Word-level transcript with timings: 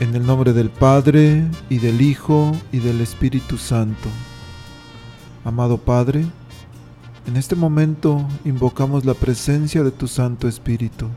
En 0.00 0.14
el 0.14 0.24
nombre 0.24 0.52
del 0.52 0.70
Padre, 0.70 1.44
y 1.68 1.78
del 1.78 2.00
Hijo, 2.00 2.56
y 2.70 2.78
del 2.78 3.00
Espíritu 3.00 3.58
Santo. 3.58 4.08
Amado 5.44 5.76
Padre, 5.76 6.24
en 7.26 7.36
este 7.36 7.56
momento 7.56 8.24
invocamos 8.44 9.04
la 9.04 9.14
presencia 9.14 9.82
de 9.82 9.90
tu 9.90 10.06
Santo 10.06 10.46
Espíritu 10.46 11.08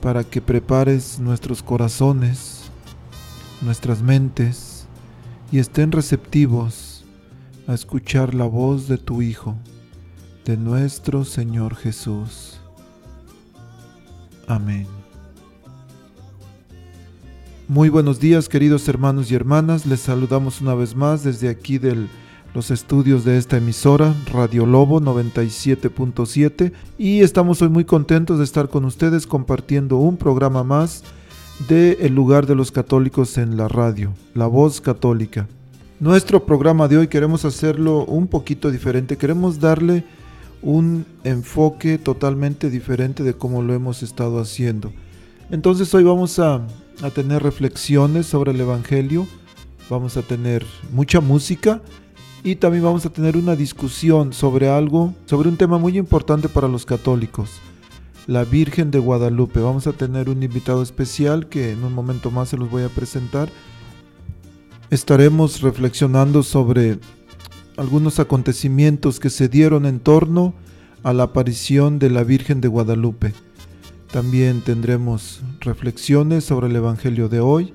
para 0.00 0.22
que 0.22 0.40
prepares 0.40 1.18
nuestros 1.18 1.64
corazones, 1.64 2.70
nuestras 3.60 4.02
mentes, 4.02 4.86
y 5.50 5.58
estén 5.58 5.90
receptivos 5.90 7.04
a 7.66 7.74
escuchar 7.74 8.34
la 8.34 8.44
voz 8.44 8.86
de 8.86 8.98
tu 8.98 9.20
Hijo, 9.20 9.56
de 10.44 10.56
nuestro 10.56 11.24
Señor 11.24 11.74
Jesús. 11.74 12.60
Amén. 14.46 15.03
Muy 17.66 17.88
buenos 17.88 18.20
días 18.20 18.50
queridos 18.50 18.86
hermanos 18.88 19.30
y 19.30 19.34
hermanas, 19.34 19.86
les 19.86 20.00
saludamos 20.00 20.60
una 20.60 20.74
vez 20.74 20.94
más 20.94 21.24
desde 21.24 21.48
aquí 21.48 21.78
de 21.78 22.08
los 22.52 22.70
estudios 22.70 23.24
de 23.24 23.38
esta 23.38 23.56
emisora, 23.56 24.14
Radio 24.30 24.66
Lobo 24.66 25.00
97.7, 25.00 26.72
y 26.98 27.20
estamos 27.20 27.62
hoy 27.62 27.70
muy 27.70 27.86
contentos 27.86 28.36
de 28.36 28.44
estar 28.44 28.68
con 28.68 28.84
ustedes 28.84 29.26
compartiendo 29.26 29.96
un 29.96 30.18
programa 30.18 30.62
más 30.62 31.04
de 31.66 31.92
El 32.02 32.14
lugar 32.14 32.46
de 32.46 32.54
los 32.54 32.70
católicos 32.70 33.38
en 33.38 33.56
la 33.56 33.66
radio, 33.66 34.12
La 34.34 34.46
Voz 34.46 34.82
Católica. 34.82 35.48
Nuestro 36.00 36.44
programa 36.44 36.86
de 36.86 36.98
hoy 36.98 37.08
queremos 37.08 37.46
hacerlo 37.46 38.04
un 38.04 38.26
poquito 38.26 38.70
diferente, 38.70 39.16
queremos 39.16 39.58
darle 39.58 40.04
un 40.60 41.06
enfoque 41.24 41.96
totalmente 41.96 42.68
diferente 42.68 43.22
de 43.22 43.32
cómo 43.32 43.62
lo 43.62 43.72
hemos 43.72 44.02
estado 44.02 44.38
haciendo. 44.38 44.92
Entonces 45.50 45.94
hoy 45.94 46.04
vamos 46.04 46.38
a 46.38 46.60
a 47.02 47.10
tener 47.10 47.42
reflexiones 47.42 48.26
sobre 48.26 48.52
el 48.52 48.60
Evangelio, 48.60 49.26
vamos 49.90 50.16
a 50.16 50.22
tener 50.22 50.64
mucha 50.92 51.20
música 51.20 51.82
y 52.42 52.56
también 52.56 52.84
vamos 52.84 53.06
a 53.06 53.10
tener 53.10 53.36
una 53.36 53.56
discusión 53.56 54.32
sobre 54.32 54.68
algo, 54.68 55.14
sobre 55.26 55.48
un 55.48 55.56
tema 55.56 55.78
muy 55.78 55.96
importante 55.98 56.48
para 56.48 56.68
los 56.68 56.84
católicos, 56.86 57.50
la 58.26 58.44
Virgen 58.44 58.90
de 58.90 58.98
Guadalupe. 58.98 59.60
Vamos 59.60 59.86
a 59.86 59.92
tener 59.92 60.28
un 60.28 60.42
invitado 60.42 60.82
especial 60.82 61.48
que 61.48 61.72
en 61.72 61.84
un 61.84 61.92
momento 61.92 62.30
más 62.30 62.50
se 62.50 62.56
los 62.56 62.70
voy 62.70 62.82
a 62.82 62.88
presentar. 62.88 63.48
Estaremos 64.90 65.62
reflexionando 65.62 66.42
sobre 66.42 66.98
algunos 67.76 68.20
acontecimientos 68.20 69.18
que 69.18 69.30
se 69.30 69.48
dieron 69.48 69.86
en 69.86 70.00
torno 70.00 70.54
a 71.02 71.12
la 71.12 71.24
aparición 71.24 71.98
de 71.98 72.10
la 72.10 72.24
Virgen 72.24 72.60
de 72.60 72.68
Guadalupe. 72.68 73.32
También 74.14 74.60
tendremos 74.60 75.40
reflexiones 75.58 76.44
sobre 76.44 76.68
el 76.68 76.76
Evangelio 76.76 77.28
de 77.28 77.40
hoy 77.40 77.74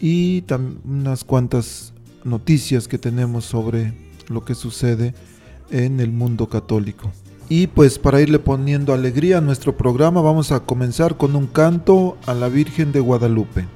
y 0.00 0.44
unas 0.84 1.24
cuantas 1.24 1.92
noticias 2.22 2.86
que 2.86 2.96
tenemos 2.96 3.44
sobre 3.44 3.92
lo 4.28 4.44
que 4.44 4.54
sucede 4.54 5.14
en 5.72 5.98
el 5.98 6.12
mundo 6.12 6.48
católico. 6.48 7.10
Y 7.48 7.66
pues 7.66 7.98
para 7.98 8.20
irle 8.20 8.38
poniendo 8.38 8.94
alegría 8.94 9.38
a 9.38 9.40
nuestro 9.40 9.76
programa 9.76 10.20
vamos 10.20 10.52
a 10.52 10.60
comenzar 10.60 11.16
con 11.16 11.34
un 11.34 11.48
canto 11.48 12.16
a 12.26 12.34
la 12.34 12.48
Virgen 12.48 12.92
de 12.92 13.00
Guadalupe. 13.00 13.66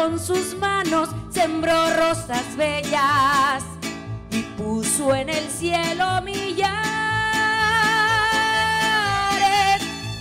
Con 0.00 0.18
sus 0.18 0.54
manos 0.54 1.10
sembró 1.28 1.74
rosas 1.90 2.56
bellas 2.56 3.62
y 4.30 4.40
puso 4.56 5.14
en 5.14 5.28
el 5.28 5.46
cielo 5.50 6.22
millares 6.22 6.72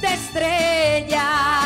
de 0.02 0.08
estrellas. 0.14 1.59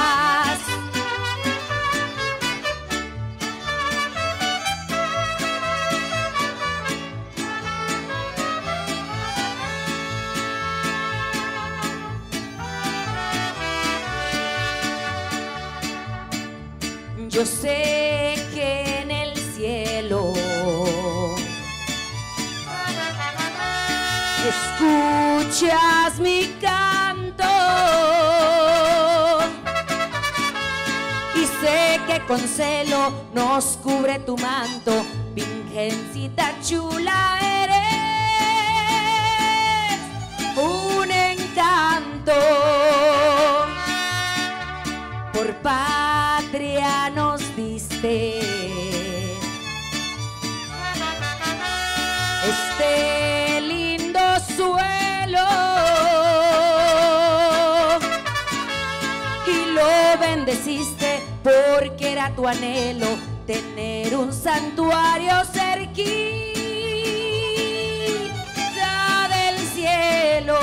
Yo 17.44 17.50
sé 17.50 18.36
que 18.54 19.02
en 19.02 19.12
el 19.12 19.36
cielo 19.36 20.32
escuchas 24.48 26.20
mi 26.22 26.56
canto 26.62 27.44
y 31.36 31.46
sé 31.62 32.00
que 32.08 32.26
con 32.28 32.40
celo 32.40 33.12
nos 33.34 33.78
cubre 33.84 34.20
tu 34.20 34.38
manto, 34.38 35.06
Virgencita 35.36 36.54
chula 36.62 37.40
eres 37.66 37.76
un 40.56 41.12
encanto. 41.12 42.32
Por 45.34 45.54
patria 45.56 47.10
nos 47.10 47.33
diste. 48.04 49.34
Este 52.50 53.62
lindo 53.62 54.20
suelo 54.56 55.40
bendeciste 60.20 61.22
porque 61.44 62.12
era 62.12 62.30
tu 62.36 62.48
anhelo 62.48 63.08
tener 63.48 64.16
un 64.16 64.32
santuario 64.32 65.34
cerquita 65.46 66.04
del 69.30 69.58
cielo. 69.76 70.60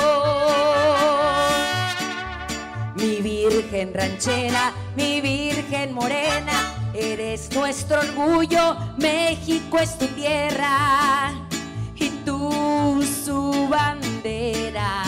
Mi 2.95 3.21
Virgen 3.21 3.93
ranchera, 3.93 4.73
mi 4.95 5.21
Virgen 5.21 5.93
morena, 5.93 6.70
eres 7.01 7.51
nuestro 7.53 7.99
orgullo, 7.99 8.77
México 8.97 9.79
es 9.79 9.97
tu 9.97 10.05
tierra 10.07 11.33
y 11.95 12.09
tú 12.25 13.03
su 13.25 13.67
bandera. 13.67 15.03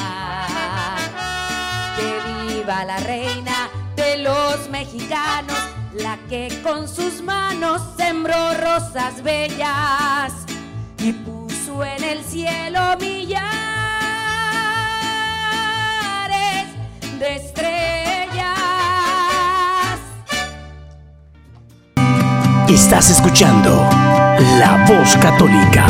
Que 1.98 2.54
viva 2.54 2.84
la 2.86 2.98
reina 2.98 3.70
de 3.96 4.18
los 4.18 4.70
mexicanos, 4.70 5.58
la 5.94 6.18
que 6.30 6.48
con 6.64 6.88
sus 6.88 7.22
manos 7.22 7.82
sembró 7.96 8.54
rosas 8.56 9.22
bellas 9.22 10.34
y 10.98 11.14
puso 11.14 11.84
en 11.84 12.04
el 12.04 12.24
cielo 12.24 12.80
millares 13.00 13.63
Estás 22.74 23.12
escuchando 23.12 23.70
La 23.70 24.84
Voz 24.90 25.16
Católica. 25.18 25.86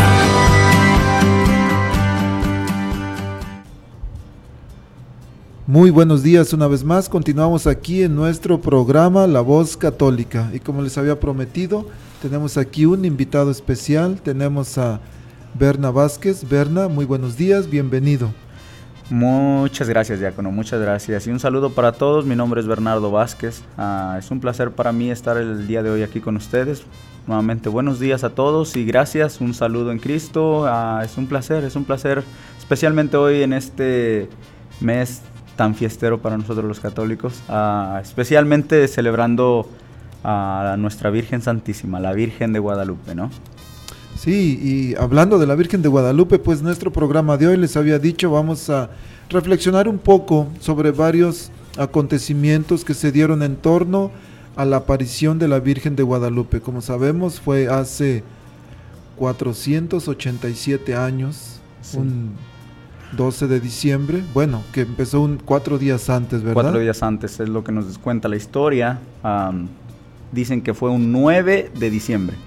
Muy 5.65 5.91
buenos 5.91 6.23
días 6.23 6.51
una 6.51 6.67
vez 6.67 6.83
más. 6.83 7.07
Continuamos 7.07 7.67
aquí 7.67 8.03
en 8.03 8.17
nuestro 8.17 8.59
programa 8.59 9.27
La 9.27 9.39
Voz 9.39 9.77
Católica. 9.77 10.51
Y 10.53 10.59
como 10.59 10.81
les 10.81 10.97
había 10.97 11.21
prometido, 11.21 11.87
tenemos 12.21 12.57
aquí 12.57 12.85
un 12.85 13.05
invitado 13.05 13.49
especial. 13.49 14.19
Tenemos 14.21 14.77
a 14.77 14.99
Berna 15.53 15.89
Vázquez. 15.89 16.49
Berna, 16.49 16.89
muy 16.89 17.05
buenos 17.05 17.37
días, 17.37 17.69
bienvenido. 17.69 18.33
Muchas 19.09 19.89
gracias, 19.89 20.19
Diácono, 20.19 20.51
muchas 20.51 20.79
gracias. 20.79 21.27
Y 21.27 21.31
un 21.31 21.39
saludo 21.39 21.71
para 21.71 21.91
todos. 21.91 22.25
Mi 22.25 22.35
nombre 22.35 22.61
es 22.61 22.67
Bernardo 22.67 23.11
Vázquez. 23.11 23.61
Ah, 23.77 24.15
es 24.17 24.31
un 24.31 24.39
placer 24.39 24.71
para 24.71 24.91
mí 24.91 25.11
estar 25.11 25.37
el 25.37 25.67
día 25.67 25.83
de 25.83 25.89
hoy 25.89 26.03
aquí 26.03 26.21
con 26.21 26.37
ustedes. 26.37 26.83
Nuevamente, 27.27 27.69
buenos 27.69 27.99
días 27.99 28.23
a 28.23 28.29
todos 28.29 28.75
y 28.75 28.85
gracias. 28.85 29.41
Un 29.41 29.53
saludo 29.53 29.91
en 29.91 29.99
Cristo. 29.99 30.65
Ah, 30.67 31.01
es 31.03 31.17
un 31.17 31.27
placer, 31.27 31.65
es 31.65 31.75
un 31.75 31.83
placer, 31.83 32.23
especialmente 32.57 33.17
hoy 33.17 33.43
en 33.43 33.53
este 33.53 34.29
mes 34.79 35.21
tan 35.57 35.75
fiestero 35.75 36.21
para 36.21 36.37
nosotros 36.37 36.65
los 36.65 36.79
católicos, 36.79 37.41
ah, 37.49 37.99
especialmente 38.01 38.87
celebrando 38.87 39.69
a 40.23 40.75
nuestra 40.79 41.09
Virgen 41.09 41.41
Santísima, 41.41 41.99
la 41.99 42.13
Virgen 42.13 42.53
de 42.53 42.59
Guadalupe, 42.59 43.13
¿no? 43.13 43.29
Sí, 44.23 44.57
y 44.63 44.95
hablando 44.95 45.37
de 45.37 45.45
la 45.45 45.53
Virgen 45.55 45.81
de 45.81 45.89
Guadalupe, 45.89 46.39
pues 46.39 46.61
nuestro 46.61 46.93
programa 46.93 47.35
de 47.35 47.47
hoy 47.47 47.57
les 47.57 47.75
había 47.75 47.99
dicho, 47.99 48.31
vamos 48.31 48.69
a 48.69 48.89
reflexionar 49.29 49.89
un 49.89 49.97
poco 49.97 50.47
sobre 50.61 50.91
varios 50.91 51.51
acontecimientos 51.77 52.85
que 52.85 52.93
se 52.93 53.11
dieron 53.11 53.43
en 53.43 53.57
torno 53.57 54.11
a 54.55 54.63
la 54.63 54.77
aparición 54.77 55.39
de 55.39 55.49
la 55.49 55.59
Virgen 55.59 55.97
de 55.97 56.03
Guadalupe. 56.03 56.61
Como 56.61 56.79
sabemos, 56.81 57.41
fue 57.41 57.67
hace 57.67 58.23
487 59.17 60.95
años, 60.95 61.59
Sí. 61.81 61.97
un 61.97 62.31
12 63.17 63.47
de 63.47 63.59
diciembre, 63.59 64.23
bueno, 64.33 64.63
que 64.71 64.81
empezó 64.81 65.19
un 65.19 65.37
cuatro 65.43 65.77
días 65.77 66.09
antes, 66.09 66.43
¿verdad? 66.43 66.61
Cuatro 66.63 66.79
días 66.79 67.03
antes 67.03 67.41
es 67.41 67.49
lo 67.49 67.65
que 67.65 67.73
nos 67.73 67.97
cuenta 67.97 68.29
la 68.29 68.37
historia. 68.37 68.99
Dicen 70.31 70.61
que 70.61 70.73
fue 70.73 70.91
un 70.91 71.11
9 71.11 71.71
de 71.77 71.89
diciembre, 71.89 72.37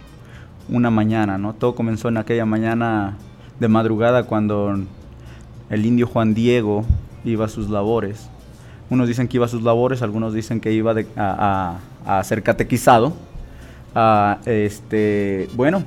una 0.68 0.90
mañana, 0.90 1.38
¿no? 1.38 1.54
Todo 1.54 1.74
comenzó 1.74 2.08
en 2.08 2.16
aquella 2.16 2.44
mañana 2.46 3.16
de 3.60 3.68
madrugada 3.68 4.24
cuando 4.24 4.76
el 5.70 5.86
indio 5.86 6.06
Juan 6.06 6.34
Diego 6.34 6.84
iba 7.24 7.44
a 7.44 7.48
sus 7.48 7.68
labores. 7.70 8.28
Unos 8.90 9.08
dicen 9.08 9.26
que 9.28 9.36
iba 9.38 9.46
a 9.46 9.48
sus 9.48 9.62
labores, 9.62 10.02
algunos 10.02 10.32
dicen 10.34 10.60
que 10.60 10.72
iba 10.72 10.94
a- 11.16 11.76
a 12.06 12.24
ser 12.24 12.42
catequizado. 12.42 13.12
Ah, 13.94 14.38
este, 14.46 15.48
bueno, 15.54 15.82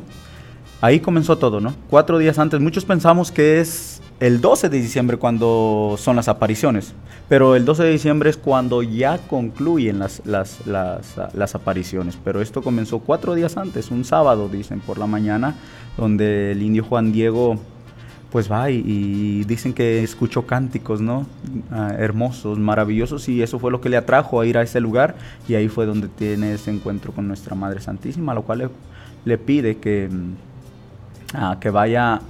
ahí 0.82 1.00
comenzó 1.00 1.38
todo, 1.38 1.62
¿no? 1.62 1.74
Cuatro 1.90 2.18
días 2.18 2.40
antes. 2.40 2.60
Muchos 2.60 2.84
pensamos 2.86 3.32
que 3.32 3.60
es 3.62 4.02
el 4.20 4.42
12 4.42 4.68
de 4.70 4.82
diciembre 4.82 5.18
cuando 5.18 5.96
son 5.98 6.16
las 6.16 6.28
apariciones, 6.28 6.94
pero 7.30 7.56
el 7.56 7.64
12 7.64 7.84
de 7.84 7.92
diciembre 7.92 8.32
es 8.32 8.38
cuando 8.38 8.82
ya 8.82 9.20
concluyen 9.20 10.00
las, 10.00 10.24
las, 10.26 10.66
las, 10.66 11.56
apariciones. 11.56 12.18
Pero 12.24 12.42
esto 12.42 12.64
comenzó 12.64 13.00
cuatro 13.00 13.36
días 13.36 13.56
antes, 13.56 13.92
un 13.92 14.04
sábado, 14.04 14.50
dicen, 14.50 14.80
por 14.80 14.98
la 14.98 15.06
mañana, 15.06 15.56
donde 15.96 16.52
el 16.52 16.64
indio 16.64 16.84
Juan 16.84 17.12
Diego 17.12 17.60
pues 18.32 18.52
va 18.52 18.70
y, 18.70 19.44
dicen 19.46 19.74
que 19.74 20.04
escuchó 20.04 20.46
cánticos, 20.46 21.02
¿no? 21.02 21.26
Ah, 21.72 21.94
hermosos, 21.98 22.60
maravillosos, 22.60 23.28
y 23.30 23.42
eso 23.42 23.60
fue 23.60 23.72
lo 23.72 23.82
que 23.82 23.90
le 23.90 23.98
atrajo 23.98 24.42
a 24.42 24.46
ir 24.46 24.58
a 24.58 24.62
ese 24.62 24.80
lugar, 24.80 25.16
y 25.48 25.56
ahí 25.56 25.68
fue 25.68 25.86
donde 25.86 26.08
tiene 26.08 26.54
ese 26.54 26.72
encuentro 26.72 27.12
con 27.12 27.28
nuestra 27.28 27.56
Madre 27.56 27.80
Santísima, 27.82 28.34
lo 28.34 28.44
cual 28.44 28.60
le, 28.60 28.70
le 29.26 29.38
pide 29.38 29.78
que, 29.78 30.10
mm, 30.12 31.60
que 31.60 31.70
vaya 31.70 32.22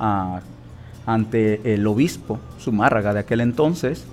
ante 1.05 1.73
el 1.73 1.87
obispo 1.87 2.39
Zumárraga 2.59 3.13
de 3.13 3.19
aquel 3.19 3.41
entonces, 3.41 4.05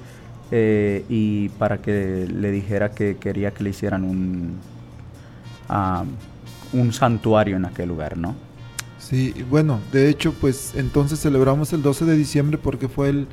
eh, 0.50 1.04
y 1.08 1.48
para 1.50 1.78
que 1.78 2.28
le 2.28 2.50
dijera 2.50 2.93
que 2.93 3.16
quería 3.16 3.52
que 3.52 3.64
le 3.64 3.70
hicieran 3.70 4.04
un, 4.04 4.54
un 6.72 6.93
santuario 6.93 7.56
en 7.56 7.64
aquel 7.64 7.88
lugar, 7.88 8.16
¿no? 8.16 8.34
Sí, 8.98 9.34
bueno, 9.50 9.81
de 9.93 10.08
hecho, 10.08 10.32
pues 10.32 10.72
entonces 10.75 11.20
celebramos 11.20 11.72
el 11.72 11.82
12 11.82 12.04
de 12.06 12.16
diciembre 12.16 12.58
porque 12.58 12.88
fue 12.88 13.08
el, 13.08 13.28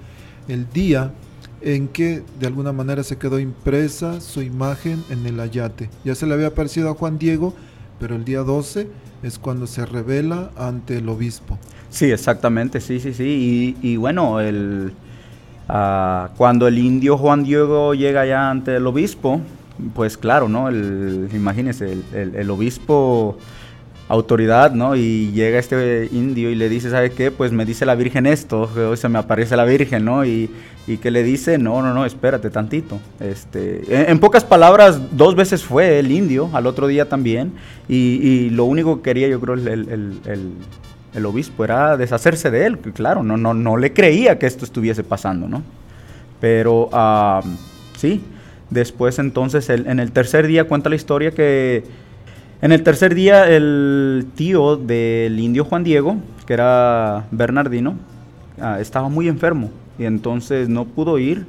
el 0.47 0.69
día 0.71 1.13
en 1.61 1.87
que 1.87 2.23
de 2.39 2.47
alguna 2.47 2.73
manera 2.73 3.03
se 3.03 3.17
quedó 3.17 3.39
impresa 3.39 4.21
su 4.21 4.41
imagen 4.41 5.03
en 5.09 5.25
el 5.25 5.39
ayate. 5.39 5.89
Ya 6.03 6.13
se 6.13 6.27
le 6.27 6.33
había 6.33 6.47
aparecido 6.47 6.89
a 6.89 6.93
Juan 6.93 7.17
Diego, 7.17 7.53
pero 7.99 8.15
el 8.15 8.25
día 8.25 8.41
12 8.41 8.87
es 9.23 9.39
cuando 9.39 9.65
se 9.65 9.85
revela 9.85 10.51
ante 10.57 10.97
el 10.97 11.07
obispo. 11.09 11.57
Sí, 11.89 12.11
exactamente, 12.11 12.81
sí, 12.81 12.99
sí, 12.99 13.13
sí. 13.13 13.75
Y, 13.81 13.93
y 13.93 13.95
bueno, 13.97 14.41
el, 14.41 14.93
ah, 15.69 16.29
cuando 16.37 16.67
el 16.67 16.77
indio 16.77 17.17
Juan 17.17 17.43
Diego 17.43 17.93
llega 17.93 18.21
allá 18.21 18.49
ante 18.49 18.75
el 18.75 18.87
obispo, 18.87 19.41
pues 19.95 20.17
claro, 20.17 20.49
¿no? 20.49 20.69
El, 20.69 21.29
imagínese, 21.33 21.97
el, 22.13 22.49
obispo 22.49 23.37
autoridad, 24.09 24.73
¿no? 24.73 24.95
Y 24.95 25.31
llega 25.31 25.57
este 25.57 26.09
indio 26.11 26.49
y 26.51 26.55
le 26.55 26.69
dice, 26.69 26.89
¿sabe 26.89 27.11
qué? 27.11 27.31
Pues 27.31 27.51
me 27.51 27.65
dice 27.65 27.85
la 27.85 27.95
Virgen 27.95 28.25
esto, 28.27 28.69
que 28.73 28.81
hoy 28.81 28.97
se 28.97 29.09
me 29.09 29.17
aparece 29.17 29.55
la 29.55 29.63
Virgen, 29.65 30.05
¿no? 30.05 30.25
Y, 30.25 30.49
y 30.85 30.97
que 30.97 31.09
le 31.09 31.23
dice, 31.23 31.57
no, 31.57 31.81
no, 31.81 31.93
no, 31.93 32.05
espérate 32.05 32.49
tantito. 32.49 32.99
Este, 33.19 34.11
en, 34.11 34.19
pocas 34.19 34.43
palabras, 34.43 34.99
dos 35.17 35.35
veces 35.35 35.63
fue 35.63 35.99
el 35.99 36.11
indio, 36.11 36.49
al 36.53 36.67
otro 36.67 36.87
día 36.87 37.07
también, 37.09 37.53
y, 37.87 37.95
y 38.21 38.49
lo 38.49 38.65
único 38.65 38.97
que 38.97 39.03
quería 39.03 39.27
yo 39.29 39.39
creo 39.39 39.55
el, 39.55 39.67
el- 39.67 40.51
el- 41.13 41.25
obispo 41.25 41.63
era 41.63 41.97
deshacerse 41.97 42.51
de 42.51 42.65
él, 42.65 42.77
claro, 42.79 43.23
no, 43.23 43.37
no, 43.37 43.53
no 43.53 43.77
le 43.77 43.93
creía 43.93 44.39
que 44.39 44.45
esto 44.47 44.65
estuviese 44.65 45.03
pasando, 45.03 45.47
¿no? 45.47 45.63
Pero 46.39 46.89
ah, 46.91 47.41
sí, 47.97 48.23
después 48.69 49.19
entonces 49.19 49.69
en 49.69 49.99
el 49.99 50.11
tercer 50.11 50.47
día 50.47 50.65
cuenta 50.65 50.89
la 50.89 50.95
historia 50.95 51.31
que 51.31 51.83
en 52.61 52.71
el 52.71 52.81
tercer 52.83 53.13
día 53.13 53.47
el 53.49 54.25
tío 54.35 54.77
del 54.77 55.39
indio 55.39 55.65
Juan 55.65 55.83
Diego, 55.83 56.17
que 56.45 56.53
era 56.53 57.25
Bernardino, 57.31 57.95
ah, 58.59 58.79
estaba 58.79 59.09
muy 59.09 59.27
enfermo 59.27 59.69
y 59.99 60.05
entonces 60.05 60.69
no 60.69 60.85
pudo 60.85 61.19
ir. 61.19 61.45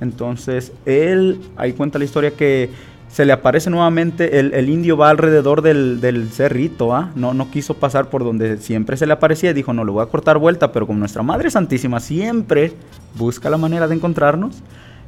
Entonces 0.00 0.72
él, 0.84 1.40
ahí 1.56 1.72
cuenta 1.72 1.98
la 1.98 2.04
historia 2.04 2.30
que 2.30 2.70
se 3.16 3.24
le 3.24 3.32
aparece 3.32 3.70
nuevamente, 3.70 4.38
el, 4.38 4.52
el 4.52 4.68
indio 4.68 4.98
va 4.98 5.08
alrededor 5.08 5.62
del, 5.62 6.02
del 6.02 6.28
cerrito, 6.28 6.94
¿ah? 6.94 7.12
no, 7.14 7.32
no 7.32 7.50
quiso 7.50 7.72
pasar 7.72 8.10
por 8.10 8.22
donde 8.22 8.58
siempre 8.58 8.98
se 8.98 9.06
le 9.06 9.14
aparecía 9.14 9.52
y 9.52 9.54
dijo, 9.54 9.72
no, 9.72 9.86
le 9.86 9.90
voy 9.90 10.02
a 10.02 10.06
cortar 10.10 10.36
vuelta, 10.36 10.70
pero 10.70 10.86
como 10.86 10.98
nuestra 10.98 11.22
Madre 11.22 11.50
Santísima 11.50 11.98
siempre 11.98 12.74
busca 13.16 13.48
la 13.48 13.56
manera 13.56 13.88
de 13.88 13.94
encontrarnos, 13.94 14.62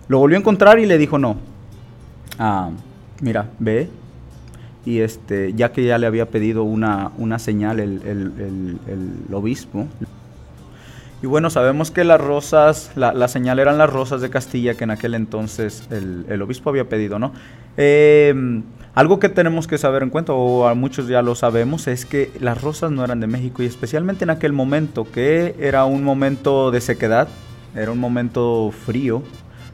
lo 0.09 0.21
volvió 0.21 0.39
a 0.39 0.41
encontrar 0.41 0.79
y 0.79 0.87
le 0.87 0.97
dijo, 0.97 1.19
no, 1.19 1.37
ah, 2.39 2.71
mira, 3.21 3.51
ve, 3.59 3.91
y 4.87 5.01
este, 5.01 5.53
ya 5.53 5.71
que 5.71 5.85
ya 5.85 5.99
le 5.99 6.07
había 6.07 6.31
pedido 6.31 6.63
una, 6.63 7.13
una 7.19 7.39
señal 7.39 7.79
el, 7.79 8.01
el- 8.07 8.33
el- 8.39 8.79
el 9.29 9.35
obispo. 9.35 9.87
Y 11.21 11.27
bueno, 11.27 11.51
sabemos 11.51 11.91
que 11.91 12.05
las 12.05 12.21
rosas, 12.21 12.93
la, 12.95 13.13
la 13.13 13.27
señal 13.27 13.59
eran 13.59 13.77
las 13.77 13.91
rosas 13.91 14.21
de 14.21 14.31
Castilla 14.31 14.75
que 14.75 14.85
en 14.85 14.91
aquel 14.93 15.15
entonces 15.15 15.85
el, 15.91 16.27
el 16.29 16.43
obispo 16.43 16.71
había 16.71 16.89
pedido, 16.89 17.19
¿no? 17.19 17.33
Eh, 17.77 18.63
algo 18.95 19.19
que 19.19 19.29
tenemos 19.29 19.67
que 19.67 19.79
saber 19.79 20.03
en 20.03 20.11
cuenta, 20.11 20.33
o 20.33 20.67
a 20.67 20.75
muchos 20.75 21.09
ya 21.09 21.23
lo 21.23 21.35
sabemos, 21.35 21.87
es 21.89 22.05
que 22.07 22.33
las 22.41 22.61
rosas 22.63 22.91
no 22.91 23.05
eran 23.05 23.21
de 23.21 23.27
México 23.29 23.63
y 23.63 23.67
especialmente 23.67 24.25
en 24.25 24.31
aquel 24.31 24.53
momento, 24.53 25.05
que 25.11 25.55
era 25.59 25.85
un 25.85 26.05
momento 26.05 26.71
de 26.71 26.81
sequedad, 26.81 27.29
era 27.75 27.93
un 27.93 27.99
momento 27.99 28.73
frío, 28.73 29.23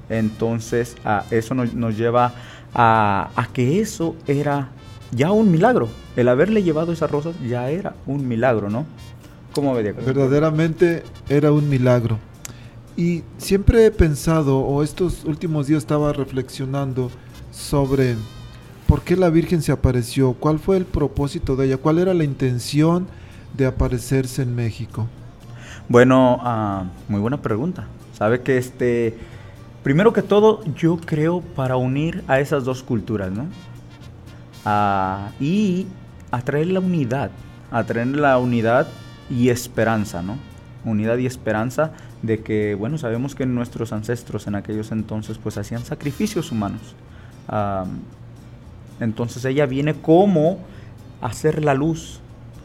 Entonces, 0.09 0.97
eso 1.31 1.55
nos, 1.55 1.75
nos 1.75 1.97
lleva 1.97 2.35
a, 2.75 3.31
a 3.37 3.47
que 3.53 3.81
eso 3.81 4.17
era 4.27 4.69
ya 5.13 5.33
un 5.33 5.51
milagro. 5.51 5.89
El 6.17 6.29
haberle 6.29 6.63
llevado 6.63 6.93
esas 6.93 7.11
rosas 7.11 7.35
ya 7.41 7.71
era 7.71 7.95
un 8.07 8.29
milagro, 8.29 8.71
¿no? 8.71 8.87
¿Cómo 9.55 9.73
ve, 9.75 9.93
Verdaderamente 9.93 11.05
era 11.29 11.53
un 11.53 11.69
milagro. 11.69 12.19
Y 12.97 13.23
siempre 13.39 13.87
he 13.87 13.91
pensado, 13.91 14.59
o 14.59 14.83
estos 14.83 15.25
últimos 15.25 15.69
días 15.69 15.79
estaba 15.79 16.13
reflexionando 16.13 17.11
sobre 17.53 18.17
por 18.89 19.03
qué 19.03 19.17
la 19.17 19.31
Virgen 19.31 19.63
se 19.63 19.71
apareció, 19.71 20.35
cuál 20.35 20.59
fue 20.59 20.77
el 20.77 20.85
propósito 20.85 21.55
de 21.55 21.67
ella, 21.67 21.77
cuál 21.77 21.99
era 21.99 22.15
la 22.15 22.25
intención 22.25 23.07
de 23.57 23.67
aparecerse 23.67 24.43
en 24.43 24.57
México. 24.57 25.07
Bueno, 25.89 26.41
uh, 26.43 27.11
muy 27.11 27.21
buena 27.21 27.41
pregunta. 27.41 27.87
Sabe 28.13 28.41
que 28.41 28.59
este, 28.59 29.17
primero 29.85 30.13
que 30.13 30.23
todo, 30.23 30.65
yo 30.75 30.97
creo 30.97 31.41
para 31.41 31.77
unir 31.77 32.25
a 32.27 32.41
esas 32.41 32.65
dos 32.65 32.83
culturas, 32.83 33.31
¿no? 33.31 33.45
Uh, 34.67 35.31
y 35.41 35.87
atraer 36.33 36.69
la 36.69 36.81
unidad, 36.81 37.31
atraer 37.71 38.09
la 38.09 38.39
unidad 38.39 38.89
y 39.31 39.49
esperanza, 39.49 40.23
¿no? 40.23 40.37
Unidad 40.85 41.17
y 41.19 41.27
esperanza 41.27 41.93
de 42.23 42.43
que, 42.43 42.75
bueno, 42.75 42.99
sabemos 42.99 43.35
que 43.35 43.47
nuestros 43.47 43.93
ancestros 43.93 44.47
en 44.47 44.55
aquellos 44.55 44.93
entonces 44.93 45.39
pues 45.39 45.57
hacían 45.57 45.85
sacrificios 45.85 46.53
humanos. 46.53 46.95
Entonces 49.01 49.45
ella 49.45 49.67
viene 49.67 49.95
como 49.95 50.59
hacer 51.21 51.65
la 51.65 51.75
luz, 51.75 52.21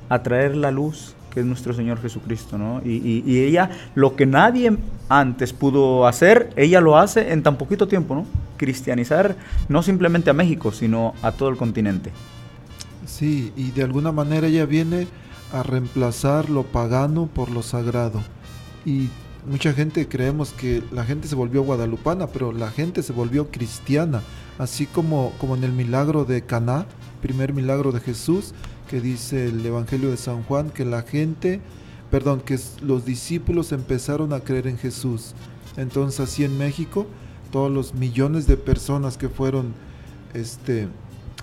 a 0.09 0.21
traer 0.21 0.55
la 0.55 0.71
luz 0.71 1.15
que 1.29 1.41
es 1.41 1.45
nuestro 1.45 1.73
Señor 1.73 2.01
Jesucristo, 2.01 2.57
¿no? 2.57 2.81
Y, 2.83 3.39
ella, 3.39 3.69
lo 3.95 4.15
que 4.15 4.25
nadie 4.25 4.75
antes 5.09 5.53
pudo 5.53 6.07
hacer, 6.07 6.49
ella 6.55 6.81
lo 6.81 6.97
hace 6.97 7.31
en 7.31 7.43
tan 7.43 7.57
poquito 7.57 7.87
tiempo, 7.87 8.15
¿no? 8.15 8.25
Cristianizar 8.57 9.35
no 9.67 9.83
simplemente 9.83 10.29
a 10.29 10.33
México, 10.33 10.71
sino 10.71 11.13
a 11.21 11.31
todo 11.31 11.49
el 11.49 11.57
continente. 11.57 12.11
Sí, 13.05 13.53
y 13.55 13.71
de 13.71 13.83
alguna 13.83 14.11
manera 14.11 14.47
ella 14.47 14.65
viene 14.65 15.07
a 15.51 15.63
reemplazar 15.63 16.49
lo 16.49 16.63
pagano 16.63 17.27
por 17.27 17.49
lo 17.49 17.61
sagrado. 17.63 18.21
Y 18.85 19.09
mucha 19.47 19.73
gente 19.73 20.07
creemos 20.07 20.51
que 20.51 20.83
la 20.91 21.05
gente 21.05 21.27
se 21.27 21.35
volvió 21.35 21.63
guadalupana, 21.63 22.27
pero 22.27 22.51
la 22.51 22.71
gente 22.71 23.03
se 23.03 23.13
volvió 23.13 23.49
cristiana, 23.51 24.21
así 24.57 24.85
como, 24.85 25.31
como 25.39 25.55
en 25.55 25.63
el 25.63 25.71
milagro 25.71 26.25
de 26.25 26.43
Caná, 26.43 26.85
primer 27.21 27.53
milagro 27.53 27.91
de 27.91 27.99
Jesús, 27.99 28.53
que 28.89 29.01
dice 29.01 29.47
el 29.47 29.65
Evangelio 29.65 30.09
de 30.09 30.17
San 30.17 30.43
Juan, 30.43 30.69
que 30.69 30.85
la 30.85 31.03
gente, 31.03 31.61
perdón, 32.09 32.41
que 32.41 32.59
los 32.81 33.05
discípulos 33.05 33.71
empezaron 33.71 34.33
a 34.33 34.39
creer 34.39 34.67
en 34.67 34.77
Jesús. 34.77 35.33
Entonces 35.77 36.19
así 36.19 36.43
en 36.43 36.57
México, 36.57 37.05
todos 37.51 37.71
los 37.71 37.93
millones 37.93 38.47
de 38.47 38.57
personas 38.57 39.17
que 39.17 39.29
fueron 39.29 39.73
este, 40.33 40.87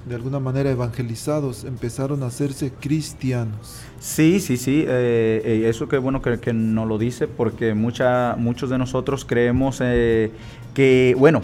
de 0.07 0.15
alguna 0.15 0.39
manera 0.39 0.71
evangelizados, 0.71 1.65
empezaron 1.65 2.23
a 2.23 2.27
hacerse 2.27 2.73
cristianos. 2.73 3.81
Sí, 3.99 4.39
sí, 4.39 4.57
sí, 4.57 4.85
eh, 4.87 5.43
eh, 5.45 5.69
eso 5.69 5.89
que 5.89 5.99
bueno 5.99 6.23
que, 6.23 6.39
que 6.39 6.53
no 6.53 6.87
lo 6.87 6.97
dice, 6.97 7.27
porque 7.27 7.75
muchos 7.75 8.71
de 8.71 8.79
nosotros 8.79 9.25
creemos 9.25 9.79
eh, 9.83 10.31
que, 10.75 11.17
bueno, 11.19 11.43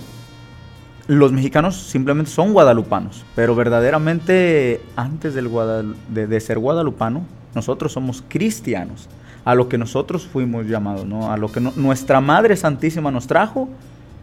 los 1.09 1.33
mexicanos 1.33 1.77
simplemente 1.77 2.31
son 2.31 2.53
guadalupanos, 2.53 3.25
pero 3.35 3.57
verdaderamente 3.57 4.81
antes 4.95 5.35
del 5.35 5.51
de, 6.09 6.41
ser 6.41 6.61
guadalupano, 6.61 7.27
nosotros 7.57 7.93
somos 7.93 8.23
cristianos, 8.29 9.09
a 9.45 9.57
lo 9.57 9.69
que 9.69 9.77
nosotros 9.77 10.25
fuimos 10.25 10.67
llamados, 10.67 11.05
¿no? 11.05 11.33
a 11.33 11.37
lo 11.37 11.51
que 11.51 11.59
nuestra 11.61 12.21
Madre 12.21 12.57
Santísima 12.57 13.11
nos 13.11 13.27
trajo, 13.27 13.69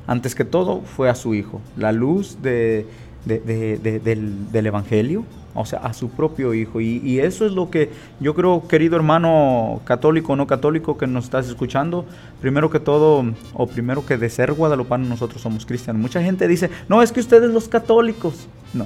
antes 0.08 0.34
que 0.34 0.46
todo 0.46 0.80
fue 0.82 1.10
a 1.10 1.16
su 1.16 1.36
Hijo, 1.36 1.60
la 1.76 1.92
luz 1.92 2.42
de 2.42 2.88
del, 3.26 4.66
Evangelio, 4.66 5.24
o 5.54 5.66
sea, 5.66 5.80
a 5.80 5.94
su 5.94 6.10
propio 6.10 6.54
Hijo. 6.54 6.82
Y, 6.82 7.20
eso 7.20 7.46
es 7.46 7.52
lo 7.52 7.70
que 7.70 7.92
yo 8.20 8.34
creo, 8.36 8.68
querido 8.68 8.96
hermano 8.96 9.82
católico 9.86 10.34
o 10.34 10.36
no 10.36 10.48
católico 10.48 10.98
que 10.98 11.08
nos 11.08 11.26
estás 11.26 11.48
escuchando, 11.48 12.06
primero 12.42 12.70
que 12.70 12.80
todo, 12.80 13.24
o 13.54 13.68
primero 13.68 14.06
que 14.06 14.18
de 14.18 14.30
ser 14.30 14.54
guadalupano 14.54 15.08
nosotros 15.08 15.42
somos 15.42 15.66
cristianos. 15.66 16.02
Mucha 16.02 16.22
gente 16.22 16.48
dice, 16.48 16.70
no, 16.88 17.02
es 17.02 17.12
que 17.12 17.20
ustedes 17.20 17.52
los 17.52 17.68
católicos. 17.68 18.48
No. 18.74 18.86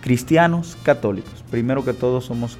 Cristianos 0.00 0.76
católicos. 0.82 1.44
Primero 1.50 1.84
que 1.84 1.92
todo 1.92 2.20
somos 2.20 2.58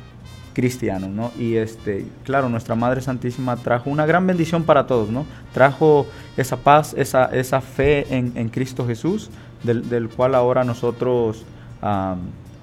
cristianos, 0.57 1.11
¿no? 1.11 1.33
Y 1.39 1.57
este, 1.57 2.07
claro, 2.25 2.49
nuestra 2.49 2.75
Madre 2.75 3.03
Santísima 3.03 3.59
trajo 3.59 3.91
una 3.91 4.07
gran 4.07 4.27
bendición 4.27 4.65
para 4.65 4.87
todos, 4.87 5.11
¿no? 5.11 5.27
Trajo 5.53 6.07
esa 6.39 6.57
paz, 6.57 6.95
esa, 6.97 7.27
esa 7.27 7.61
fe 7.61 8.07
en, 8.09 8.33
en 8.37 8.49
Cristo 8.49 8.87
Jesús, 8.87 9.29
del, 9.67 10.09
cual 10.09 10.35
ahora 10.35 10.65
nosotros 10.65 11.45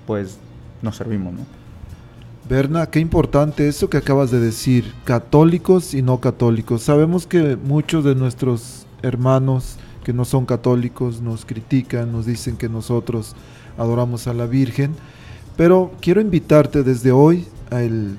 pues 0.07 0.37
nos 0.81 0.95
servimos. 0.95 1.33
¿no? 1.33 1.39
Berna, 2.49 2.87
qué 2.87 2.99
importante 2.99 3.67
eso 3.69 3.89
que 3.89 3.97
acabas 3.97 4.29
de 4.29 4.39
decir, 4.39 4.93
católicos 5.05 5.93
y 5.93 6.01
no 6.01 6.19
católicos. 6.19 6.81
Sabemos 6.81 7.25
que 7.25 7.55
muchos 7.55 8.03
de 8.03 8.15
nuestros 8.15 8.85
hermanos 9.01 9.77
que 10.03 10.11
no 10.11 10.25
son 10.25 10.45
católicos 10.45 11.21
nos 11.21 11.45
critican, 11.45 12.11
nos 12.11 12.25
dicen 12.25 12.57
que 12.57 12.67
nosotros 12.67 13.35
adoramos 13.77 14.27
a 14.27 14.33
la 14.33 14.45
Virgen, 14.45 14.91
pero 15.55 15.93
quiero 16.01 16.19
invitarte 16.19 16.83
desde 16.83 17.13
hoy 17.13 17.47
en 17.71 18.17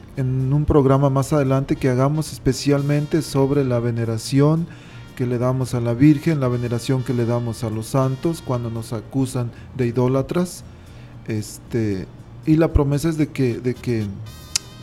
un 0.53 0.65
programa 0.65 1.11
más 1.11 1.33
adelante 1.33 1.77
que 1.77 1.89
hagamos 1.89 2.33
especialmente 2.33 3.23
sobre 3.23 3.63
la 3.63 3.79
veneración 3.79 4.67
que 5.17 5.27
le 5.27 5.39
damos 5.39 5.75
a 5.75 5.81
la 5.81 5.95
Virgen, 5.95 6.41
la 6.41 6.49
veneración 6.49 7.03
que 7.03 7.15
le 7.15 7.25
damos 7.25 7.65
a 7.65 7.71
los 7.71 7.87
santos 7.87 8.43
cuando 8.45 8.71
nos 8.71 8.93
acusan 8.93 9.51
de 9.77 9.87
idólatras. 9.87 10.65
Este, 11.27 12.07
y 12.47 12.57
la 12.57 12.73
promesa 12.73 13.09
es 13.09 13.17
de 13.17 13.29
que, 13.29 13.59
de 13.59 13.75
que 13.75 14.07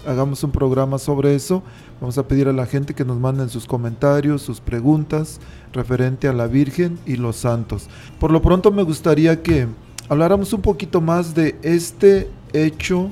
hagamos 0.06 0.44
un 0.44 0.52
programa 0.52 0.98
sobre 0.98 1.36
eso. 1.36 1.64
Vamos 2.00 2.18
a 2.18 2.28
pedir 2.28 2.48
a 2.48 2.54
la 2.54 2.66
gente 2.66 2.94
que 2.94 3.06
nos 3.06 3.20
manden 3.20 3.50
sus 3.50 3.66
comentarios, 3.66 4.42
sus 4.42 4.60
preguntas 4.60 5.40
referente 5.74 6.28
a 6.28 6.34
la 6.34 6.48
Virgen 6.48 6.98
y 7.06 7.16
los 7.16 7.36
santos. 7.36 7.88
Por 8.20 8.32
lo 8.32 8.42
pronto 8.42 8.72
me 8.72 8.84
gustaría 8.84 9.44
que 9.44 9.68
habláramos 10.10 10.54
un 10.54 10.62
poquito 10.62 11.02
más 11.02 11.36
de 11.36 11.56
este 11.62 12.30
hecho 12.54 13.12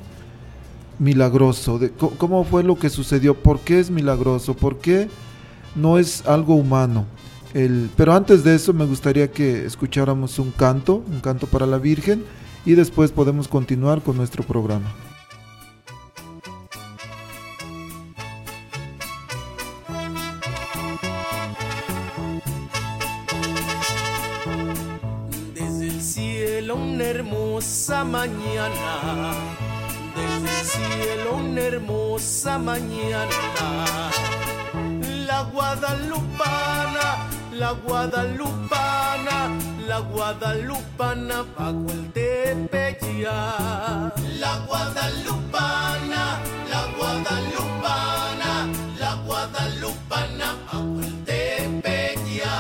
milagroso, 0.98 1.80
de 1.80 1.92
cómo 1.92 2.44
fue 2.44 2.64
lo 2.64 2.78
que 2.78 2.90
sucedió, 2.90 3.36
por 3.36 3.60
qué 3.60 3.80
es 3.80 3.90
milagroso, 3.90 4.54
por 4.54 4.80
qué 4.80 5.08
no 5.76 5.98
es 5.98 6.26
algo 6.26 6.56
humano. 6.56 7.06
El, 7.54 7.90
pero 7.96 8.14
antes 8.14 8.44
de 8.44 8.56
eso 8.56 8.74
me 8.74 8.86
gustaría 8.86 9.32
que 9.32 9.66
escucháramos 9.66 10.38
un 10.40 10.52
canto, 10.52 11.04
un 11.08 11.20
canto 11.20 11.48
para 11.48 11.66
la 11.66 11.78
Virgen, 11.78 12.24
y 12.66 12.74
después 12.74 13.12
podemos 13.12 13.48
continuar 13.48 14.02
con 14.02 14.18
nuestro 14.18 14.44
programa. 14.44 14.94
Desde 25.56 25.88
el 25.88 26.02
cielo 26.02 26.76
una 26.76 27.04
hermosa 27.06 28.04
mañana, 28.04 29.34
desde 30.16 30.60
el 30.60 30.66
cielo 30.66 31.38
una 31.38 31.62
hermosa 31.62 32.60
mañana 32.60 34.10
la 35.40 35.46
guadalupana, 35.46 37.06
la 37.54 37.72
guadalupana, 37.72 39.38
la 39.88 40.00
guadalupana 40.00 41.46
bajo 41.58 41.86
el 41.92 42.12
tepeya. 42.12 43.38
La 44.38 44.54
guadalupana, 44.68 46.24
la 46.70 46.82
guadalupana, 46.98 48.52
la 49.00 49.14
guadalupana 49.26 50.48
bajo 50.66 51.00
el 51.08 51.24
tepeya. 51.24 52.58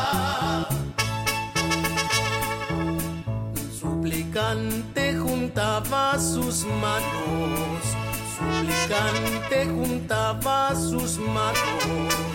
Suplicante 3.77 5.17
juntaba 5.17 6.17
sus 6.17 6.63
manos 6.63 7.83
suplicante 8.39 9.65
juntaba 9.65 10.73
sus 10.75 11.17
manos 11.17 12.28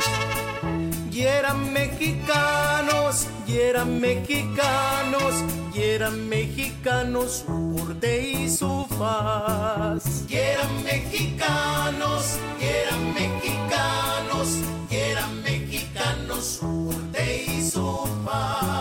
y 1.15 1.23
eran 1.23 1.73
mexicanos, 1.73 3.29
y 3.47 3.59
eran 3.59 4.01
mexicanos, 4.01 5.45
y 5.73 5.81
eran 5.81 6.29
mexicanos 6.29 7.45
su 7.47 7.97
y 8.03 8.51
su 8.51 8.85
faz. 8.99 10.25
Y 10.29 10.35
eran 10.35 10.83
mexicanos, 10.83 12.37
y 12.61 12.65
eran 12.65 13.15
mexicanos, 13.15 14.59
y 14.91 14.97
eran 14.97 15.43
mexicanos 15.43 16.45
su 16.59 16.93
y 17.15 17.71
su 17.71 18.09
faz. 18.25 18.74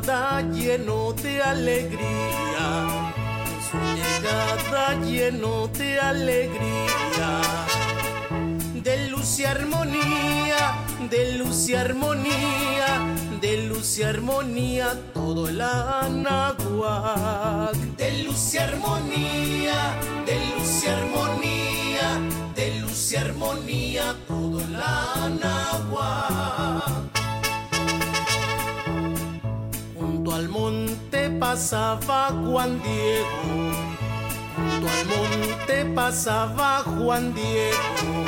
Lleno 0.00 1.12
de 1.12 1.40
alegría, 1.40 2.88
su 3.70 3.78
llegada 3.94 4.94
lleno 5.04 5.68
de 5.68 6.00
alegría, 6.00 7.40
de 8.74 9.08
luz 9.08 9.38
y 9.38 9.44
armonía, 9.44 10.74
de 11.10 11.34
luz 11.38 11.68
y 11.68 11.74
armonía, 11.74 13.06
de 13.40 13.68
luz 13.68 13.98
y 13.98 14.02
armonía, 14.02 14.98
todo 15.12 15.48
el 15.48 15.60
anahuac. 15.60 16.16
De 17.96 18.24
luz 18.24 18.54
y 18.54 18.58
armonía, 18.58 19.94
de 20.26 20.34
luz 20.56 20.82
y 20.82 20.88
armonía, 20.88 22.18
de 22.56 22.80
luz 22.80 23.12
y 23.12 23.16
armonía, 23.16 24.16
todo 24.26 24.60
el 24.60 24.74
anahuac. 24.74 25.54
Monte 30.54 31.30
pasaba 31.30 32.28
Juan 32.28 32.80
Diego, 32.80 33.74
junto 34.54 34.86
al 34.88 35.06
monte 35.06 35.84
pasaba 35.96 36.84
Juan 36.84 37.34
Diego. 37.34 38.24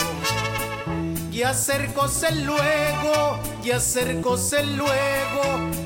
Y 1.31 1.43
acercóse 1.45 2.35
luego, 2.35 3.39
y 3.63 3.71
acercóse 3.71 4.65
luego, 4.65 5.45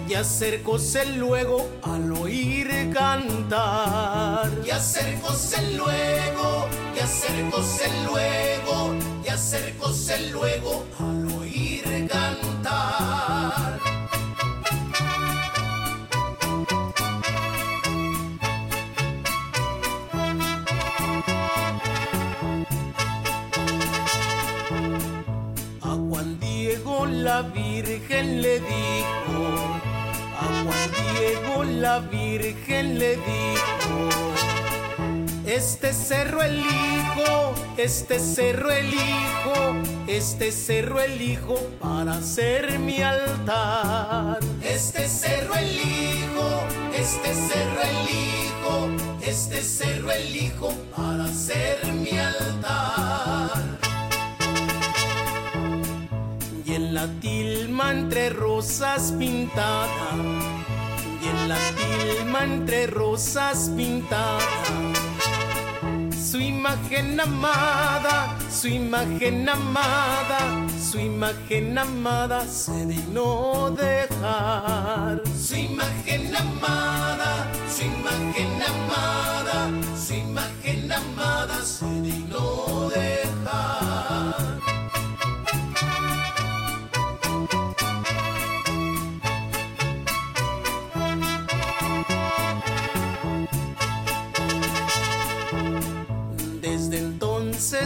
y 0.09 0.14
acercóse 0.14 1.04
luego 1.16 1.68
al 1.82 2.11
oír 2.12 2.90
cantar. 2.94 4.49
Y 4.64 4.70
acercóse 4.70 5.61
luego, 5.73 6.68
y 6.97 7.00
acercóse 7.00 7.88
luego, 8.06 8.94
y 9.25 9.28
acercóse 9.28 10.30
luego 10.30 10.87
al 10.99 11.32
oír 11.38 12.09
cantar. 12.09 13.89
La 27.30 27.42
Virgen 27.42 28.42
le 28.42 28.58
dijo, 28.58 29.38
a 30.42 30.46
Juan 30.64 30.90
Diego 30.99 31.62
la 31.62 32.00
Virgen 32.00 32.99
le 32.99 33.12
dijo, 33.32 33.94
este 35.46 35.92
cerro 35.92 36.42
elijo, 36.42 37.54
este 37.76 38.18
cerro 38.18 38.72
elijo, 38.72 39.54
este 40.08 40.50
cerro 40.50 41.00
elijo 41.00 41.54
para 41.80 42.14
hacer 42.14 42.80
mi 42.80 43.00
altar. 43.00 44.40
Este 44.60 45.06
cerro 45.06 45.54
elijo, 45.54 46.49
este 47.04 47.30
cerro 47.49 47.80
elijo, 47.92 48.75
este 49.22 49.62
cerro 49.62 50.10
elijo 50.10 50.68
para 50.96 51.25
hacer 51.26 51.76
mi 51.92 52.18
altar. 52.18 53.89
En 56.90 56.94
la 56.94 57.06
tilma 57.20 57.92
entre 57.92 58.30
rosas 58.30 59.12
pintada, 59.16 60.11
y 61.23 61.28
en 61.28 61.49
la 61.49 61.59
tilma 61.78 62.42
entre 62.42 62.88
rosas 62.88 63.70
pintada, 63.76 64.40
su 66.11 66.40
imagen 66.40 67.20
amada, 67.20 68.37
su 68.50 68.66
imagen 68.66 69.49
amada, 69.49 70.66
su 70.90 70.99
imagen 70.99 71.78
amada 71.78 72.44
se 72.49 72.85
dignó 72.87 73.70
dejar. 73.70 75.23
Su 75.38 75.54
imagen 75.54 76.35
amada, 76.35 77.52
su 77.73 77.85
imagen 77.85 78.62
amada, 78.73 79.70
su 79.97 80.14
imagen 80.14 80.90
amada 80.90 81.62
se 81.62 81.86
dignó 82.00 82.88
dejar. 82.88 83.89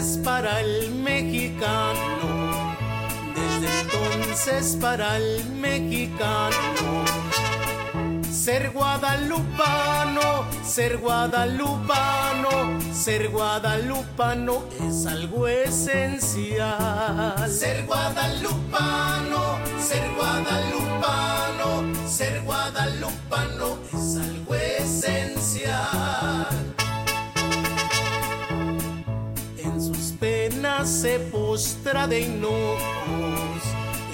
Entonces 0.05 0.23
para 0.23 0.61
el 0.61 0.91
mexicano, 0.97 2.77
desde 3.35 3.81
entonces 3.81 4.77
para 4.79 5.17
el 5.17 5.49
mexicano, 5.49 7.05
ser 8.31 8.71
guadalupano, 8.73 10.45
ser 10.63 10.99
guadalupano, 10.99 12.79
ser 12.93 13.31
guadalupano 13.31 14.65
es 14.87 15.07
algo 15.07 15.49
esencial. 15.49 17.35
Ser 17.51 17.87
guadalupano, 17.87 19.59
ser 19.81 20.07
guadalupano, 20.19 21.83
ser 22.07 22.43
guadalupano 22.43 23.79
es 23.95 24.17
algo 24.19 24.55
esencial. 24.55 26.44
Se 30.87 31.19
postra 31.19 32.07
de 32.07 32.21
hinojos, 32.21 32.79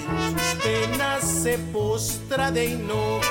en 0.07 0.39
sus 0.39 0.55
penas 0.63 1.21
se 1.21 1.57
postra 1.57 2.49
de 2.51 2.67
hinojos. 2.67 3.21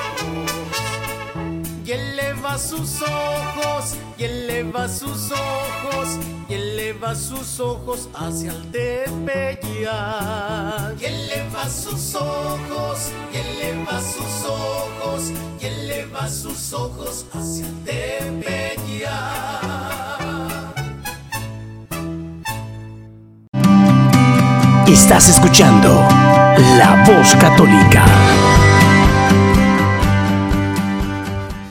Y 1.83 1.91
eleva 1.91 2.59
sus 2.59 3.01
ojos, 3.01 3.95
y 4.17 4.25
eleva 4.25 4.87
sus 4.87 5.31
ojos, 5.31 6.19
y 6.47 6.53
eleva 6.53 7.15
sus 7.15 7.59
ojos 7.59 8.07
hacia 8.13 8.51
el 8.51 8.69
Tepeyac. 8.71 9.81
Y 11.01 11.05
eleva 11.05 11.67
sus 11.67 12.13
ojos, 12.15 13.09
y 13.33 13.37
eleva 13.37 13.99
sus 13.99 14.45
ojos, 14.45 15.31
y 15.59 15.65
eleva 15.65 16.29
sus 16.29 16.73
ojos 16.73 17.25
hacia 17.33 17.65
el 17.65 17.83
Tepeyac. 17.85 19.90
Estás 24.87 25.29
escuchando 25.29 25.89
La 26.77 27.03
Voz 27.07 27.35
Católica. 27.35 28.05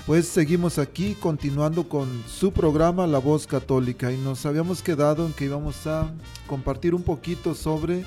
Pues 0.06 0.26
seguimos 0.26 0.78
aquí 0.78 1.14
continuando 1.14 1.88
con 1.88 2.08
su 2.26 2.52
programa 2.52 3.06
La 3.06 3.18
Voz 3.18 3.46
Católica 3.46 4.12
y 4.12 4.16
nos 4.16 4.46
habíamos 4.46 4.82
quedado 4.82 5.26
en 5.26 5.32
que 5.32 5.46
íbamos 5.46 5.86
a 5.86 6.12
compartir 6.46 6.94
un 6.94 7.02
poquito 7.02 7.54
sobre 7.54 8.04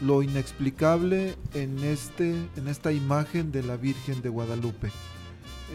lo 0.00 0.22
inexplicable 0.22 1.36
en, 1.52 1.82
este, 1.84 2.30
en 2.56 2.68
esta 2.68 2.92
imagen 2.92 3.52
de 3.52 3.62
la 3.62 3.76
Virgen 3.76 4.22
de 4.22 4.28
Guadalupe. 4.28 4.90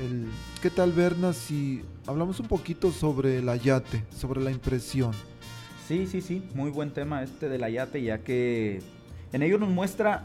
El, 0.01 0.27
¿Qué 0.61 0.69
tal, 0.69 0.93
Berna, 0.93 1.33
si 1.33 1.83
hablamos 2.07 2.39
un 2.39 2.47
poquito 2.47 2.91
sobre 2.91 3.39
el 3.39 3.49
ayate, 3.49 4.05
sobre 4.17 4.41
la 4.41 4.51
impresión? 4.51 5.11
Sí, 5.89 6.05
sí, 6.05 6.21
sí, 6.21 6.47
muy 6.53 6.69
buen 6.69 6.91
tema 6.91 7.23
este 7.23 7.49
del 7.49 7.63
ayate, 7.63 8.03
ya 8.03 8.19
que 8.19 8.79
en 9.33 9.41
ello 9.41 9.57
nos 9.57 9.69
muestra, 9.69 10.21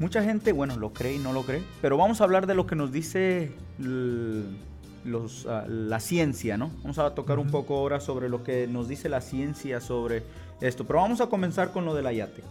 mucha 0.00 0.24
gente, 0.24 0.50
bueno, 0.50 0.76
lo 0.76 0.92
cree 0.92 1.14
y 1.14 1.18
no 1.18 1.32
lo 1.32 1.44
cree, 1.44 1.62
pero 1.80 1.96
vamos 1.96 2.20
a 2.20 2.24
hablar 2.24 2.48
de 2.48 2.56
lo 2.56 2.66
que 2.66 2.74
nos 2.74 2.90
dice 2.90 3.52
los, 3.78 5.46
ah, 5.46 5.66
la 5.68 6.00
ciencia, 6.00 6.56
¿no? 6.56 6.72
Vamos 6.82 6.98
a 6.98 7.14
tocar 7.14 7.38
un 7.38 7.52
poco 7.52 7.76
ahora 7.76 8.00
sobre 8.00 8.28
lo 8.28 8.42
que 8.42 8.66
nos 8.66 8.88
dice 8.88 9.08
la 9.08 9.20
ciencia 9.20 9.80
sobre 9.80 10.24
esto, 10.60 10.84
pero 10.84 10.98
vamos 10.98 11.20
a 11.20 11.28
comenzar 11.28 11.70
con 11.70 11.84
lo 11.84 11.94
del 11.94 12.08
ayate. 12.08 12.42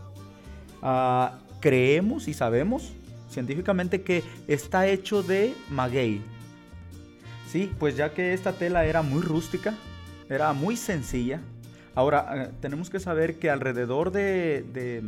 Ah, 0.82 1.40
creemos 1.60 2.30
y 2.30 2.34
sabemos 2.34 2.94
científicamente 3.30 4.04
que 4.04 4.24
está 4.48 4.88
hecho 4.88 5.22
de 5.22 5.54
maguey. 5.70 6.22
Sí, 7.52 7.70
pues 7.78 7.98
ya 7.98 8.14
que 8.14 8.32
esta 8.32 8.54
tela 8.54 8.86
era 8.86 9.02
muy 9.02 9.22
rústica, 9.22 9.74
era 10.30 10.54
muy 10.54 10.78
sencilla. 10.78 11.42
Ahora, 11.96 12.46
eh, 12.46 12.52
tenemos 12.62 12.90
que 12.90 13.00
saber 13.00 13.38
que 13.40 13.50
alrededor 13.50 14.12
de, 14.12 14.64
de- 14.74 15.04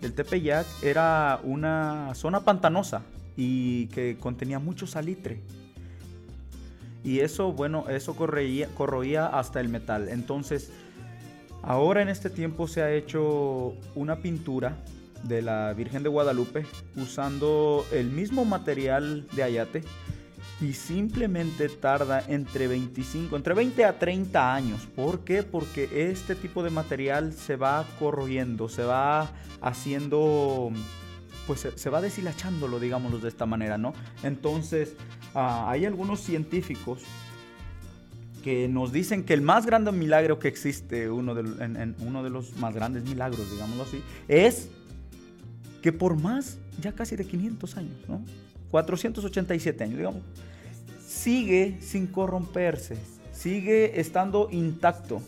del 0.00 0.12
Tepeyac 0.14 0.66
era 0.82 1.40
una 1.42 2.14
zona 2.14 2.40
pantanosa 2.40 3.02
y 3.36 3.86
que 3.88 4.16
contenía 4.18 4.58
mucho 4.58 4.86
salitre. 4.86 5.40
Y 7.02 7.20
eso, 7.20 7.52
bueno, 7.52 7.86
eso 7.88 8.16
corroía, 8.16 8.68
corroía 8.74 9.26
hasta 9.26 9.60
el 9.60 9.68
metal. 9.68 10.08
Entonces, 10.08 10.70
ahora 11.62 12.00
en 12.00 12.08
este 12.08 12.30
tiempo 12.30 12.66
se 12.66 12.82
ha 12.82 12.90
hecho 12.92 13.74
una 13.94 14.16
pintura 14.16 14.76
de 15.24 15.42
la 15.42 15.72
Virgen 15.74 16.02
de 16.02 16.08
Guadalupe 16.08 16.66
usando 16.96 17.86
el 17.92 18.10
mismo 18.10 18.44
material 18.44 19.26
de 19.32 19.42
ayate 19.42 19.82
y 20.60 20.72
simplemente 20.72 21.68
tarda 21.68 22.24
entre 22.28 22.68
25, 22.68 23.36
entre 23.36 23.54
20 23.54 23.84
a 23.84 23.98
30 23.98 24.54
años. 24.54 24.86
¿Por 24.94 25.20
qué? 25.20 25.42
Porque 25.42 26.10
este 26.10 26.34
tipo 26.34 26.62
de 26.62 26.70
material 26.70 27.32
se 27.32 27.56
va 27.56 27.84
corroyendo, 27.98 28.68
se 28.68 28.84
va 28.84 29.30
haciendo 29.60 30.70
pues 31.46 31.66
se, 31.74 31.90
va 31.90 32.00
deshilachándolo, 32.00 32.80
digámoslo 32.80 33.18
de 33.18 33.28
esta 33.28 33.44
manera, 33.44 33.76
¿no? 33.76 33.92
Entonces, 34.22 34.94
ah, 35.34 35.70
hay 35.70 35.84
algunos 35.84 36.20
científicos 36.20 37.02
que 38.42 38.68
nos 38.68 38.92
dicen 38.92 39.24
que 39.24 39.34
el 39.34 39.42
más 39.42 39.66
grande 39.66 39.92
milagro 39.92 40.38
que 40.38 40.48
existe, 40.48 41.10
uno 41.10 41.34
de, 41.34 41.94
uno 42.00 42.22
de 42.22 42.30
los 42.30 42.56
más 42.56 42.74
grandes 42.74 43.04
milagros, 43.04 43.50
digámoslo 43.50 43.84
así, 43.84 44.02
es 44.28 44.68
que 45.82 45.92
por 45.92 46.16
más, 46.16 46.58
ya 46.80 46.92
casi 46.92 47.16
de 47.16 47.26
500 47.26 47.76
años, 47.76 47.96
¿no? 48.08 48.22
487 48.74 49.84
años, 49.84 49.98
digamos, 49.98 50.22
sigue 51.06 51.78
sin 51.80 52.08
corromperse, 52.08 52.96
sigue 53.30 54.00
estando 54.00 54.48
intacto. 54.50 55.22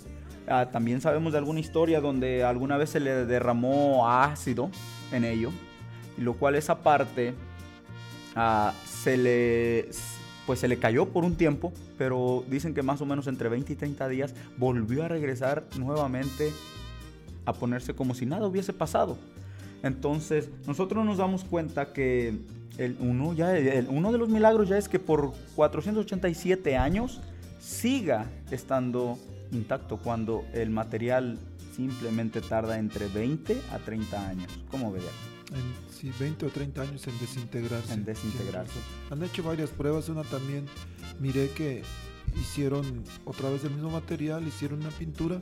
Ah, 0.49 0.67
también 0.73 1.01
sabemos 1.01 1.31
de 1.31 1.39
alguna 1.39 1.61
historia 1.61 2.01
donde 2.01 2.43
alguna 2.43 2.77
vez 2.77 2.91
se 2.91 2.99
le 2.99 3.25
derramó 3.25 4.11
ácido 4.11 4.69
en 5.13 5.25
ello, 5.25 5.53
lo 6.19 6.35
cual 6.35 6.57
esa 6.57 6.83
parte 6.83 7.35
ah, 8.35 8.75
se 8.85 9.17
le 9.17 9.91
pues 10.45 10.59
se 10.59 10.67
le 10.67 10.81
cayó 10.81 11.07
por 11.07 11.25
un 11.25 11.37
tiempo, 11.37 11.73
pero 11.99 12.43
dicen 12.49 12.75
que 12.75 12.83
más 12.83 13.01
o 13.01 13.07
menos 13.07 13.29
entre 13.29 13.49
20 13.49 13.73
y 13.73 13.77
30 13.77 14.09
días 14.09 14.35
volvió 14.57 15.05
a 15.05 15.09
regresar 15.09 15.63
nuevamente 15.79 16.53
a 17.45 17.53
ponerse 17.53 17.95
como 17.95 18.13
si 18.17 18.27
nada 18.27 18.49
hubiese 18.49 18.73
pasado. 18.73 19.17
Entonces, 19.83 20.49
nosotros 20.67 21.05
nos 21.05 21.19
damos 21.19 21.45
cuenta 21.45 21.93
que 21.93 22.35
el 22.79 22.97
uno, 23.01 23.33
ya, 23.33 23.57
el, 23.57 23.89
uno 23.89 24.13
de 24.13 24.19
los 24.19 24.29
milagros 24.29 24.69
ya 24.69 24.79
es 24.79 24.89
que 24.89 24.99
por 24.99 25.33
487 25.55 26.77
años 26.77 27.21
siga 27.61 28.31
estando 28.51 29.19
intacto 29.53 29.99
cuando 29.99 30.45
el 30.53 30.71
material 30.71 31.39
simplemente 31.75 32.41
tarda 32.41 32.79
entre 32.79 33.07
20 33.09 33.61
a 33.73 33.79
30 33.79 34.29
años. 34.29 34.59
¿Cómo 34.71 34.93
veía? 34.93 35.11
En, 35.53 35.95
sí, 35.95 36.11
20 36.19 36.47
o 36.47 36.51
30 36.51 36.83
años 36.83 37.07
en 37.07 37.19
desintegrarse. 37.19 37.93
En 37.93 38.05
desintegrarse. 38.05 38.73
Sí, 38.73 38.81
Han 39.11 39.23
hecho 39.23 39.43
varias 39.43 39.71
pruebas, 39.71 40.09
una 40.09 40.23
también 40.25 40.67
miré 41.21 41.51
que 41.51 41.83
hicieron 42.41 43.05
otra 43.25 43.51
vez 43.51 43.65
el 43.65 43.71
mismo 43.71 43.91
material, 43.91 44.47
hicieron 44.47 44.81
una 44.81 44.91
pintura 44.91 45.41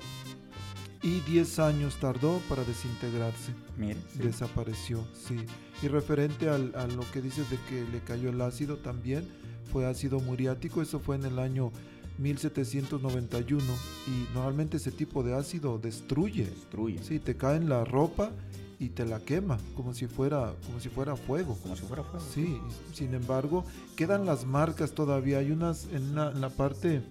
y 1.05 1.21
10 1.21 1.59
años 1.59 1.97
tardó 2.01 2.41
para 2.49 2.65
desintegrarse. 2.65 3.53
Mire, 3.77 4.01
sí. 4.11 4.21
Desapareció, 4.21 5.07
sí. 5.13 5.37
Y 5.83 5.89
referente 5.89 6.49
al, 6.49 6.75
a 6.75 6.87
lo 6.87 7.03
que 7.13 7.21
dices 7.21 7.49
de 7.51 7.59
que 7.69 7.85
le 7.93 8.01
cayó 8.01 8.31
el 8.31 8.41
ácido 8.41 8.79
también, 8.79 9.29
fue 9.71 9.85
ácido 9.85 10.19
muriático, 10.21 10.81
eso 10.81 11.01
fue 11.01 11.17
en 11.17 11.27
el 11.27 11.39
año 11.39 11.73
1791 12.19 13.63
y 14.07 14.35
normalmente 14.35 14.79
ese 14.79 14.93
tipo 14.93 15.23
de 15.23 15.35
ácido 15.35 15.79
destruye. 15.79 16.47
Destruye. 16.47 17.03
Sí, 17.03 17.19
te 17.19 17.37
cae 17.37 17.57
en 17.57 17.69
la 17.69 17.85
ropa 17.85 18.31
y 18.79 18.89
te 18.89 19.05
la 19.05 19.21
quema 19.21 19.59
como 19.77 19.93
si 19.93 20.07
fuera 20.07 20.55
como 20.65 20.81
si 20.81 20.89
fuera 20.89 21.17
fuego. 21.17 21.59
Como 21.63 21.77
si 21.77 21.83
fuera 21.83 22.03
fuego. 22.03 22.25
Sí, 22.33 22.59
sin 22.95 23.13
embargo, 23.13 23.67
quedan 23.95 24.25
las 24.25 24.47
marcas 24.47 24.93
todavía, 24.93 25.39
hay 25.39 25.51
unas 25.51 25.87
en, 25.93 26.13
una, 26.13 26.31
en 26.31 26.41
la 26.41 26.49
parte 26.49 27.03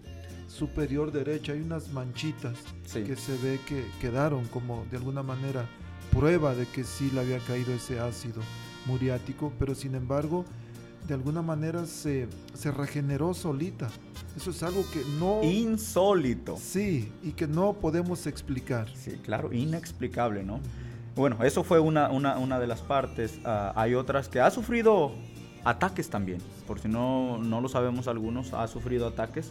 superior 0.58 1.12
derecha 1.12 1.54
hay 1.54 1.62
unas 1.62 1.92
manchitas 1.92 2.56
Sí. 2.86 3.04
que 3.04 3.16
se 3.16 3.36
ve 3.38 3.60
que 3.68 3.86
quedaron 4.00 4.46
como 4.48 4.86
de 4.92 4.98
alguna 4.98 5.24
manera 5.24 5.66
prueba 6.12 6.54
de 6.54 6.68
que 6.68 6.84
sí 6.84 7.10
le 7.12 7.22
había 7.22 7.40
caído 7.40 7.74
ese 7.74 8.00
ácido 8.00 8.42
muriático, 8.86 9.52
pero 9.58 9.74
sin 9.74 9.96
embargo 9.96 10.46
de 11.08 11.16
alguna 11.16 11.42
manera 11.42 11.86
se, 11.86 12.28
se 12.54 12.72
regeneró 12.72 13.34
solita. 13.34 13.90
Eso 14.38 14.52
es 14.52 14.64
algo 14.64 14.86
que 14.94 15.02
no... 15.20 15.44
Insólito. 15.44 16.56
Sí, 16.58 17.12
y 17.24 17.32
que 17.32 17.46
no 17.48 17.74
podemos 17.74 18.26
explicar. 18.26 18.88
Sí, 18.96 19.12
claro, 19.24 19.52
inexplicable, 19.52 20.44
¿no? 20.44 20.60
Bueno, 21.16 21.44
eso 21.44 21.64
fue 21.64 21.80
una, 21.80 22.10
una, 22.10 22.38
una 22.38 22.58
de 22.60 22.68
las 22.68 22.82
partes. 22.82 23.38
Ah, 23.44 23.74
hay 23.76 23.96
otras 23.96 24.30
que 24.30 24.40
ha 24.40 24.50
sufrido 24.50 25.12
ataques 25.66 26.10
también. 26.10 26.40
Por 26.68 26.80
si 26.80 26.88
no, 26.88 27.38
no 27.38 27.60
lo 27.60 27.68
sabemos 27.68 28.08
algunos, 28.08 28.54
ha 28.54 28.66
sufrido 28.68 29.06
ataques. 29.08 29.50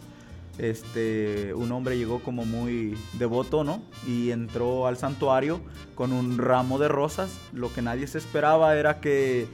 Este, 0.57 1.53
un 1.55 1.71
hombre 1.71 1.97
llegó 1.97 2.19
como 2.19 2.45
muy 2.45 2.95
devoto, 3.13 3.63
¿no? 3.63 3.81
Y 4.07 4.31
entró 4.31 4.85
al 4.87 4.97
santuario 4.97 5.59
con 5.95 6.13
un 6.13 6.37
ramo 6.37 6.77
de 6.77 6.87
rosas. 6.87 7.31
Lo 7.53 7.73
que 7.73 7.81
nadie 7.81 8.05
se 8.07 8.19
esperaba 8.19 8.75
era 8.75 8.99
que 8.99 9.47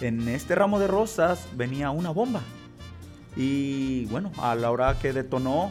en 0.00 0.28
este 0.28 0.54
ramo 0.54 0.80
de 0.80 0.88
rosas 0.88 1.46
venía 1.56 1.90
una 1.90 2.10
bomba. 2.10 2.40
Y 3.36 4.06
bueno, 4.06 4.32
a 4.38 4.56
la 4.56 4.72
hora 4.72 4.98
que 4.98 5.12
detonó, 5.12 5.70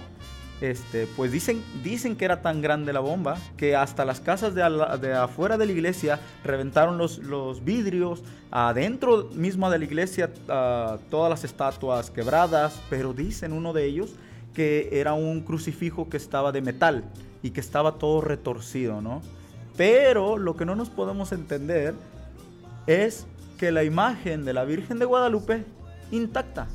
este, 0.61 1.07
pues 1.15 1.31
dicen, 1.31 1.61
dicen 1.83 2.15
que 2.15 2.23
era 2.25 2.41
tan 2.41 2.61
grande 2.61 2.93
la 2.93 3.01
bomba 3.01 3.37
que 3.57 3.75
hasta 3.75 4.05
las 4.05 4.21
casas 4.21 4.55
de, 4.55 4.63
ala- 4.63 4.97
de 4.97 5.13
afuera 5.13 5.57
de 5.57 5.65
la 5.65 5.71
iglesia 5.73 6.19
reventaron 6.43 6.97
los, 6.97 7.17
los 7.17 7.63
vidrios, 7.65 8.23
adentro 8.49 9.29
mismo 9.33 9.69
de 9.69 9.79
la 9.79 9.85
iglesia 9.85 10.31
ah, 10.47 10.97
todas 11.09 11.29
las 11.29 11.43
estatuas 11.43 12.11
quebradas, 12.11 12.79
pero 12.89 13.13
dicen 13.13 13.51
uno 13.51 13.73
de 13.73 13.85
ellos 13.85 14.11
que 14.53 14.89
era 14.93 15.13
un 15.13 15.41
crucifijo 15.41 16.09
que 16.09 16.17
estaba 16.17 16.51
de 16.51 16.61
metal 16.61 17.03
y 17.41 17.51
que 17.51 17.59
estaba 17.59 17.93
todo 17.93 18.21
retorcido, 18.21 19.01
¿no? 19.01 19.21
Pero 19.77 20.37
lo 20.37 20.55
que 20.55 20.65
no 20.65 20.75
nos 20.75 20.89
podemos 20.89 21.31
entender 21.31 21.95
es 22.87 23.25
que 23.57 23.71
la 23.71 23.83
imagen 23.83 24.45
de 24.45 24.53
la 24.53 24.65
Virgen 24.65 24.99
de 24.99 25.05
Guadalupe 25.05 25.65
intacta. 26.11 26.67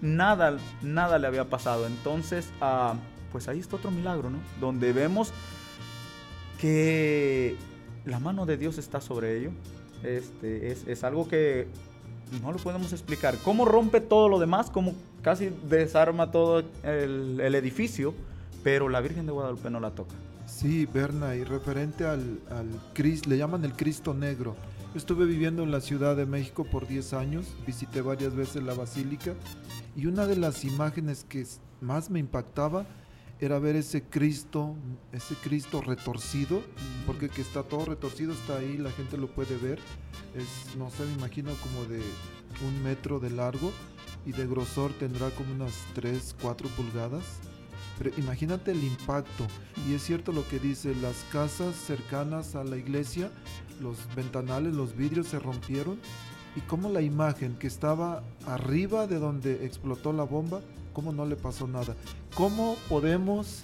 Nada, 0.00 0.56
nada 0.82 1.18
le 1.18 1.26
había 1.26 1.44
pasado. 1.44 1.86
Entonces, 1.86 2.50
ah, 2.60 2.94
pues 3.32 3.48
ahí 3.48 3.58
está 3.58 3.76
otro 3.76 3.90
milagro, 3.90 4.30
¿no? 4.30 4.38
Donde 4.60 4.92
vemos 4.92 5.32
que 6.60 7.56
la 8.04 8.18
mano 8.18 8.46
de 8.46 8.56
Dios 8.56 8.78
está 8.78 9.00
sobre 9.00 9.38
ello. 9.38 9.50
Este, 10.02 10.70
es, 10.70 10.86
es 10.86 11.04
algo 11.04 11.28
que 11.28 11.66
no 12.42 12.52
lo 12.52 12.58
podemos 12.58 12.92
explicar. 12.92 13.36
¿Cómo 13.44 13.64
rompe 13.64 14.00
todo 14.00 14.28
lo 14.28 14.38
demás? 14.38 14.70
¿Cómo 14.70 14.94
casi 15.22 15.50
desarma 15.68 16.30
todo 16.30 16.62
el, 16.82 17.54
edificio? 17.54 18.14
Pero 18.62 18.88
la 18.88 19.00
Virgen 19.00 19.26
de 19.26 19.32
Guadalupe 19.32 19.70
no 19.70 19.80
la 19.80 19.90
toca. 19.90 20.14
Sí, 20.46 20.86
Berna, 20.86 21.36
y 21.36 21.44
referente 21.44 22.04
al, 22.04 22.40
al 22.50 22.68
Cristo, 22.94 23.28
le 23.28 23.38
llaman 23.38 23.64
el 23.64 23.74
Cristo 23.74 24.14
Negro. 24.14 24.56
Estuve 24.94 25.26
viviendo 25.26 25.62
en 25.62 25.70
la 25.70 25.80
Ciudad 25.80 26.16
de 26.16 26.26
México 26.26 26.64
por 26.64 26.88
10 26.88 27.12
años, 27.12 27.46
visité 27.66 28.00
varias 28.00 28.34
veces 28.34 28.62
la 28.62 28.74
basílica 28.74 29.34
y 29.94 30.06
una 30.06 30.26
de 30.26 30.36
las 30.36 30.64
imágenes 30.64 31.24
que 31.28 31.46
más 31.80 32.10
me 32.10 32.18
impactaba 32.18 32.86
era 33.40 33.58
ver 33.58 33.76
ese 33.76 34.02
Cristo, 34.02 34.74
ese 35.12 35.34
Cristo 35.36 35.80
retorcido, 35.80 36.62
porque 37.06 37.28
que 37.28 37.40
está 37.40 37.62
todo 37.62 37.84
retorcido, 37.84 38.32
está 38.32 38.56
ahí, 38.58 38.76
la 38.76 38.90
gente 38.90 39.16
lo 39.16 39.28
puede 39.28 39.56
ver. 39.56 39.78
Es, 40.34 40.76
no 40.76 40.90
sé, 40.90 41.04
me 41.04 41.12
imagino 41.12 41.52
como 41.62 41.84
de 41.84 42.00
un 42.66 42.82
metro 42.82 43.20
de 43.20 43.30
largo 43.30 43.72
y 44.26 44.32
de 44.32 44.46
grosor 44.46 44.92
tendrá 44.94 45.30
como 45.30 45.52
unas 45.54 45.72
3, 45.94 46.36
4 46.40 46.68
pulgadas. 46.70 47.24
Pero 47.98 48.10
imagínate 48.16 48.72
el 48.72 48.82
impacto. 48.82 49.46
Y 49.88 49.94
es 49.94 50.02
cierto 50.02 50.32
lo 50.32 50.46
que 50.48 50.58
dice, 50.58 50.94
las 50.96 51.24
casas 51.32 51.74
cercanas 51.76 52.54
a 52.54 52.64
la 52.64 52.76
iglesia, 52.76 53.30
los 53.80 53.96
ventanales, 54.14 54.74
los 54.74 54.96
vidrios 54.96 55.28
se 55.28 55.38
rompieron. 55.38 55.98
Y 56.56 56.60
como 56.62 56.90
la 56.90 57.02
imagen 57.02 57.56
que 57.56 57.66
estaba 57.68 58.24
arriba 58.46 59.06
de 59.06 59.18
donde 59.18 59.64
explotó 59.64 60.12
la 60.12 60.24
bomba, 60.24 60.60
cómo 60.98 61.12
no 61.12 61.24
le 61.26 61.36
pasó 61.36 61.68
nada. 61.68 61.94
¿Cómo 62.34 62.76
podemos, 62.88 63.60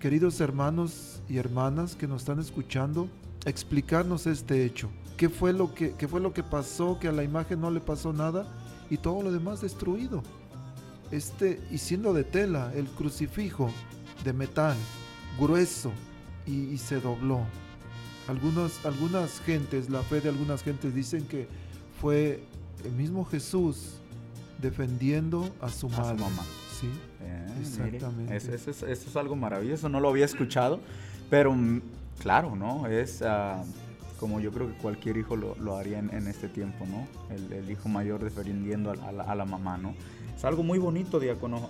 queridos 0.00 0.40
hermanos 0.40 1.20
y 1.28 1.36
hermanas 1.36 1.94
que 1.94 2.08
nos 2.08 2.22
están 2.22 2.40
escuchando, 2.40 3.06
explicarnos 3.44 4.26
este 4.26 4.64
hecho? 4.64 4.90
¿Qué 5.16 5.28
fue 5.28 5.52
lo 5.52 5.72
que, 5.72 5.92
qué 5.92 6.08
fue 6.08 6.20
lo 6.20 6.34
que 6.34 6.42
pasó? 6.42 6.98
Que 6.98 7.06
a 7.06 7.12
la 7.12 7.22
imagen 7.22 7.60
no 7.60 7.70
le 7.70 7.78
pasó 7.78 8.12
nada 8.12 8.48
y 8.90 8.96
todo 8.96 9.22
lo 9.22 9.30
demás 9.30 9.60
destruido 9.60 10.24
este, 11.12 11.60
y 11.70 11.78
siendo 11.78 12.12
de 12.12 12.24
tela, 12.24 12.72
el 12.74 12.86
crucifijo 12.86 13.70
de 14.24 14.32
metal, 14.32 14.76
grueso, 15.38 15.92
y, 16.46 16.64
y 16.70 16.78
se 16.78 16.98
dobló. 16.98 17.42
Algunos, 18.26 18.84
algunas 18.84 19.38
gentes, 19.42 19.88
la 19.88 20.02
fe 20.02 20.20
de 20.20 20.30
algunas 20.30 20.64
gentes 20.64 20.96
dicen 20.96 21.28
que 21.28 21.46
fue 22.00 22.42
el 22.84 22.90
mismo 22.90 23.24
Jesús 23.24 24.00
defendiendo 24.58 25.48
a 25.60 25.68
su 25.68 25.86
A 25.88 25.90
su 25.90 26.00
mamá. 26.14 26.42
Sí, 26.80 26.88
Eh, 27.22 27.46
Exactamente. 27.60 28.36
Eso, 28.36 28.86
es, 28.86 29.16
algo 29.16 29.34
maravilloso, 29.36 29.88
no 29.88 30.00
lo 30.00 30.08
había 30.10 30.24
escuchado, 30.26 30.80
pero 31.30 31.52
mm, 31.52 31.80
claro, 32.20 32.54
¿no? 32.54 32.86
Es 32.86 33.22
ah, 33.22 33.64
como 34.20 34.40
yo 34.40 34.50
creo 34.52 34.68
que 34.68 34.74
cualquier 34.74 35.16
hijo 35.16 35.36
lo, 35.36 35.54
lo 35.56 35.76
haría 35.76 35.98
en, 35.98 36.12
en 36.14 36.26
este 36.28 36.48
tiempo, 36.48 36.84
¿no? 36.86 37.06
El, 37.34 37.52
el 37.52 37.70
hijo 37.70 37.88
mayor 37.88 38.22
defendiendo 38.22 38.90
a, 38.90 39.08
a 39.08 39.12
la, 39.12 39.24
a 39.24 39.34
la 39.34 39.44
mamá, 39.46 39.78
¿no? 39.78 39.94
Es 40.36 40.44
algo 40.44 40.62
muy 40.62 40.78
bonito, 40.78 41.18
diácono, 41.18 41.66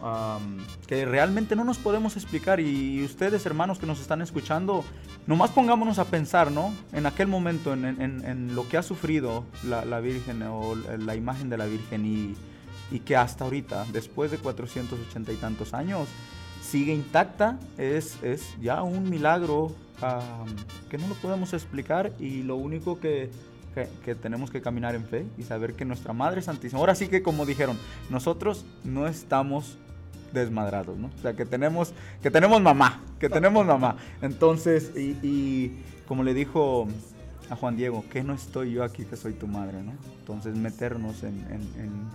que 0.88 1.04
realmente 1.04 1.54
no 1.54 1.62
nos 1.62 1.78
podemos 1.78 2.16
explicar 2.16 2.58
y 2.58 3.00
ustedes, 3.04 3.46
hermanos 3.46 3.78
que 3.78 3.86
nos 3.86 4.00
están 4.00 4.22
escuchando, 4.22 4.84
nomás 5.28 5.50
pongámonos 5.52 6.00
a 6.00 6.04
pensar, 6.06 6.50
¿no? 6.50 6.74
En 6.92 7.06
aquel 7.06 7.28
momento, 7.28 7.72
en, 7.72 7.84
en- 7.84 8.24
en 8.24 8.56
lo 8.56 8.68
que 8.68 8.76
ha 8.76 8.82
sufrido 8.82 9.44
la, 9.62 9.84
la 9.84 10.00
Virgen 10.00 10.42
o 10.42 10.74
la 10.74 11.14
imagen 11.14 11.48
de 11.48 11.58
la 11.58 11.66
Virgen 11.66 12.04
y 12.04 12.34
y 12.90 13.00
que 13.00 13.16
hasta 13.16 13.44
ahorita, 13.44 13.86
después 13.92 14.30
de 14.30 14.38
480 14.38 15.32
y 15.32 15.36
tantos 15.36 15.74
años, 15.74 16.08
sigue 16.62 16.92
intacta, 16.92 17.58
es, 17.78 18.22
es 18.22 18.54
ya 18.60 18.82
un 18.82 19.08
milagro 19.08 19.72
que 20.90 20.98
no 20.98 21.08
lo 21.08 21.14
podemos 21.14 21.54
explicar 21.54 22.12
y 22.18 22.42
lo 22.42 22.56
único 22.56 23.00
que 23.00 23.30
que, 23.76 23.88
que 24.06 24.14
tenemos 24.14 24.50
que 24.50 24.62
caminar 24.62 24.94
en 24.94 25.04
fe 25.04 25.26
y 25.36 25.42
saber 25.42 25.74
que 25.74 25.84
nuestra 25.84 26.14
Madre 26.14 26.40
Santísima, 26.40 26.80
ahora 26.80 26.94
sí 26.94 27.08
que 27.08 27.22
como 27.22 27.44
dijeron, 27.44 27.78
nosotros 28.08 28.64
no 28.84 29.06
estamos 29.06 29.76
desmadrados, 30.32 30.96
¿no? 30.96 31.08
O 31.08 31.22
sea, 31.22 31.34
que 31.34 31.44
tenemos, 31.44 31.92
que 32.22 32.30
tenemos 32.30 32.60
mamá, 32.62 33.02
que 33.20 33.28
tenemos 33.28 33.66
mamá. 33.66 33.96
Entonces, 34.22 34.92
y, 34.96 35.18
y 35.22 35.84
como 36.08 36.22
le 36.22 36.32
dijo 36.32 36.88
a 37.50 37.56
Juan 37.56 37.76
Diego, 37.76 38.04
que 38.10 38.22
no 38.24 38.32
estoy 38.34 38.72
yo 38.72 38.82
aquí, 38.84 39.04
que 39.04 39.16
soy 39.16 39.32
tu 39.34 39.46
madre, 39.46 39.82
¿no? 39.82 39.92
Entonces, 40.20 40.56
meternos 40.56 41.22
en, 41.22 41.44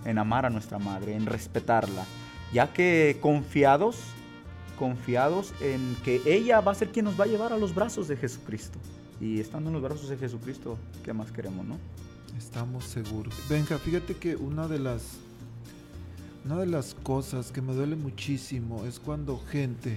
en- 0.04 0.18
amar 0.18 0.44
a 0.46 0.50
nuestra 0.50 0.78
madre, 0.78 1.14
en 1.14 1.26
respetarla, 1.26 2.04
ya 2.52 2.72
que 2.72 3.18
confiados, 3.20 3.96
confiados 4.78 5.54
en 5.60 5.96
que 6.04 6.20
ella 6.26 6.60
va 6.60 6.72
a 6.72 6.74
ser 6.74 6.90
quien 6.90 7.06
nos 7.06 7.18
va 7.18 7.24
a 7.24 7.28
llevar 7.28 7.52
a 7.52 7.56
los 7.58 7.74
brazos 7.74 8.08
de 8.08 8.16
Jesucristo. 8.16 8.78
Y 9.20 9.40
estando 9.40 9.70
en 9.70 9.74
los 9.74 9.82
brazos 9.82 10.08
de 10.08 10.16
Jesucristo, 10.18 10.76
¿qué 11.04 11.12
más 11.12 11.30
queremos, 11.32 11.64
no? 11.64 11.78
Estamos 12.36 12.84
seguros. 12.84 13.34
Benja, 13.48 13.78
fíjate 13.78 14.14
que 14.16 14.36
una 14.36 14.66
de 14.68 14.78
las 14.78 15.18
una 16.44 16.56
de 16.58 16.66
las 16.66 16.94
cosas 16.94 17.52
que 17.52 17.62
me 17.62 17.72
duele 17.72 17.94
muchísimo 17.94 18.84
es 18.84 18.98
cuando 18.98 19.38
gente, 19.38 19.96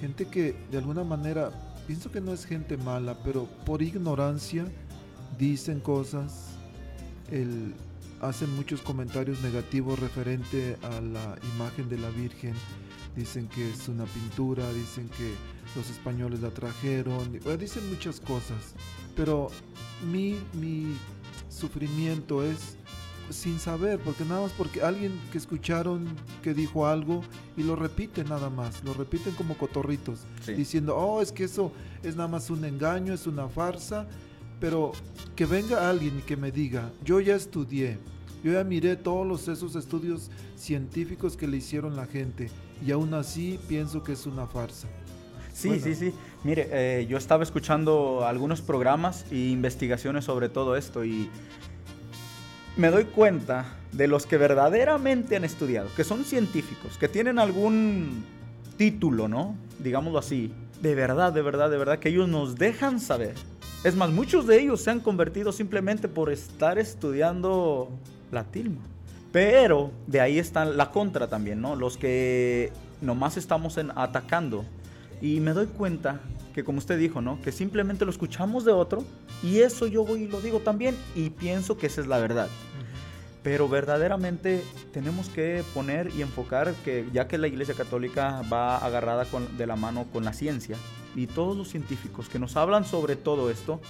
gente 0.00 0.24
que 0.26 0.56
de 0.70 0.78
alguna 0.78 1.04
manera 1.04 1.50
pienso 1.86 2.10
que 2.10 2.20
no 2.20 2.32
es 2.32 2.44
gente 2.44 2.76
mala, 2.76 3.16
pero 3.24 3.46
por 3.64 3.82
ignorancia 3.82 4.66
dicen 5.38 5.80
cosas, 5.80 6.50
el- 7.30 7.74
hacen 8.20 8.54
muchos 8.56 8.80
comentarios 8.80 9.40
negativos 9.42 9.98
referente 9.98 10.76
a 10.82 11.00
la 11.00 11.36
imagen 11.54 11.88
de 11.88 11.98
la 11.98 12.08
Virgen. 12.10 12.54
Dicen 13.14 13.48
que 13.48 13.70
es 13.70 13.88
una 13.88 14.04
pintura, 14.04 14.70
dicen 14.72 15.08
que 15.10 15.32
los 15.74 15.88
españoles 15.90 16.40
la 16.40 16.50
trajeron, 16.50 17.38
dicen 17.58 17.88
muchas 17.90 18.20
cosas. 18.20 18.74
Pero 19.14 19.48
mi, 20.10 20.36
mi 20.54 20.96
sufrimiento 21.48 22.42
es 22.42 22.76
sin 23.30 23.58
saber, 23.58 23.98
porque 23.98 24.24
nada 24.24 24.42
más 24.42 24.52
porque 24.52 24.82
alguien 24.82 25.12
que 25.32 25.38
escucharon 25.38 26.06
que 26.42 26.54
dijo 26.54 26.86
algo 26.86 27.22
y 27.56 27.62
lo 27.62 27.76
repiten 27.76 28.28
nada 28.28 28.50
más, 28.50 28.82
lo 28.84 28.94
repiten 28.94 29.34
como 29.34 29.56
cotorritos, 29.56 30.20
Sí. 30.42 30.52
diciendo, 30.54 30.96
oh, 30.96 31.20
es 31.22 31.32
que 31.32 31.44
eso 31.44 31.72
es 32.02 32.16
nada 32.16 32.28
más 32.28 32.50
un 32.50 32.64
engaño, 32.64 33.12
es 33.12 33.26
una 33.26 33.48
farsa, 33.48 34.06
pero 34.60 34.92
que 35.34 35.44
venga 35.46 35.88
alguien 35.88 36.18
y 36.18 36.22
que 36.22 36.36
me 36.36 36.50
diga, 36.52 36.90
yo 37.04 37.20
ya 37.20 37.34
estudié, 37.36 37.98
yo 38.44 38.52
ya 38.52 38.64
miré 38.64 38.96
todos 38.96 39.26
los, 39.26 39.48
esos 39.48 39.74
estudios 39.76 40.30
científicos 40.56 41.36
que 41.36 41.46
le 41.46 41.56
hicieron 41.58 41.96
la 41.96 42.06
gente 42.06 42.50
y 42.84 42.90
aún 42.92 43.12
así 43.14 43.58
pienso 43.68 44.02
que 44.02 44.12
es 44.12 44.26
una 44.26 44.46
farsa. 44.46 44.88
Sí, 45.52 45.68
Bueno. 45.68 45.84
sí, 45.84 45.94
sí. 45.94 46.12
Mire, 46.44 46.68
eh, 46.70 47.06
yo 47.08 47.16
estaba 47.16 47.42
escuchando 47.42 48.26
algunos 48.26 48.60
programas 48.60 49.24
e 49.30 49.36
investigaciones 49.48 50.24
sobre 50.26 50.48
todo 50.50 50.76
esto 50.76 51.04
y 51.04 51.30
me 52.76 52.90
doy 52.90 53.04
cuenta 53.04 53.64
de 53.92 54.06
los 54.06 54.26
que 54.26 54.36
verdaderamente 54.36 55.36
han 55.36 55.44
estudiado, 55.44 55.88
que 55.96 56.04
son 56.04 56.24
científicos, 56.24 56.98
que 56.98 57.08
tienen 57.08 57.38
algún 57.38 58.24
título, 58.76 59.28
¿no? 59.28 59.56
Digámoslo 59.78 60.18
así. 60.18 60.52
De 60.80 60.94
verdad, 60.94 61.32
de 61.32 61.40
verdad, 61.40 61.70
de 61.70 61.78
verdad, 61.78 61.98
que 61.98 62.10
ellos 62.10 62.28
nos 62.28 62.56
dejan 62.56 63.00
saber. 63.00 63.34
Es 63.82 63.96
más, 63.96 64.10
muchos 64.10 64.46
de 64.46 64.60
ellos 64.60 64.82
se 64.82 64.90
han 64.90 65.00
convertido 65.00 65.52
simplemente 65.52 66.06
por 66.08 66.30
estar 66.30 66.78
estudiando 66.78 67.88
la 68.30 68.44
tilma. 68.44 68.82
Pero 69.32 69.90
de 70.06 70.20
ahí 70.20 70.38
está 70.38 70.66
la 70.66 70.90
contra 70.90 71.28
también, 71.28 71.60
¿no? 71.62 71.76
Los 71.76 71.96
que 71.96 72.72
nomás 73.00 73.36
estamos 73.38 73.78
atacando. 73.78 74.64
Y 75.20 75.40
me 75.40 75.52
doy 75.52 75.66
cuenta 75.66 76.20
que 76.54 76.64
como 76.64 76.78
usted 76.78 76.98
dijo, 76.98 77.20
¿no? 77.20 77.40
Que 77.42 77.52
simplemente 77.52 78.04
lo 78.04 78.10
escuchamos 78.10 78.64
de 78.64 78.72
otro 78.72 79.04
y 79.42 79.58
eso 79.60 79.86
yo 79.86 80.04
voy 80.04 80.22
y 80.24 80.28
lo 80.28 80.40
digo 80.40 80.60
también 80.60 80.96
y 81.14 81.30
pienso 81.30 81.76
que 81.76 81.86
esa 81.86 82.00
es 82.00 82.06
la 82.06 82.18
verdad. 82.18 82.48
Pero 83.42 83.68
verdaderamente 83.68 84.62
tenemos 84.92 85.28
que 85.28 85.62
poner 85.74 86.10
y 86.16 86.22
enfocar 86.22 86.72
que 86.84 87.06
ya 87.12 87.28
que 87.28 87.38
la 87.38 87.46
Iglesia 87.46 87.74
Católica 87.74 88.42
va 88.52 88.76
agarrada 88.78 89.24
con- 89.26 89.56
de 89.56 89.66
la 89.66 89.76
mano 89.76 90.06
con 90.12 90.24
la 90.24 90.32
ciencia 90.32 90.76
y 91.14 91.26
todos 91.26 91.56
los 91.56 91.68
científicos 91.68 92.28
que 92.28 92.38
nos 92.38 92.56
hablan 92.56 92.84
sobre 92.84 93.14
todo 93.16 93.50
esto, 93.50 93.80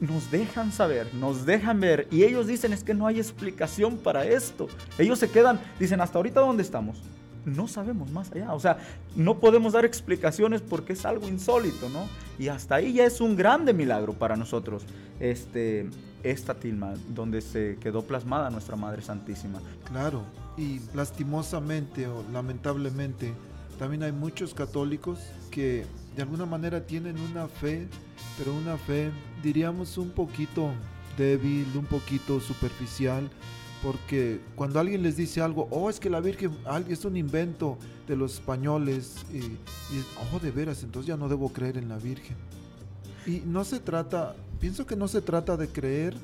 nos 0.00 0.30
dejan 0.30 0.70
saber, 0.72 1.06
nos 1.14 1.46
dejan 1.46 1.80
ver 1.80 2.06
y 2.10 2.24
ellos 2.24 2.46
dicen 2.46 2.72
es 2.72 2.84
que 2.84 2.94
no 2.94 3.06
hay 3.06 3.18
explicación 3.18 3.96
para 3.96 4.24
esto. 4.26 4.68
Ellos 4.98 5.18
se 5.18 5.30
quedan, 5.30 5.60
dicen 5.78 6.00
hasta 6.00 6.18
ahorita 6.18 6.40
dónde 6.40 6.62
estamos. 6.62 7.02
No 7.44 7.68
sabemos 7.68 8.10
más 8.10 8.32
allá, 8.32 8.52
o 8.54 8.60
sea, 8.60 8.78
no 9.16 9.38
podemos 9.38 9.74
dar 9.74 9.84
explicaciones 9.84 10.62
porque 10.62 10.94
es 10.94 11.04
algo 11.04 11.28
insólito, 11.28 11.88
¿no? 11.88 12.08
Y 12.38 12.48
hasta 12.48 12.76
ahí 12.76 12.94
ya 12.94 13.04
es 13.04 13.20
un 13.20 13.36
grande 13.36 13.72
milagro 13.72 14.14
para 14.14 14.36
nosotros, 14.36 14.84
este, 15.20 15.88
esta 16.22 16.54
tilma 16.54 16.94
donde 17.08 17.40
se 17.40 17.76
quedó 17.80 18.02
plasmada 18.02 18.50
nuestra 18.50 18.76
Madre 18.76 19.02
Santísima. 19.02 19.60
Claro, 19.84 20.22
y 20.56 20.80
lastimosamente 20.94 22.06
o 22.06 22.24
lamentablemente 22.32 23.32
también 23.78 24.02
hay 24.04 24.12
muchos 24.12 24.54
católicos 24.54 25.18
que 25.50 25.84
de 26.16 26.22
alguna 26.22 26.46
manera 26.46 26.86
tienen 26.86 27.18
una 27.18 27.48
fe, 27.48 27.88
pero 28.38 28.54
una 28.54 28.76
fe 28.76 29.10
diríamos 29.42 29.98
un 29.98 30.10
poquito 30.10 30.70
débil, 31.16 31.66
un 31.76 31.84
poquito 31.84 32.40
superficial, 32.40 33.28
porque 33.84 34.40
cuando 34.56 34.80
alguien 34.80 35.02
les 35.02 35.18
dice 35.18 35.42
algo, 35.42 35.68
oh, 35.70 35.90
es 35.90 36.00
que 36.00 36.08
la 36.08 36.20
Virgen 36.20 36.56
es 36.88 37.04
un 37.04 37.18
invento 37.18 37.76
de 38.08 38.16
los 38.16 38.34
españoles, 38.34 39.26
y, 39.30 39.36
y, 39.36 40.04
oh, 40.32 40.40
de 40.40 40.50
veras, 40.50 40.82
entonces 40.82 41.06
ya 41.06 41.18
no 41.18 41.28
debo 41.28 41.52
creer 41.52 41.76
en 41.76 41.90
la 41.90 41.98
Virgen. 41.98 42.34
Y 43.26 43.42
no 43.44 43.62
se 43.62 43.80
trata, 43.80 44.36
pienso 44.58 44.86
que 44.86 44.96
no 44.96 45.06
se 45.06 45.20
trata 45.20 45.58
de 45.58 45.68
creer 45.68 46.14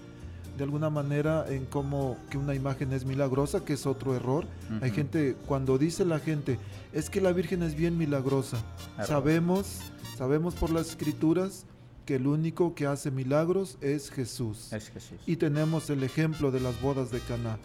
de 0.57 0.65
alguna 0.65 0.89
manera 0.89 1.45
en 1.51 1.67
cómo 1.67 2.17
que 2.31 2.39
una 2.39 2.55
imagen 2.55 2.95
es 2.95 3.05
milagrosa, 3.05 3.63
que 3.63 3.75
es 3.75 3.87
otro 3.87 4.17
error. 4.17 4.47
Hay 4.81 4.91
gente, 4.91 5.37
cuando 5.47 5.77
dice 5.77 6.07
la 6.07 6.19
gente, 6.19 6.59
es 6.95 7.11
que 7.11 7.21
la 7.21 7.33
Virgen 7.33 7.63
es 7.63 7.75
bien 7.75 7.99
milagrosa. 7.99 8.57
Sabemos, 9.05 9.81
sabemos 10.17 10.55
por 10.55 10.71
las 10.71 10.89
escrituras 10.89 11.67
que 12.11 12.17
el 12.17 12.27
único 12.27 12.75
que 12.75 12.89
hace 12.89 13.13
milagros 13.13 13.79
es 13.81 14.11
Jesús. 14.11 14.73
Es 14.73 14.91
Jesús. 14.91 15.17
Y 15.27 15.37
tenemos 15.37 15.91
el 15.91 16.03
ejemplo 16.03 16.51
de 16.51 16.59
las 16.59 16.81
bodas 16.81 17.13
de 17.13 17.21
Caná. 17.21 17.57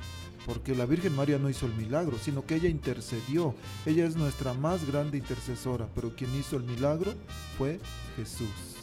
Porque 0.45 0.75
la 0.75 0.85
Virgen 0.85 1.15
María 1.15 1.39
no 1.39 1.49
hizo 1.49 1.65
el 1.65 1.73
milagro, 1.73 2.19
sino 2.19 2.45
que 2.45 2.53
ella 2.53 2.69
intercedió. 2.69 3.55
Ella 3.87 4.05
es 4.05 4.15
nuestra 4.15 4.53
más 4.53 4.85
grande 4.85 5.17
intercesora, 5.17 5.89
pero 5.95 6.15
quien 6.15 6.29
hizo 6.35 6.57
el 6.57 6.63
milagro 6.63 7.15
fue 7.57 7.79
Jesús. 8.17 8.75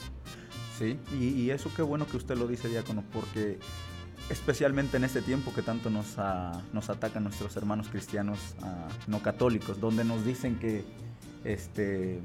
Sí, 0.77 0.99
y, 1.21 1.27
y 1.27 1.51
eso 1.53 1.71
qué 1.77 1.83
bueno 1.83 2.09
que 2.09 2.17
usted 2.17 2.37
lo 2.37 2.49
dice, 2.49 2.67
diácono, 2.67 3.05
porque 3.13 3.61
especialmente 4.29 4.97
en 4.97 5.05
este 5.05 5.23
tiempo 5.23 5.55
que 5.55 5.63
tanto 5.63 5.91
nos, 5.91 6.19
ah, 6.19 6.61
nos 6.73 6.91
atacan 6.91 7.23
nuestros 7.23 7.57
hermanos 7.57 7.87
cristianos 7.89 8.57
ah, 8.63 8.89
no 9.07 9.23
católicos, 9.23 9.79
donde 9.79 10.03
nos 10.03 10.25
dicen 10.25 10.59
que, 10.59 10.83
este, 11.45 12.19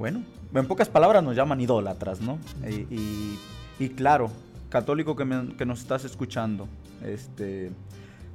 bueno, 0.00 0.22
en 0.54 0.66
pocas 0.66 0.88
palabras 0.88 1.22
nos 1.22 1.36
llaman 1.36 1.60
idólatras, 1.60 2.20
¿no? 2.22 2.38
Y, 2.68 2.92
y- 2.94 3.38
y 3.78 3.88
claro, 3.90 4.30
católico 4.70 5.14
que, 5.14 5.24
me- 5.26 5.54
que 5.56 5.64
nos 5.66 5.80
estás 5.80 6.04
escuchando, 6.06 6.66
este, 7.04 7.70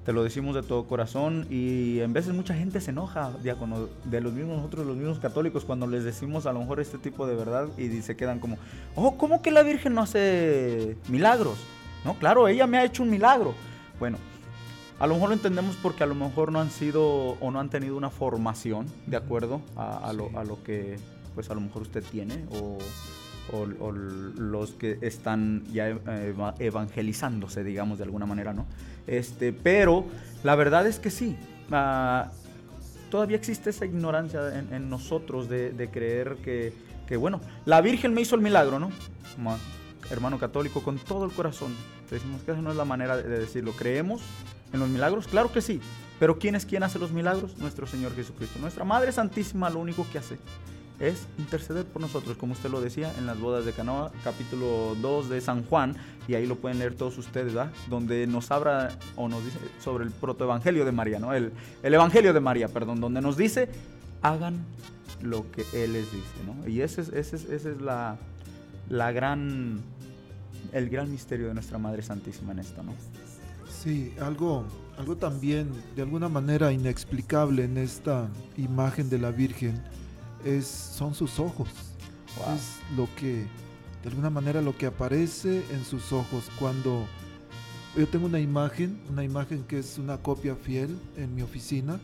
te 0.05 0.13
lo 0.13 0.23
decimos 0.23 0.53
de 0.53 0.61
todo 0.61 0.85
corazón 0.85 1.47
y 1.49 1.99
en 2.01 2.13
veces 2.13 2.33
mucha 2.35 2.53
gente 2.53 2.79
se 2.81 2.91
enoja, 2.91 3.31
diácono, 3.41 3.89
de 4.03 4.21
los 4.21 4.31
mismos 4.33 4.57
nosotros, 4.57 4.85
los 4.85 4.95
mismos 4.95 5.17
católicos, 5.19 5.65
cuando 5.65 5.87
les 5.87 6.03
decimos 6.03 6.45
a 6.45 6.53
lo 6.53 6.59
mejor 6.59 6.79
este 6.79 6.99
tipo 6.99 7.25
de 7.25 7.35
verdad 7.35 7.67
y 7.79 7.89
se 8.03 8.15
quedan 8.15 8.39
como, 8.39 8.57
oh, 8.95 9.17
¿cómo 9.17 9.41
que 9.41 9.49
la 9.49 9.63
Virgen 9.63 9.95
no 9.95 10.01
hace 10.01 10.95
milagros? 11.09 11.57
No, 12.05 12.13
claro, 12.19 12.47
ella 12.47 12.67
me 12.67 12.77
ha 12.77 12.85
hecho 12.85 13.01
un 13.01 13.09
milagro. 13.09 13.55
Bueno, 13.99 14.19
a 14.99 15.07
lo 15.07 15.15
mejor 15.15 15.29
lo 15.29 15.33
entendemos 15.35 15.75
porque 15.81 16.03
a 16.03 16.07
lo 16.07 16.13
mejor 16.15 16.51
no 16.51 16.61
han 16.61 16.69
sido 16.69 17.03
o 17.39 17.49
no 17.51 17.59
han 17.59 17.69
tenido 17.69 17.97
una 17.97 18.11
formación 18.11 18.85
de 19.07 19.17
acuerdo 19.17 19.61
a, 19.75 20.07
a 20.07 20.13
lo, 20.13 20.29
a 20.37 20.43
lo 20.43 20.61
que 20.63 20.97
pues 21.35 21.49
a 21.51 21.53
lo 21.53 21.61
mejor 21.61 21.83
usted 21.83 22.03
tiene 22.11 22.45
o, 22.51 22.79
los 23.71 24.71
que 24.71 24.97
están 25.01 25.63
ya 25.71 25.89
eva- 25.89 26.55
evangelizándose, 26.57 27.63
digamos 27.63 27.99
de 27.99 28.05
alguna 28.05 28.25
manera, 28.25 28.53
¿no? 28.53 28.65
Este, 29.05 29.53
pero 29.53 30.05
la 30.43 30.55
verdad 30.55 30.87
es 30.87 30.97
que 30.99 31.11
sí. 31.11 31.35
ah, 31.71 32.31
todavía 33.11 33.37
existe 33.37 33.69
esa 33.69 33.85
ignorancia 33.85 34.41
en, 34.59 34.89
nosotros 34.89 35.47
de, 35.47 35.89
creer 35.93 36.37
que, 36.43 37.17
bueno, 37.17 37.39
la 37.65 37.81
Virgen 37.81 38.13
me 38.15 38.21
hizo 38.21 38.35
el 38.35 38.41
milagro, 38.41 38.79
¿no? 38.79 38.89
Ma- 39.37 39.59
hermano 40.09 40.37
católico, 40.39 40.81
con 40.83 40.97
todo 40.97 41.25
el 41.25 41.31
corazón. 41.31 41.73
Decimos 42.09 42.41
que 42.43 42.51
esa 42.51 42.61
no 42.61 42.71
es 42.71 42.77
la 42.77 42.85
manera 42.85 43.15
de, 43.17 43.23
de 43.23 43.39
decirlo. 43.39 43.71
¿Creemos 43.73 44.21
en 44.73 44.79
los 44.79 44.89
milagros? 44.89 45.27
Claro 45.27 45.51
que 45.51 45.61
sí. 45.61 45.79
Pero 46.19 46.37
¿quién 46.39 46.55
es 46.55 46.65
quien 46.65 46.83
hace 46.83 46.99
los 46.99 47.11
milagros? 47.11 47.57
Nuestro 47.57 47.87
Señor 47.87 48.15
Jesucristo. 48.15 48.59
Nuestra 48.59 48.83
Madre 48.85 49.11
Santísima 49.11 49.69
lo 49.69 49.79
único 49.79 50.05
que 50.11 50.17
hace 50.19 50.37
es 50.99 51.27
interceder 51.37 51.85
por 51.85 52.01
nosotros, 52.01 52.37
como 52.37 52.53
usted 52.53 52.69
lo 52.69 52.81
decía 52.81 53.11
en 53.17 53.25
las 53.25 53.39
bodas 53.39 53.65
de 53.65 53.73
Canoa, 53.73 54.11
capítulo 54.23 54.95
2 55.01 55.29
de 55.29 55.41
San 55.41 55.63
Juan, 55.63 55.95
y 56.27 56.35
ahí 56.35 56.45
lo 56.45 56.55
pueden 56.55 56.79
leer 56.79 56.95
todos 56.95 57.17
ustedes, 57.17 57.53
¿verdad? 57.53 57.71
Donde 57.89 58.27
nos 58.27 58.51
habla 58.51 58.97
o 59.15 59.27
nos 59.27 59.43
dice 59.43 59.59
sobre 59.79 60.05
el 60.05 60.11
protoevangelio 60.11 60.85
de 60.85 60.91
María, 60.91 61.19
¿no? 61.19 61.33
El, 61.33 61.51
el 61.83 61.93
evangelio 61.93 62.33
de 62.33 62.39
María, 62.39 62.67
perdón, 62.67 63.01
donde 63.01 63.21
nos 63.21 63.37
dice, 63.37 63.69
hagan 64.21 64.65
lo 65.21 65.51
que 65.51 65.65
Él 65.73 65.93
les 65.93 66.11
dice, 66.11 66.33
¿no? 66.45 66.67
Y 66.67 66.81
esa 66.81 67.01
es, 67.01 67.09
esa 67.09 67.35
es, 67.35 67.45
esa 67.45 67.69
es 67.69 67.81
la, 67.81 68.17
la 68.89 69.11
gran 69.11 69.81
el 70.71 70.89
gran 70.89 71.09
misterio 71.11 71.47
de 71.47 71.53
nuestra 71.53 71.77
Madre 71.77 72.01
Santísima 72.01 72.51
en 72.51 72.59
esto, 72.59 72.83
¿no? 72.83 72.93
Sí, 73.69 74.13
algo, 74.19 74.65
algo 74.97 75.15
también 75.15 75.69
de 75.95 76.01
alguna 76.01 76.27
manera 76.27 76.71
inexplicable 76.71 77.63
en 77.63 77.77
esta 77.77 78.27
imagen 78.57 79.09
de 79.09 79.19
la 79.19 79.31
Virgen 79.31 79.81
es, 80.45 80.65
son 80.65 81.13
sus 81.13 81.39
ojos. 81.39 81.67
Es 82.55 82.79
lo 82.95 83.09
que, 83.15 83.45
de 84.03 84.09
alguna 84.09 84.29
manera, 84.29 84.61
lo 84.61 84.77
que 84.77 84.85
aparece 84.85 85.65
en 85.71 85.83
sus 85.83 86.13
ojos 86.13 86.49
cuando 86.59 87.05
yo 87.97 88.07
tengo 88.07 88.25
una 88.25 88.39
imagen, 88.39 88.99
una 89.09 89.23
imagen 89.23 89.63
que 89.63 89.79
es 89.79 89.97
una 89.97 90.17
copia 90.17 90.55
fiel 90.55 90.97
en 91.17 91.33
mi 91.33 91.41
oficina, 91.41 91.99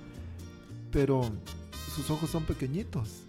pero 0.91 1.29
sus 1.95 2.09
ojos 2.09 2.29
son 2.29 2.43
pequeñitos. 2.43 3.23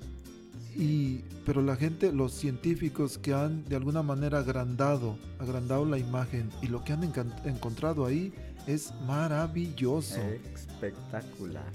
Y, 0.76 1.18
pero 1.44 1.60
la 1.60 1.76
gente, 1.76 2.12
los 2.12 2.32
científicos 2.32 3.18
que 3.18 3.34
han 3.34 3.64
de 3.64 3.76
alguna 3.76 4.02
manera 4.02 4.38
agrandado, 4.38 5.18
agrandado 5.38 5.84
la 5.84 5.98
imagen 5.98 6.50
y 6.62 6.68
lo 6.68 6.82
que 6.82 6.92
han 6.94 7.02
encontrado 7.44 8.06
ahí 8.06 8.32
es 8.66 8.94
maravilloso. 9.06 10.20
Espectacular. 10.54 11.70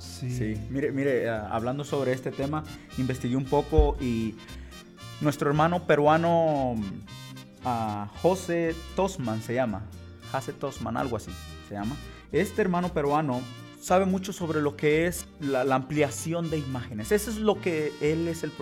Sí. 0.00 0.56
Mire, 0.70 0.92
mire, 0.92 1.28
ah, 1.28 1.48
hablando 1.50 1.84
sobre 1.84 2.12
este 2.12 2.30
tema, 2.30 2.64
investigué 2.96 3.36
un 3.36 3.44
poco 3.44 3.96
y 4.00 4.34
nuestro 5.20 5.50
hermano 5.50 5.86
peruano 5.86 6.72
uh, 6.72 8.06
José 8.22 8.74
Tosman 8.96 9.42
se 9.42 9.54
llama. 9.54 9.82
José 10.32 10.54
Tosman, 10.54 10.96
algo 10.96 11.16
así 11.16 11.30
se 11.68 11.74
llama. 11.74 11.96
Este 12.32 12.62
hermano 12.62 12.88
peruano 12.92 13.42
sabe 13.80 14.06
mucho 14.06 14.32
sobre 14.32 14.62
lo 14.62 14.76
que 14.76 15.06
es 15.06 15.26
la, 15.40 15.62
ampliación 15.74 16.48
de 16.48 16.58
imágenes. 16.58 17.12
Eso 17.12 17.30
es 17.30 17.36
lo 17.36 17.60
que 17.60 17.92
él 18.00 18.26
es, 18.28 18.42
el, 18.42 18.52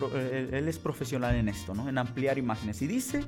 él 0.53 0.69
es 0.69 0.79
profesional 0.79 1.37
en 1.37 1.49
esto, 1.49 1.75
¿no? 1.75 1.89
En 1.89 1.99
ampliar 1.99 2.39
imágenes. 2.39 2.83
Y 2.83 2.89
dice, 2.89 3.25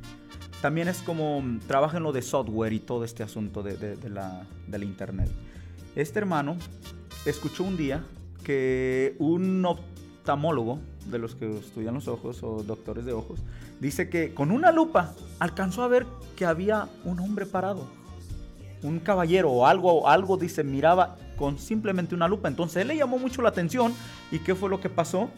también 0.62 0.88
es 0.88 1.02
como 1.02 1.40
mm, 1.40 1.60
trabaja 1.60 1.98
en 1.98 2.02
lo 2.02 2.12
de 2.12 2.22
software 2.22 2.72
y 2.72 2.80
todo 2.80 3.04
este 3.04 3.22
asunto 3.22 3.62
de, 3.62 3.76
de, 3.76 4.10
la, 4.10 4.46
del 4.66 4.82
internet. 4.82 5.30
Este 5.94 6.18
hermano 6.18 6.56
escuchó 7.24 7.64
un 7.64 7.76
día 7.76 8.04
que 8.44 9.16
un 9.18 9.64
oftalmólogo 9.64 10.80
de 11.06 11.18
los 11.18 11.34
que 11.34 11.58
estudian 11.58 11.94
los 11.94 12.08
ojos 12.08 12.42
o 12.42 12.62
doctores 12.62 13.04
de 13.04 13.12
ojos 13.12 13.40
dice 13.80 14.08
que 14.08 14.34
con 14.34 14.50
una 14.50 14.72
lupa 14.72 15.14
alcanzó 15.38 15.82
a 15.82 15.88
ver 15.88 16.06
que 16.36 16.46
había 16.46 16.88
un 17.04 17.20
hombre 17.20 17.46
parado 17.46 18.00
un 18.82 18.98
caballero 19.00 19.50
o 19.50 19.66
algo, 19.66 20.08
algo 20.08 20.36
dice, 20.36 20.64
miraba 20.64 21.16
con 21.36 21.58
simplemente 21.58 22.14
una 22.14 22.28
lupa. 22.28 22.48
Entonces 22.48 22.82
él 22.82 22.88
le 22.88 22.96
llamó 22.96 23.18
mucho 23.18 23.42
la 23.42 23.50
atención. 23.50 23.92
¿Y 24.30 24.38
qué 24.38 24.54
fue 24.54 24.68
lo 24.70 24.80
que 24.80 24.88
pasó? 24.88 25.30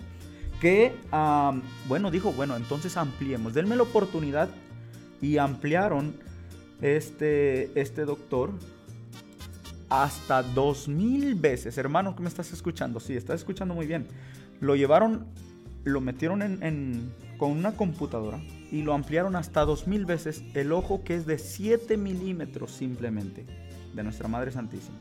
Que, 0.61 0.95
bueno, 1.89 2.11
dijo, 2.11 2.33
bueno, 2.33 2.57
entonces 2.57 2.97
ampliemos, 2.97 3.55
denme 3.55 3.77
la 3.77 3.83
oportunidad. 3.83 4.49
Y 5.21 5.39
ampliaron 5.39 6.17
este, 6.81 7.79
este 7.81 8.05
doctor 8.05 8.51
hasta 9.93 10.43
dos 10.43 10.89
mil 10.89 11.35
veces. 11.35 11.77
Hermano, 11.77 12.17
que 12.17 12.23
me 12.23 12.29
estás 12.31 12.51
escuchando? 12.51 12.99
Sí, 12.99 13.15
estás 13.15 13.41
escuchando 13.41 13.75
muy 13.75 13.87
bien. 13.87 14.07
Lo 14.59 14.75
llevaron, 14.75 15.27
lo 15.85 16.01
metieron 16.01 16.41
en, 16.41 17.13
con 17.37 17.51
una 17.51 17.73
computadora 17.77 18.41
y 18.71 18.81
lo 18.81 18.95
ampliaron 18.95 19.37
hasta 19.37 19.67
2000 19.67 20.07
veces 20.07 20.45
el 20.55 20.73
ojo 20.73 21.05
que 21.05 21.17
es 21.17 21.27
de 21.27 21.37
7 21.37 21.99
milímetros 21.99 22.73
simplemente 22.73 23.45
de 23.93 24.03
nuestra 24.03 24.29
Madre 24.29 24.51
Santísima. 24.51 24.97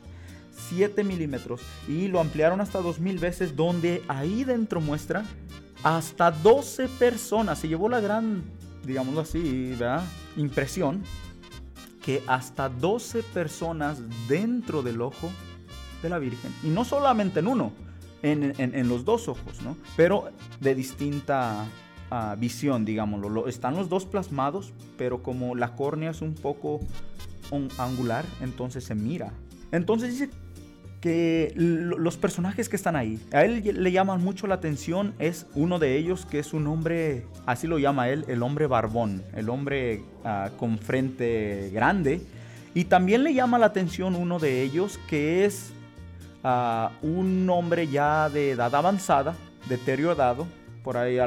7 0.68 1.02
milímetros 1.04 1.62
y 1.88 2.08
lo 2.08 2.20
ampliaron 2.20 2.60
hasta 2.60 2.82
2000 2.82 3.18
veces 3.18 3.56
donde 3.56 4.02
ahí 4.08 4.44
dentro 4.44 4.82
muestra 4.82 5.24
hasta 5.82 6.30
12 6.30 6.88
personas. 6.98 7.58
Se 7.60 7.68
llevó 7.68 7.88
la 7.88 8.00
gran, 8.00 8.42
digámoslo 8.84 9.22
así, 9.22 9.70
¿verdad? 9.70 10.04
impresión 10.36 11.02
que 12.04 12.22
hasta 12.26 12.68
12 12.68 13.22
personas 13.22 13.98
dentro 14.28 14.82
del 14.82 15.00
ojo 15.00 15.30
de 16.02 16.08
la 16.08 16.18
Virgen. 16.18 16.52
Y 16.62 16.68
no 16.68 16.84
solamente 16.84 17.40
en 17.40 17.46
uno, 17.46 17.72
en, 18.22 18.54
en 18.58 18.88
los 18.88 19.04
dos 19.04 19.28
ojos, 19.28 19.62
¿no? 19.62 19.76
Pero 19.96 20.30
de 20.60 20.74
distinta 20.74 21.66
visión, 22.38 22.84
digámoslo. 22.84 23.48
están 23.48 23.74
los 23.74 23.88
dos 23.88 24.04
plasmados, 24.04 24.72
pero 24.98 25.22
como 25.22 25.54
la 25.54 25.74
córnea 25.74 26.10
es 26.10 26.20
un 26.20 26.34
poco 26.34 26.80
angular, 27.78 28.24
entonces 28.40 28.84
se 28.84 28.94
mira. 28.94 29.32
Entonces 29.70 30.10
dice 30.10 30.30
que 31.02 31.52
los 31.56 32.16
personajes 32.16 32.68
que 32.68 32.76
están 32.76 32.94
ahí, 32.94 33.18
a 33.32 33.44
él 33.44 33.62
le 33.64 33.90
llaman 33.92 34.22
mucho 34.22 34.46
la 34.46 34.54
atención, 34.54 35.14
es 35.18 35.46
uno 35.56 35.80
de 35.80 35.96
ellos 35.96 36.24
que 36.24 36.38
es 36.38 36.54
un 36.54 36.68
hombre, 36.68 37.26
así 37.44 37.66
lo 37.66 37.80
llama 37.80 38.08
él, 38.08 38.24
el 38.28 38.40
hombre 38.44 38.68
barbón, 38.68 39.20
el 39.34 39.50
hombre 39.50 40.04
ah, 40.24 40.50
con 40.56 40.78
frente 40.78 41.70
grande. 41.74 42.22
Y 42.72 42.84
también 42.84 43.24
le 43.24 43.34
llama 43.34 43.58
la 43.58 43.66
atención 43.66 44.14
uno 44.14 44.38
de 44.38 44.62
ellos 44.62 45.00
que 45.08 45.44
es 45.44 45.72
ah, 46.44 46.92
un 47.02 47.50
hombre 47.50 47.88
ya 47.88 48.30
de 48.30 48.52
edad 48.52 48.72
avanzada, 48.72 49.34
deteriorado, 49.68 50.46
por 50.84 50.96
ahí 50.96 51.18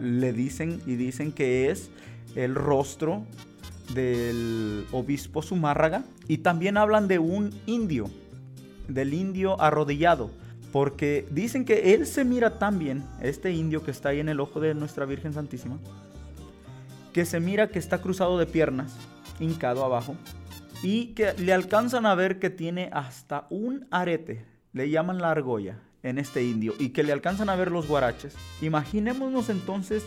le 0.00 0.32
dicen 0.32 0.80
y 0.86 0.94
dicen 0.94 1.32
que 1.32 1.70
es 1.70 1.90
el 2.34 2.54
rostro 2.54 3.24
del 3.92 4.86
obispo 4.90 5.42
Zumárraga 5.42 6.04
y 6.28 6.38
también 6.38 6.78
hablan 6.78 7.08
de 7.08 7.18
un 7.18 7.54
indio, 7.66 8.10
del 8.88 9.14
indio 9.14 9.60
arrodillado, 9.60 10.30
porque 10.72 11.26
dicen 11.30 11.64
que 11.64 11.94
él 11.94 12.06
se 12.06 12.24
mira 12.24 12.58
tan 12.58 12.78
bien, 12.78 13.04
este 13.22 13.52
indio 13.52 13.84
que 13.84 13.90
está 13.90 14.10
ahí 14.10 14.20
en 14.20 14.28
el 14.28 14.40
ojo 14.40 14.60
de 14.60 14.74
nuestra 14.74 15.04
Virgen 15.04 15.32
Santísima, 15.32 15.78
que 17.12 17.24
se 17.24 17.40
mira 17.40 17.68
que 17.68 17.78
está 17.78 18.00
cruzado 18.00 18.38
de 18.38 18.46
piernas, 18.46 18.96
hincado 19.38 19.84
abajo, 19.84 20.16
y 20.82 21.14
que 21.14 21.32
le 21.34 21.52
alcanzan 21.52 22.06
a 22.06 22.14
ver 22.14 22.38
que 22.38 22.50
tiene 22.50 22.90
hasta 22.92 23.46
un 23.50 23.86
arete, 23.90 24.44
le 24.72 24.90
llaman 24.90 25.18
la 25.18 25.30
argolla, 25.30 25.78
en 26.02 26.18
este 26.18 26.44
indio 26.44 26.74
y 26.78 26.90
que 26.90 27.02
le 27.02 27.12
alcanzan 27.12 27.48
a 27.48 27.56
ver 27.56 27.70
los 27.70 27.86
guaraches. 27.86 28.34
Imaginémonos 28.60 29.48
entonces, 29.48 30.04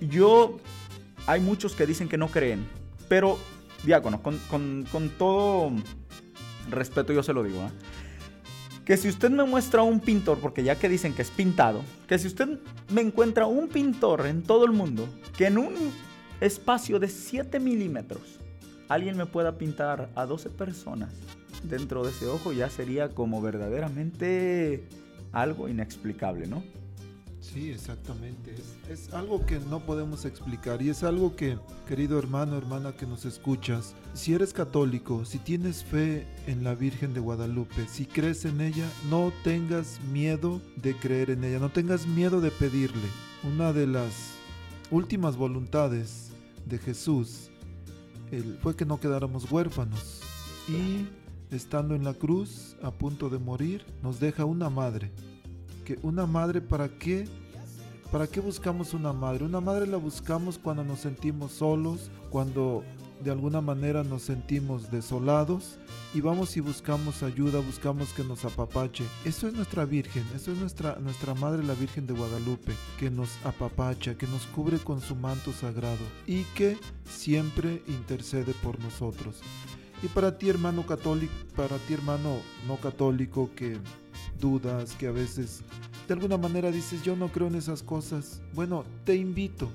yo, 0.00 0.58
hay 1.26 1.40
muchos 1.40 1.74
que 1.74 1.86
dicen 1.86 2.08
que 2.08 2.18
no 2.18 2.28
creen, 2.28 2.66
pero, 3.08 3.38
diácono, 3.84 4.22
con, 4.22 4.38
con, 4.90 5.10
todo 5.18 5.72
respeto 6.70 7.12
yo 7.12 7.22
se 7.22 7.32
lo 7.32 7.42
digo, 7.42 7.70
que 8.84 8.96
si 8.96 9.08
usted 9.08 9.30
me 9.30 9.44
muestra 9.44 9.82
un 9.82 10.00
pintor, 10.00 10.38
porque 10.38 10.62
ya 10.62 10.76
que 10.76 10.88
dicen 10.88 11.14
que 11.14 11.22
es 11.22 11.30
pintado, 11.30 11.82
que 12.06 12.18
si 12.18 12.26
usted 12.26 12.58
me 12.90 13.00
encuentra 13.00 13.46
un 13.46 13.68
pintor 13.68 14.26
en 14.26 14.42
todo 14.42 14.64
el 14.66 14.72
mundo, 14.72 15.08
que 15.36 15.46
en 15.46 15.58
un 15.58 15.74
espacio 16.40 16.98
de 16.98 17.08
7 17.08 17.60
milímetros, 17.60 18.38
alguien 18.88 19.16
me 19.16 19.26
pueda 19.26 19.56
pintar 19.56 20.10
a 20.14 20.26
12 20.26 20.50
personas 20.50 21.14
dentro 21.64 22.04
de 22.04 22.10
ese 22.10 22.26
ojo 22.26 22.52
ya 22.52 22.68
sería 22.68 23.08
como 23.08 23.40
verdaderamente 23.40 24.84
algo 25.32 25.68
inexplicable, 25.68 26.46
¿no? 26.46 26.62
Sí, 27.52 27.70
exactamente. 27.70 28.54
Es, 28.88 29.12
algo 29.12 29.44
que 29.44 29.60
no 29.60 29.80
podemos 29.80 30.24
explicar 30.24 30.80
y 30.80 30.88
es 30.88 31.04
algo 31.04 31.36
que, 31.36 31.58
querido 31.86 32.18
hermano, 32.18 32.56
hermana 32.56 32.92
que 32.92 33.06
nos 33.06 33.26
escuchas, 33.26 33.94
si 34.14 34.32
eres 34.32 34.52
católico, 34.52 35.24
si 35.24 35.38
tienes 35.38 35.84
fe 35.84 36.26
en 36.46 36.64
la 36.64 36.74
Virgen 36.74 37.12
de 37.12 37.20
Guadalupe, 37.20 37.86
si 37.86 38.06
crees 38.06 38.44
en 38.46 38.60
ella, 38.60 38.88
no 39.10 39.30
tengas 39.44 40.00
miedo 40.10 40.60
de 40.76 40.96
creer 40.96 41.30
en 41.30 41.44
ella, 41.44 41.58
no 41.58 41.68
tengas 41.68 42.06
miedo 42.06 42.40
de 42.40 42.50
pedirle. 42.50 43.08
Una 43.44 43.72
de 43.72 43.86
las 43.86 44.32
últimas 44.90 45.36
voluntades 45.36 46.30
de 46.64 46.78
Jesús 46.78 47.50
fue 48.62 48.74
que 48.74 48.86
no 48.86 48.98
quedáramos 48.98 49.50
huérfanos 49.52 50.22
y 50.66 51.06
estando 51.54 51.94
en 51.94 52.04
la 52.04 52.14
cruz, 52.14 52.74
a 52.82 52.90
punto 52.90 53.28
de 53.28 53.38
morir, 53.38 53.84
nos 54.02 54.18
deja 54.18 54.44
una 54.44 54.70
madre. 54.70 55.12
Que 55.84 55.98
una 56.02 56.26
madre 56.26 56.60
para 56.60 56.88
qué? 56.88 57.26
¿Para 58.10 58.26
qué 58.26 58.40
buscamos 58.40 58.94
una 58.94 59.12
madre? 59.12 59.44
Una 59.44 59.60
madre 59.60 59.86
la 59.86 59.96
buscamos 59.96 60.58
cuando 60.58 60.84
nos 60.84 61.00
sentimos 61.00 61.52
solos, 61.52 62.10
cuando 62.30 62.84
de 63.22 63.30
alguna 63.30 63.60
manera 63.60 64.04
nos 64.04 64.22
sentimos 64.22 64.90
desolados 64.90 65.78
y 66.12 66.20
vamos 66.20 66.56
y 66.56 66.60
buscamos 66.60 67.22
ayuda, 67.22 67.60
buscamos 67.60 68.12
que 68.12 68.22
nos 68.22 68.44
apapache. 68.44 69.04
Eso 69.24 69.48
es 69.48 69.54
nuestra 69.54 69.84
Virgen, 69.84 70.24
eso 70.34 70.52
es 70.52 70.58
nuestra, 70.58 70.96
nuestra 71.00 71.34
Madre 71.34 71.64
la 71.64 71.74
Virgen 71.74 72.06
de 72.06 72.14
Guadalupe, 72.14 72.72
que 72.98 73.10
nos 73.10 73.30
apapacha, 73.44 74.16
que 74.16 74.26
nos 74.26 74.46
cubre 74.46 74.78
con 74.78 75.00
su 75.00 75.14
manto 75.16 75.52
sagrado 75.52 76.04
y 76.26 76.42
que 76.54 76.78
siempre 77.04 77.82
intercede 77.88 78.54
por 78.62 78.78
nosotros. 78.80 79.40
Y 80.02 80.08
para 80.08 80.38
ti, 80.38 80.48
hermano 80.48 80.86
católico, 80.86 81.32
para 81.56 81.78
ti, 81.78 81.94
hermano 81.94 82.36
no 82.68 82.76
católico, 82.76 83.50
que 83.56 83.78
dudas, 84.44 84.94
que 84.98 85.06
a 85.06 85.10
veces 85.10 85.62
de 86.06 86.12
alguna 86.12 86.36
manera 86.36 86.70
dices, 86.70 87.02
yo 87.02 87.16
no 87.16 87.28
creo 87.32 87.46
en 87.46 87.54
esas 87.54 87.82
cosas. 87.82 88.42
Bueno, 88.52 88.84
te 89.04 89.16
invito, 89.16 89.70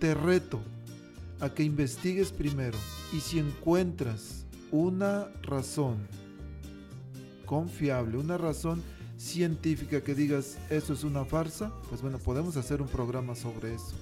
te 0.00 0.14
reto 0.14 0.58
a 1.38 1.50
que 1.50 1.62
investigues 1.62 2.32
primero. 2.32 2.78
Y 3.12 3.20
si 3.20 3.38
encuentras 3.38 4.46
una 4.70 5.28
razón 5.42 5.98
confiable, 7.44 8.16
una 8.16 8.38
razón 8.38 8.82
científica 9.18 10.00
que 10.00 10.14
digas, 10.14 10.56
eso 10.70 10.94
es 10.94 11.04
una 11.04 11.26
farsa, 11.26 11.70
pues 11.90 12.00
bueno, 12.00 12.18
podemos 12.18 12.56
hacer 12.56 12.80
un 12.80 12.88
programa 12.88 13.34
sobre 13.34 13.74
eso. 13.74 13.94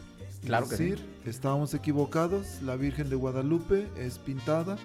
Claro 0.45 0.69
que 0.69 0.77
decir, 0.77 1.05
estábamos 1.25 1.75
equivocados, 1.75 2.63
la 2.63 2.77
Virgen 2.77 3.11
de 3.11 3.17
Guadalupe 3.17 3.89
es 3.97 4.19
pintada, 4.19 4.77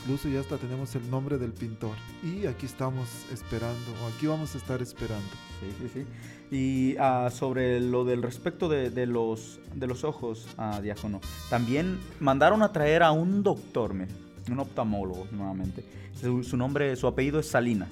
incluso 0.00 0.28
ya 0.28 0.40
hasta 0.40 0.56
tenemos 0.56 0.94
el 0.94 1.10
nombre 1.10 1.38
del 1.38 1.52
pintor. 1.52 1.96
Y 2.22 2.46
aquí 2.46 2.66
estamos 2.66 3.08
esperando, 3.32 3.92
o 4.02 4.08
aquí 4.14 4.26
vamos 4.26 4.54
a 4.54 4.58
estar 4.58 4.82
esperando. 4.82 5.28
Sí, 5.60 5.66
sí, 5.80 5.90
sí. 5.94 6.06
Y 6.50 6.96
ah, 6.98 7.30
sobre 7.32 7.80
lo 7.80 8.04
del 8.04 8.22
respecto 8.22 8.68
de, 8.68 8.90
de 8.90 9.06
los, 9.06 9.60
de 9.74 9.86
los 9.86 10.04
ojos, 10.04 10.46
ah, 10.56 10.80
diácono, 10.80 11.20
también 11.50 11.98
mandaron 12.20 12.62
a 12.62 12.72
traer 12.72 13.02
a 13.02 13.12
un 13.12 13.42
doctor, 13.42 13.92
un 13.92 14.60
oftalmólogo 14.60 15.26
nuevamente. 15.30 15.84
Su, 16.20 16.42
su 16.42 16.56
nombre, 16.56 16.96
su 16.96 17.06
apellido 17.06 17.38
es 17.38 17.48
Salinas. 17.48 17.90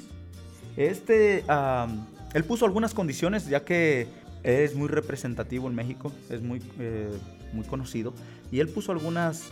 Este, 0.76 1.44
ah, 1.48 1.86
él 2.34 2.44
puso 2.44 2.64
algunas 2.64 2.94
condiciones, 2.94 3.48
ya 3.48 3.64
que 3.64 4.08
es 4.42 4.74
muy 4.74 4.88
representativo 4.88 5.68
en 5.68 5.74
México, 5.74 6.12
es 6.30 6.42
muy, 6.42 6.62
eh, 6.78 7.10
muy 7.52 7.64
conocido, 7.64 8.14
y 8.52 8.60
él 8.60 8.68
puso 8.68 8.92
algunas 8.92 9.44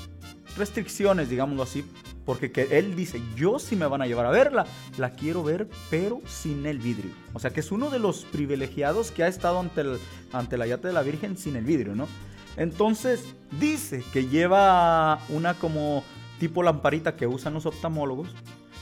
restricciones, 0.57 1.29
digámoslo 1.29 1.63
así, 1.63 1.85
porque 2.25 2.51
que 2.53 2.79
él 2.79 2.97
dice, 2.97 3.21
yo 3.37 3.59
sí 3.59 3.77
me 3.77 3.87
van 3.87 4.01
a 4.03 4.07
llevar 4.07 4.27
a 4.27 4.31
verla, 4.31 4.67
la 4.99 5.11
quiero 5.11 5.43
ver, 5.43 5.69
pero 5.91 6.21
sin 6.27 6.65
el 6.67 6.79
vidrio. 6.79 7.11
O 7.33 7.39
sea 7.39 7.51
que 7.51 7.61
es 7.61 7.71
uno 7.73 7.91
de 7.91 7.99
los 7.99 8.25
privilegiados 8.25 9.11
que 9.11 9.23
ha 9.25 9.29
estado 9.29 9.61
ante, 9.61 9.83
el, 9.83 9.99
ante 10.33 10.57
la 10.57 10.67
yate 10.67 10.89
de 10.89 10.95
la 10.95 11.03
Virgen 11.03 11.37
sin 11.37 11.57
el 11.57 11.65
vidrio, 11.65 11.95
¿no? 11.95 12.09
Entonces 12.57 13.25
dice 13.61 14.03
que 14.13 14.27
lleva 14.29 15.21
una 15.29 15.55
como 15.55 16.05
tipo 16.39 16.63
lamparita 16.63 17.17
que 17.17 17.27
usan 17.27 17.55
los 17.55 17.67
oftalmólogos 17.67 18.29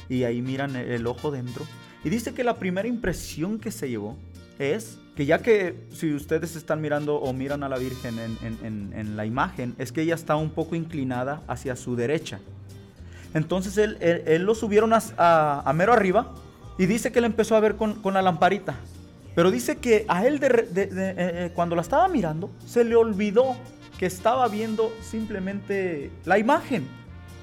y 0.09 0.25
ahí 0.25 0.43
miran 0.43 0.77
el, 0.77 1.07
ojo 1.07 1.31
dentro. 1.31 1.65
Y 2.05 2.11
dice 2.11 2.35
que 2.35 2.45
la 2.45 2.57
primera 2.57 2.87
impresión 2.89 3.59
que 3.59 3.71
se 3.71 3.89
llevó 3.89 4.19
es 4.59 4.99
que 5.17 5.25
ya 5.27 5.39
que 5.39 5.87
si 5.93 6.13
ustedes 6.15 6.57
están 6.57 6.81
mirando 6.81 7.17
o 7.17 7.33
miran 7.33 7.63
a 7.63 7.69
la 7.69 7.79
Virgen 7.79 8.19
en, 8.19 8.37
en- 8.43 8.59
en- 8.65 8.93
en 8.99 9.17
la 9.17 9.27
imagen, 9.27 9.75
es 9.79 9.91
que 9.93 10.03
ella 10.03 10.15
está 10.15 10.37
un 10.37 10.51
poco 10.51 10.75
inclinada 10.75 11.43
hacia 11.49 11.77
su 11.77 11.97
derecha. 11.97 12.41
Entonces 13.35 13.77
él, 13.79 14.45
lo 14.45 14.55
subieron 14.55 14.93
a, 14.93 15.03
a- 15.17 15.73
mero 15.73 15.93
arriba 15.93 16.33
y 16.79 16.87
dice 16.87 17.13
que 17.13 17.19
él 17.19 17.25
empezó 17.25 17.57
a 17.57 17.61
ver 17.61 17.77
con, 17.77 18.01
la 18.13 18.23
lamparita. 18.23 18.77
Pero 19.35 19.51
dice 19.51 19.77
que 19.77 20.05
a 20.09 20.27
él 20.27 20.41
eh, 20.43 20.69
eh, 20.77 21.53
cuando 21.55 21.75
la 21.75 21.83
estaba 21.83 22.07
mirando 22.09 22.51
se 22.67 22.85
le 22.85 22.97
olvidó 22.97 23.57
que 23.99 24.07
estaba 24.07 24.49
viendo 24.49 24.93
simplemente 25.01 26.11
la 26.25 26.39
imagen. 26.39 26.87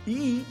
Y 0.05 0.43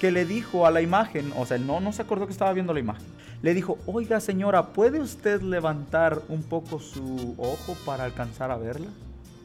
que 0.00 0.10
le 0.10 0.24
dijo 0.26 0.66
a 0.66 0.72
la 0.72 0.80
imagen, 0.82 1.32
o 1.36 1.46
sea, 1.46 1.56
él 1.56 1.66
no, 1.66 1.78
no 1.78 1.92
se 1.92 2.02
acordó 2.02 2.26
que 2.26 2.32
estaba 2.32 2.52
viendo 2.52 2.74
la 2.74 2.80
imagen. 2.80 3.06
Le 3.40 3.54
dijo, 3.54 3.78
oiga 3.86 4.18
señora, 4.18 4.68
¿puede 4.68 5.00
usted 5.00 5.42
levantar 5.42 6.22
un 6.28 6.42
poco 6.42 6.80
su 6.80 7.34
ojo 7.38 7.76
para 7.84 8.04
alcanzar 8.04 8.50
a 8.50 8.56
verla? 8.56 8.88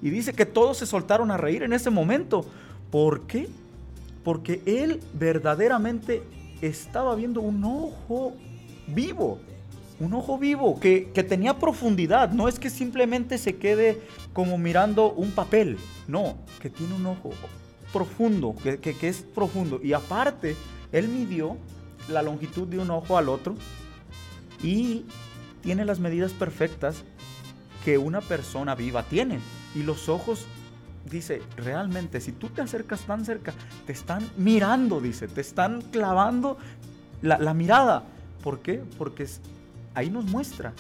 Y 0.02 0.10
dice 0.10 0.34
que 0.34 0.46
todos 0.46 0.78
se 0.78 0.86
soltaron 0.86 1.30
a 1.30 1.38
reír 1.38 1.62
en 1.64 1.74
ese 1.74 1.90
momento. 1.90 2.46
¿Por 2.92 3.22
qué? 3.28 3.50
Porque 4.28 4.62
él 4.66 5.00
verdaderamente 5.14 6.22
estaba 6.62 7.16
viendo 7.16 7.40
un 7.40 7.64
ojo 7.64 8.34
vivo. 8.86 9.40
Un 10.02 10.14
ojo 10.14 10.38
vivo 10.38 10.82
que, 10.82 11.12
que 11.14 11.24
tenía 11.24 11.58
profundidad. 11.60 12.32
No 12.34 12.50
es 12.50 12.60
que 12.60 12.70
simplemente 12.70 13.38
se 13.38 13.56
quede 13.56 14.02
como 14.34 14.58
mirando 14.58 15.14
un 15.14 15.32
papel. 15.32 15.78
No, 16.10 16.36
que 16.60 16.70
tiene 16.70 16.94
un 16.96 17.06
ojo 17.06 17.30
profundo, 17.94 18.54
que, 18.62 18.80
que- 18.80 18.98
que 18.98 19.08
es 19.08 19.22
profundo. 19.22 19.80
Y 19.82 19.94
aparte, 19.94 20.58
él 20.92 21.08
midió 21.08 21.56
la 22.10 22.22
longitud 22.22 22.68
de 22.68 22.80
un 22.80 22.92
ojo 22.92 23.18
al 23.18 23.30
otro 23.30 23.56
y 24.62 25.06
tiene 25.62 25.86
las 25.86 26.00
medidas 26.02 26.34
perfectas 26.34 27.02
que 27.86 27.98
una 27.98 28.20
persona 28.20 28.76
viva 28.76 29.04
tiene. 29.04 29.40
Y 29.74 29.84
los 29.84 30.10
ojos, 30.10 30.48
dice, 31.10 31.42
realmente, 31.58 32.22
si 32.22 32.32
tú 32.32 32.50
te 32.50 32.62
acercas 32.62 33.02
tan 33.02 33.26
cerca, 33.26 33.54
te 33.86 33.92
están 33.94 34.28
mirando, 34.38 35.00
dice, 35.02 35.28
te 35.28 35.42
están 35.42 35.82
clavando 35.82 36.58
la, 37.22 37.38
la 37.38 37.54
mirada. 37.54 38.04
¿Por 38.44 38.60
qué? 38.60 38.84
Porque 38.98 39.24
es- 39.24 39.42
ahí 39.94 40.10
nos 40.10 40.26
muestra 40.26 40.74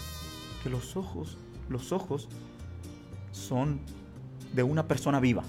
que 0.64 0.70
los 0.70 0.96
ojos, 0.96 1.38
los 1.70 1.92
ojos 1.92 2.28
son 3.32 3.80
de 4.54 4.64
una 4.64 4.88
persona 4.88 5.20
viva. 5.20 5.44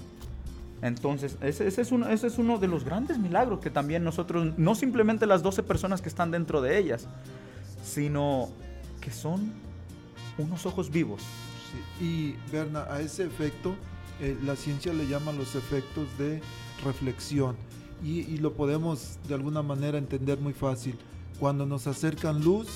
Entonces, 0.81 1.37
ese, 1.41 1.67
es 1.67 1.91
uno, 1.91 2.07
ese 2.07 2.27
es 2.27 2.37
uno 2.37 2.57
de 2.57 2.67
los 2.67 2.85
grandes 2.85 3.17
milagros 3.17 3.59
que 3.59 3.69
también 3.69 4.03
nosotros, 4.03 4.57
no 4.57 4.75
simplemente 4.75 5.25
las 5.25 5.43
12 5.43 5.63
personas 5.63 6.01
que 6.01 6.07
están 6.09 6.31
dentro 6.31 6.61
de 6.61 6.77
ellas, 6.77 7.07
sino 7.83 8.49
que 9.01 9.11
son 9.11 9.51
unos 10.37 10.65
ojos 10.65 10.89
vivos. 10.89 11.21
Y 11.99 12.35
Berna, 12.51 12.85
a 12.89 13.01
ese 13.01 13.25
efecto, 13.25 13.75
eh, 14.21 14.37
la 14.43 14.55
ciencia 14.55 14.93
le 14.93 15.07
llama 15.07 15.31
los 15.31 15.55
efectos 15.55 16.07
de 16.17 16.41
reflexión. 16.83 17.55
Y, 18.03 18.21
y 18.21 18.37
lo 18.37 18.53
podemos 18.53 19.17
de 19.27 19.35
alguna 19.35 19.61
manera 19.61 19.97
entender 19.97 20.39
muy 20.39 20.53
fácil. 20.53 20.97
Cuando 21.39 21.65
nos 21.65 21.87
acercan 21.87 22.43
luz, 22.43 22.67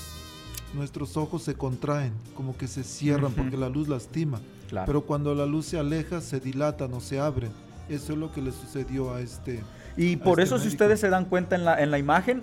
nuestros 0.74 1.16
ojos 1.16 1.42
se 1.42 1.54
contraen, 1.54 2.12
como 2.34 2.56
que 2.56 2.66
se 2.66 2.84
cierran 2.84 3.32
porque 3.32 3.56
la 3.56 3.68
luz 3.68 3.88
lastima. 3.88 4.40
Claro. 4.68 4.86
Pero 4.86 5.02
cuando 5.02 5.34
la 5.34 5.46
luz 5.46 5.66
se 5.66 5.78
aleja, 5.78 6.20
se 6.20 6.40
dilatan 6.40 6.92
o 6.94 7.00
se 7.00 7.20
abren. 7.20 7.52
Eso 7.88 8.12
es 8.12 8.18
lo 8.18 8.32
que 8.32 8.42
le 8.42 8.50
sucedió 8.50 9.14
a 9.14 9.20
este. 9.20 9.62
Y 9.96 10.16
por 10.16 10.40
este 10.40 10.56
eso, 10.56 10.58
si 10.58 10.68
ustedes 10.68 11.00
se 11.00 11.10
dan 11.10 11.26
cuenta 11.26 11.54
en 11.54 11.64
la, 11.64 11.82
en 11.82 11.90
la 11.90 11.98
imagen, 11.98 12.42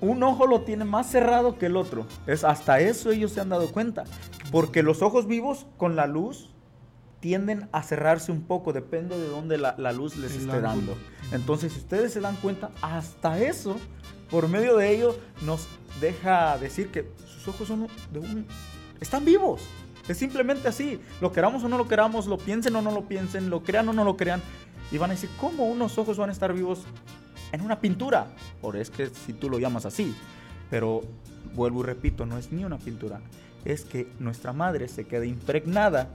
un 0.00 0.22
ojo 0.22 0.46
lo 0.46 0.62
tiene 0.62 0.84
más 0.84 1.10
cerrado 1.10 1.58
que 1.58 1.66
el 1.66 1.76
otro. 1.76 2.06
Es, 2.26 2.44
hasta 2.44 2.80
eso 2.80 3.10
ellos 3.10 3.32
se 3.32 3.40
han 3.40 3.48
dado 3.48 3.70
cuenta. 3.70 4.04
Porque 4.50 4.82
los 4.82 5.02
ojos 5.02 5.26
vivos 5.26 5.66
con 5.76 5.94
la 5.94 6.06
luz 6.06 6.50
tienden 7.20 7.68
a 7.72 7.82
cerrarse 7.82 8.32
un 8.32 8.42
poco, 8.42 8.72
depende 8.72 9.18
de 9.18 9.28
dónde 9.28 9.58
la, 9.58 9.74
la 9.78 9.92
luz 9.92 10.16
les 10.16 10.32
El 10.32 10.40
esté 10.40 10.52
ángulo. 10.52 10.68
dando. 10.68 10.96
Entonces, 11.32 11.72
si 11.72 11.78
ustedes 11.78 12.12
se 12.12 12.20
dan 12.20 12.36
cuenta, 12.36 12.70
hasta 12.82 13.38
eso, 13.38 13.76
por 14.30 14.48
medio 14.48 14.76
de 14.76 14.90
ello, 14.94 15.16
nos 15.42 15.68
deja 16.00 16.56
decir 16.58 16.88
que 16.88 17.10
sus 17.26 17.48
ojos 17.48 17.68
son 17.68 17.88
de 18.12 18.18
un... 18.18 18.46
están 19.00 19.24
vivos. 19.24 19.62
Es 20.08 20.16
simplemente 20.16 20.66
así. 20.66 20.98
Lo 21.20 21.30
queramos 21.30 21.62
o 21.62 21.68
no 21.68 21.78
lo 21.78 21.86
queramos, 21.86 22.26
lo 22.26 22.38
piensen 22.38 22.74
o 22.74 22.82
no 22.82 22.90
lo 22.90 23.06
piensen, 23.06 23.50
lo 23.50 23.62
crean 23.62 23.88
o 23.88 23.92
no 23.92 24.02
lo 24.04 24.16
crean. 24.16 24.40
Y 24.90 24.98
van 24.98 25.10
a 25.10 25.14
decir, 25.14 25.30
¿cómo 25.38 25.66
unos 25.66 25.98
ojos 25.98 26.16
van 26.16 26.30
a 26.30 26.32
estar 26.32 26.52
vivos 26.52 26.80
en 27.52 27.60
una 27.60 27.80
pintura? 27.80 28.28
Por 28.60 28.76
es 28.76 28.90
que 28.90 29.08
si 29.08 29.32
tú 29.32 29.48
lo 29.48 29.58
llamas 29.58 29.86
así. 29.86 30.14
Pero 30.68 31.02
vuelvo 31.54 31.80
y 31.80 31.84
repito, 31.84 32.26
no 32.26 32.38
es 32.38 32.50
ni 32.50 32.64
una 32.64 32.78
pintura. 32.78 33.20
Es 33.64 33.84
que 33.84 34.08
nuestra 34.18 34.52
madre 34.52 34.88
se 34.88 35.04
queda 35.04 35.26
impregnada. 35.26 36.08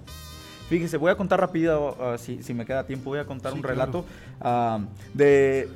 Fíjese, 0.70 0.98
voy 0.98 1.12
a 1.12 1.16
contar 1.16 1.40
rápido, 1.40 1.96
ah, 2.02 2.18
si, 2.18 2.42
si 2.42 2.54
me 2.54 2.66
queda 2.66 2.86
tiempo, 2.86 3.12
voy 3.12 3.20
a 3.20 3.26
contar 3.26 3.52
Sí, 3.52 3.58
un 3.58 3.62
claro. 3.62 3.76
relato 3.76 4.06
ah, 4.42 4.80
de, 5.14 5.70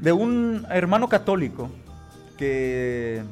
de 0.00 0.12
un 0.12 0.64
hermano 0.70 1.08
católico 1.08 1.68
que, 2.38 3.22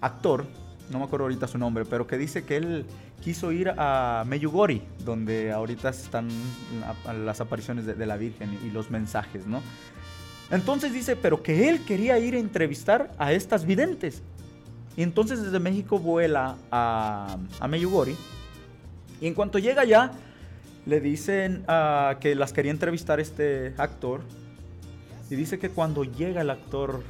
actor, 0.00 0.44
no 0.90 0.98
me 0.98 1.04
acuerdo 1.04 1.26
ahorita 1.26 1.46
su 1.46 1.58
nombre, 1.58 1.84
pero 1.84 2.06
que 2.06 2.18
dice 2.18 2.44
que 2.44 2.56
él 2.56 2.86
quiso 3.22 3.52
ir 3.52 3.72
a 3.76 4.24
Meyugori, 4.26 4.82
donde 5.04 5.52
ahorita 5.52 5.90
están 5.90 6.28
la- 7.04 7.12
las 7.12 7.40
apariciones 7.40 7.84
de, 7.86 7.94
de 7.94 8.06
la 8.06 8.16
Virgen 8.16 8.58
y 8.66 8.70
los 8.70 8.90
mensajes, 8.90 9.46
¿no? 9.46 9.60
Entonces 10.50 10.92
dice, 10.92 11.14
pero 11.14 11.42
que 11.42 11.68
él 11.68 11.84
quería 11.84 12.18
ir 12.18 12.34
a 12.34 12.38
entrevistar 12.38 13.12
a 13.18 13.32
estas 13.32 13.66
videntes. 13.66 14.22
Y 14.96 15.02
entonces 15.02 15.42
desde 15.42 15.58
México 15.60 15.98
vuela 15.98 16.56
a, 16.72 17.36
a 17.60 17.68
Meyugori. 17.68 18.16
Y 19.20 19.26
en 19.26 19.34
cuanto 19.34 19.58
llega 19.58 19.82
allá, 19.82 20.12
le 20.86 21.00
dicen 21.00 21.64
ah, 21.68 22.16
que 22.20 22.34
las 22.34 22.52
quería 22.52 22.70
entrevistar 22.70 23.20
este 23.20 23.74
actor. 23.76 24.20
Y 25.30 25.36
dice 25.36 25.58
que 25.58 25.70
cuando 25.70 26.04
llega 26.04 26.40
el 26.40 26.50
actor 26.50 27.02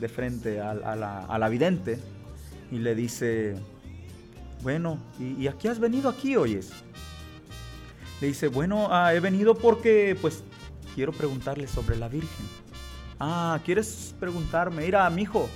de 0.00 0.08
frente 0.08 0.60
a, 0.60 0.74
la, 0.74 1.20
a 1.20 1.38
la 1.38 1.48
vidente 1.48 1.98
y 2.70 2.78
le 2.78 2.94
dice, 2.94 3.56
bueno, 4.62 4.98
¿y, 5.18 5.42
y 5.42 5.48
a 5.48 5.52
qué 5.52 5.68
has 5.68 5.78
venido 5.78 6.08
aquí, 6.08 6.36
oyes? 6.36 6.72
Le 8.20 8.28
dice, 8.28 8.48
bueno, 8.48 8.88
ah, 8.90 9.14
he 9.14 9.20
venido 9.20 9.54
porque 9.54 10.16
pues 10.20 10.42
quiero 10.94 11.12
preguntarle 11.12 11.68
sobre 11.68 11.96
la 11.96 12.08
Virgen. 12.08 12.46
Ah, 13.20 13.60
¿quieres 13.64 14.14
preguntarme? 14.18 14.84
Mira, 14.84 15.08
mijo, 15.10 15.48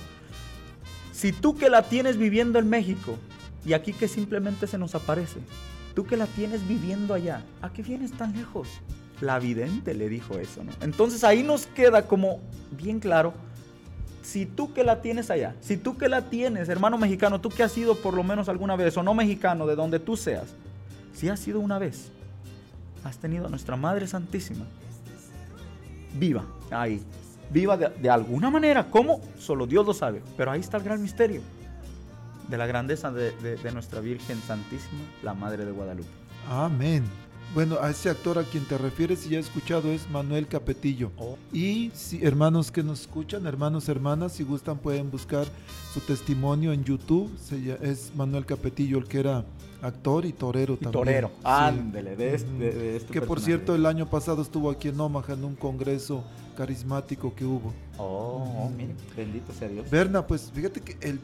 si 1.11 1.31
tú 1.31 1.55
que 1.55 1.69
la 1.69 1.83
tienes 1.83 2.17
viviendo 2.17 2.59
en 2.59 2.69
México 2.69 3.17
y 3.65 3.73
aquí 3.73 3.93
que 3.93 4.07
simplemente 4.07 4.67
se 4.67 4.77
nos 4.77 4.93
aparece, 4.95 5.39
tú 5.93 6.05
que 6.05 6.17
la 6.17 6.27
tienes 6.27 6.67
viviendo 6.67 7.13
allá, 7.13 7.43
¿a 7.61 7.71
qué 7.71 7.81
vienes 7.81 8.11
tan 8.11 8.33
lejos? 8.33 8.67
La 9.19 9.39
vidente 9.39 9.93
le 9.93 10.09
dijo 10.09 10.37
eso, 10.37 10.63
¿no? 10.63 10.71
Entonces 10.81 11.23
ahí 11.23 11.43
nos 11.43 11.67
queda 11.67 12.07
como 12.07 12.39
bien 12.71 12.99
claro, 12.99 13.33
si 14.23 14.45
tú 14.45 14.73
que 14.73 14.83
la 14.83 15.01
tienes 15.01 15.29
allá, 15.29 15.55
si 15.61 15.77
tú 15.77 15.97
que 15.97 16.09
la 16.09 16.29
tienes, 16.29 16.69
hermano 16.69 16.97
mexicano, 16.97 17.41
tú 17.41 17.49
que 17.49 17.63
has 17.63 17.71
sido 17.71 17.95
por 17.95 18.13
lo 18.13 18.23
menos 18.23 18.49
alguna 18.49 18.75
vez, 18.75 18.95
o 18.97 19.03
no 19.03 19.13
mexicano, 19.13 19.67
de 19.67 19.75
donde 19.75 19.99
tú 19.99 20.15
seas, 20.15 20.47
si 21.13 21.29
has 21.29 21.39
sido 21.39 21.59
una 21.59 21.77
vez, 21.77 22.11
has 23.03 23.17
tenido 23.17 23.47
a 23.47 23.49
nuestra 23.49 23.75
Madre 23.75 24.07
Santísima 24.07 24.65
viva 26.13 26.45
ahí, 26.69 27.01
viva 27.49 27.77
de, 27.77 27.89
de 27.89 28.09
alguna 28.09 28.49
manera, 28.49 28.87
¿cómo? 28.89 29.21
Solo 29.37 29.65
Dios 29.65 29.85
lo 29.85 29.93
sabe, 29.93 30.21
pero 30.37 30.51
ahí 30.51 30.59
está 30.59 30.77
el 30.77 30.83
gran 30.83 31.01
misterio 31.01 31.41
de 32.49 32.57
la 32.57 32.65
grandeza 32.67 33.11
de, 33.11 33.31
de- 33.37 33.55
de 33.57 33.71
nuestra 33.71 34.01
Virgen 34.01 34.39
Santísima, 34.41 34.99
la 35.23 35.33
Madre 35.33 35.65
de 35.65 35.71
Guadalupe. 35.71 36.09
Amén. 36.49 37.03
Bueno, 37.53 37.77
a 37.81 37.89
ese 37.89 38.09
actor 38.09 38.39
a 38.39 38.43
quien 38.43 38.63
te 38.63 38.77
refieres, 38.77 39.19
si 39.19 39.29
ya 39.29 39.37
he 39.37 39.41
escuchado, 39.41 39.91
es 39.91 40.09
Manuel 40.09 40.47
Capetillo. 40.47 41.11
Oh. 41.17 41.37
Y 41.51 41.91
si 41.93 42.23
hermanos 42.25 42.71
que 42.71 42.81
nos 42.81 43.01
escuchan, 43.01 43.45
hermanos, 43.45 43.89
hermanas, 43.89 44.31
si 44.31 44.43
gustan 44.43 44.77
pueden 44.77 45.11
buscar 45.11 45.45
su 45.93 45.99
testimonio 45.99 46.71
en 46.71 46.85
YouTube. 46.85 47.29
Se 47.37 47.77
es 47.81 48.13
Manuel 48.15 48.45
Capetillo, 48.45 48.99
el 48.99 49.03
que 49.05 49.19
era 49.19 49.43
actor 49.81 50.25
y 50.25 50.31
torero 50.31 50.75
Y 50.75 50.77
también. 50.77 50.91
torero. 50.93 51.27
Sí. 51.27 51.41
Ándele, 51.43 52.15
de, 52.15 52.35
este, 52.35 52.51
de- 52.53 52.95
este 52.97 53.11
Que 53.11 53.21
por 53.21 53.41
cierto, 53.41 53.75
el 53.75 53.85
año 53.85 54.09
pasado 54.09 54.41
estuvo 54.41 54.69
aquí 54.71 54.87
en 54.87 54.97
Omaha 55.01 55.33
en 55.33 55.43
un 55.43 55.55
congreso 55.57 56.23
carismático 56.55 57.35
que 57.35 57.43
hubo. 57.43 57.73
Oh, 57.97 58.71
mire, 58.77 58.93
bendito 59.17 59.51
sea 59.51 59.67
Dios. 59.67 59.89
Berna, 59.89 60.25
pues 60.25 60.49
fíjate 60.55 60.79
que 60.79 60.95
el, 61.05 61.19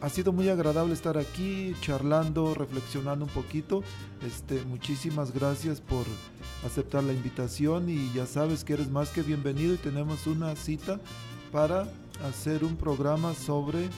ha 0.00 0.08
sido 0.08 0.32
muy 0.32 0.48
agradable 0.48 0.94
estar 0.94 1.18
aquí 1.18 1.74
charlando, 1.80 2.54
reflexionando 2.54 3.24
un 3.24 3.30
poquito. 3.30 3.82
Este, 4.26 4.62
muchísimas 4.64 5.32
gracias 5.32 5.80
por 5.80 6.04
aceptar 6.64 7.04
la 7.04 7.12
invitación 7.12 7.88
y 7.88 8.12
ya 8.12 8.26
sabes 8.26 8.64
que 8.64 8.74
eres 8.74 8.90
más 8.90 9.10
que 9.10 9.22
bienvenido 9.22 9.74
y 9.74 9.78
tenemos 9.78 10.26
una 10.26 10.54
cita 10.56 11.00
para 11.52 11.88
hacer 12.28 12.64
un 12.64 12.76
programa 12.76 13.34
sobre 13.34 13.88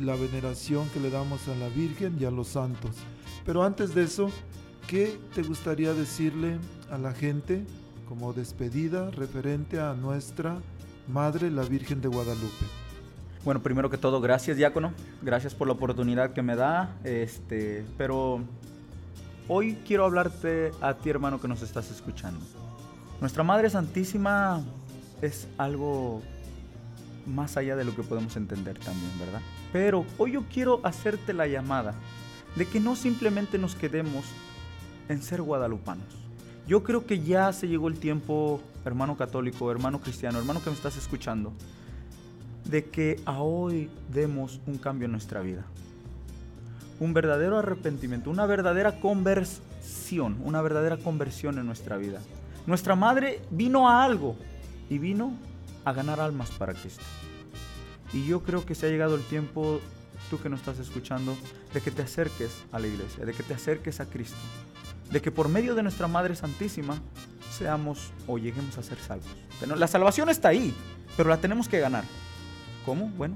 la 0.00 0.14
veneración 0.14 0.88
que 0.90 1.00
le 1.00 1.10
damos 1.10 1.48
a 1.48 1.54
la 1.56 1.68
Virgen 1.68 2.16
y 2.20 2.24
a 2.24 2.30
los 2.30 2.48
santos. 2.48 2.96
Pero 3.44 3.62
antes 3.62 3.94
de 3.94 4.04
eso, 4.04 4.30
¿qué 4.86 5.18
te 5.34 5.42
gustaría 5.42 5.94
decirle 5.94 6.58
a 6.90 6.98
la 6.98 7.12
gente 7.12 7.64
como 8.08 8.32
despedida 8.32 9.10
referente 9.10 9.80
a 9.80 9.94
nuestra 9.94 10.60
Madre, 11.08 11.50
la 11.50 11.62
Virgen 11.62 12.00
de 12.00 12.08
Guadalupe? 12.08 12.85
Bueno, 13.46 13.62
primero 13.62 13.88
que 13.90 13.96
todo, 13.96 14.20
gracias, 14.20 14.56
diácono. 14.56 14.92
Gracias 15.22 15.54
por 15.54 15.68
la 15.68 15.74
oportunidad 15.74 16.32
que 16.32 16.42
me 16.42 16.56
da. 16.56 16.96
Este, 17.04 17.86
pero 17.96 18.40
hoy 19.46 19.78
quiero 19.86 20.04
hablarte 20.04 20.72
a 20.80 20.94
ti, 20.94 21.10
hermano, 21.10 21.40
que 21.40 21.46
nos 21.46 21.62
estás 21.62 21.92
escuchando. 21.92 22.44
Nuestra 23.20 23.44
Madre 23.44 23.70
Santísima 23.70 24.64
es 25.22 25.46
algo 25.58 26.22
más 27.24 27.56
allá 27.56 27.76
de 27.76 27.84
lo 27.84 27.94
que 27.94 28.02
podemos 28.02 28.36
entender 28.36 28.80
también, 28.80 29.16
¿verdad? 29.16 29.40
Pero 29.72 30.04
hoy 30.18 30.32
yo 30.32 30.42
quiero 30.52 30.80
hacerte 30.82 31.32
la 31.32 31.46
llamada 31.46 31.94
de 32.56 32.66
que 32.66 32.80
no 32.80 32.96
simplemente 32.96 33.58
nos 33.58 33.76
quedemos 33.76 34.24
en 35.08 35.22
ser 35.22 35.40
guadalupanos. 35.40 36.08
Yo 36.66 36.82
creo 36.82 37.06
que 37.06 37.20
ya 37.20 37.52
se 37.52 37.68
llegó 37.68 37.86
el 37.86 38.00
tiempo, 38.00 38.60
hermano 38.84 39.16
católico, 39.16 39.70
hermano 39.70 40.00
cristiano, 40.00 40.36
hermano 40.36 40.64
que 40.64 40.70
me 40.70 40.74
estás 40.74 40.96
escuchando, 40.96 41.52
de 42.68 42.84
que 42.86 43.20
a 43.24 43.40
hoy 43.40 43.88
demos 44.12 44.60
un 44.66 44.78
cambio 44.78 45.06
en 45.06 45.12
nuestra 45.12 45.40
vida. 45.40 45.64
Un 46.98 47.12
verdadero 47.12 47.58
arrepentimiento, 47.58 48.30
una 48.30 48.46
verdadera 48.46 49.00
conversión, 49.00 50.38
una 50.44 50.62
verdadera 50.62 50.96
conversión 50.96 51.58
en 51.58 51.66
nuestra 51.66 51.96
vida. 51.96 52.20
Nuestra 52.66 52.96
madre 52.96 53.40
vino 53.50 53.88
a 53.88 54.04
algo 54.04 54.36
y 54.88 54.98
vino 54.98 55.32
a 55.84 55.92
ganar 55.92 56.20
almas 56.20 56.50
para 56.50 56.74
Cristo. 56.74 57.04
Y 58.12 58.26
yo 58.26 58.42
creo 58.42 58.64
que 58.64 58.74
se 58.74 58.86
ha 58.86 58.88
llegado 58.88 59.14
el 59.14 59.22
tiempo, 59.22 59.80
tú 60.30 60.40
que 60.40 60.48
nos 60.48 60.60
estás 60.60 60.78
escuchando, 60.78 61.36
de 61.72 61.80
que 61.80 61.90
te 61.90 62.02
acerques 62.02 62.64
a 62.72 62.78
la 62.78 62.86
iglesia, 62.86 63.24
de 63.24 63.32
que 63.32 63.42
te 63.42 63.54
acerques 63.54 64.00
a 64.00 64.06
Cristo, 64.06 64.38
de 65.10 65.20
que 65.20 65.30
por 65.30 65.48
medio 65.48 65.74
de 65.74 65.82
nuestra 65.82 66.08
Madre 66.08 66.34
Santísima 66.34 66.98
seamos 67.50 68.12
o 68.26 68.38
lleguemos 68.38 68.78
a 68.78 68.82
ser 68.82 68.98
salvos. 68.98 69.28
La 69.76 69.86
salvación 69.86 70.28
está 70.28 70.48
ahí, 70.48 70.74
pero 71.16 71.28
la 71.28 71.36
tenemos 71.38 71.68
que 71.68 71.78
ganar. 71.78 72.04
¿Cómo? 72.86 73.10
Bueno, 73.18 73.34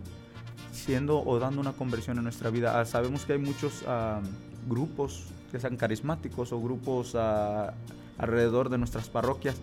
siendo 0.72 1.20
o 1.22 1.40
dando 1.40 1.60
una 1.60 1.72
conversión 1.72 2.16
en 2.16 2.22
nuestra 2.22 2.50
vida. 2.50 2.80
Ah, 2.80 2.84
sabemos 2.84 3.26
que 3.26 3.32
hay 3.32 3.38
muchos 3.40 3.84
ah, 3.86 4.20
grupos 4.68 5.24
que 5.50 5.58
sean 5.58 5.76
carismáticos 5.76 6.52
o 6.52 6.60
grupos 6.62 7.16
ah, 7.16 7.74
alrededor 8.16 8.68
de 8.70 8.78
nuestras 8.78 9.08
parroquias 9.08 9.56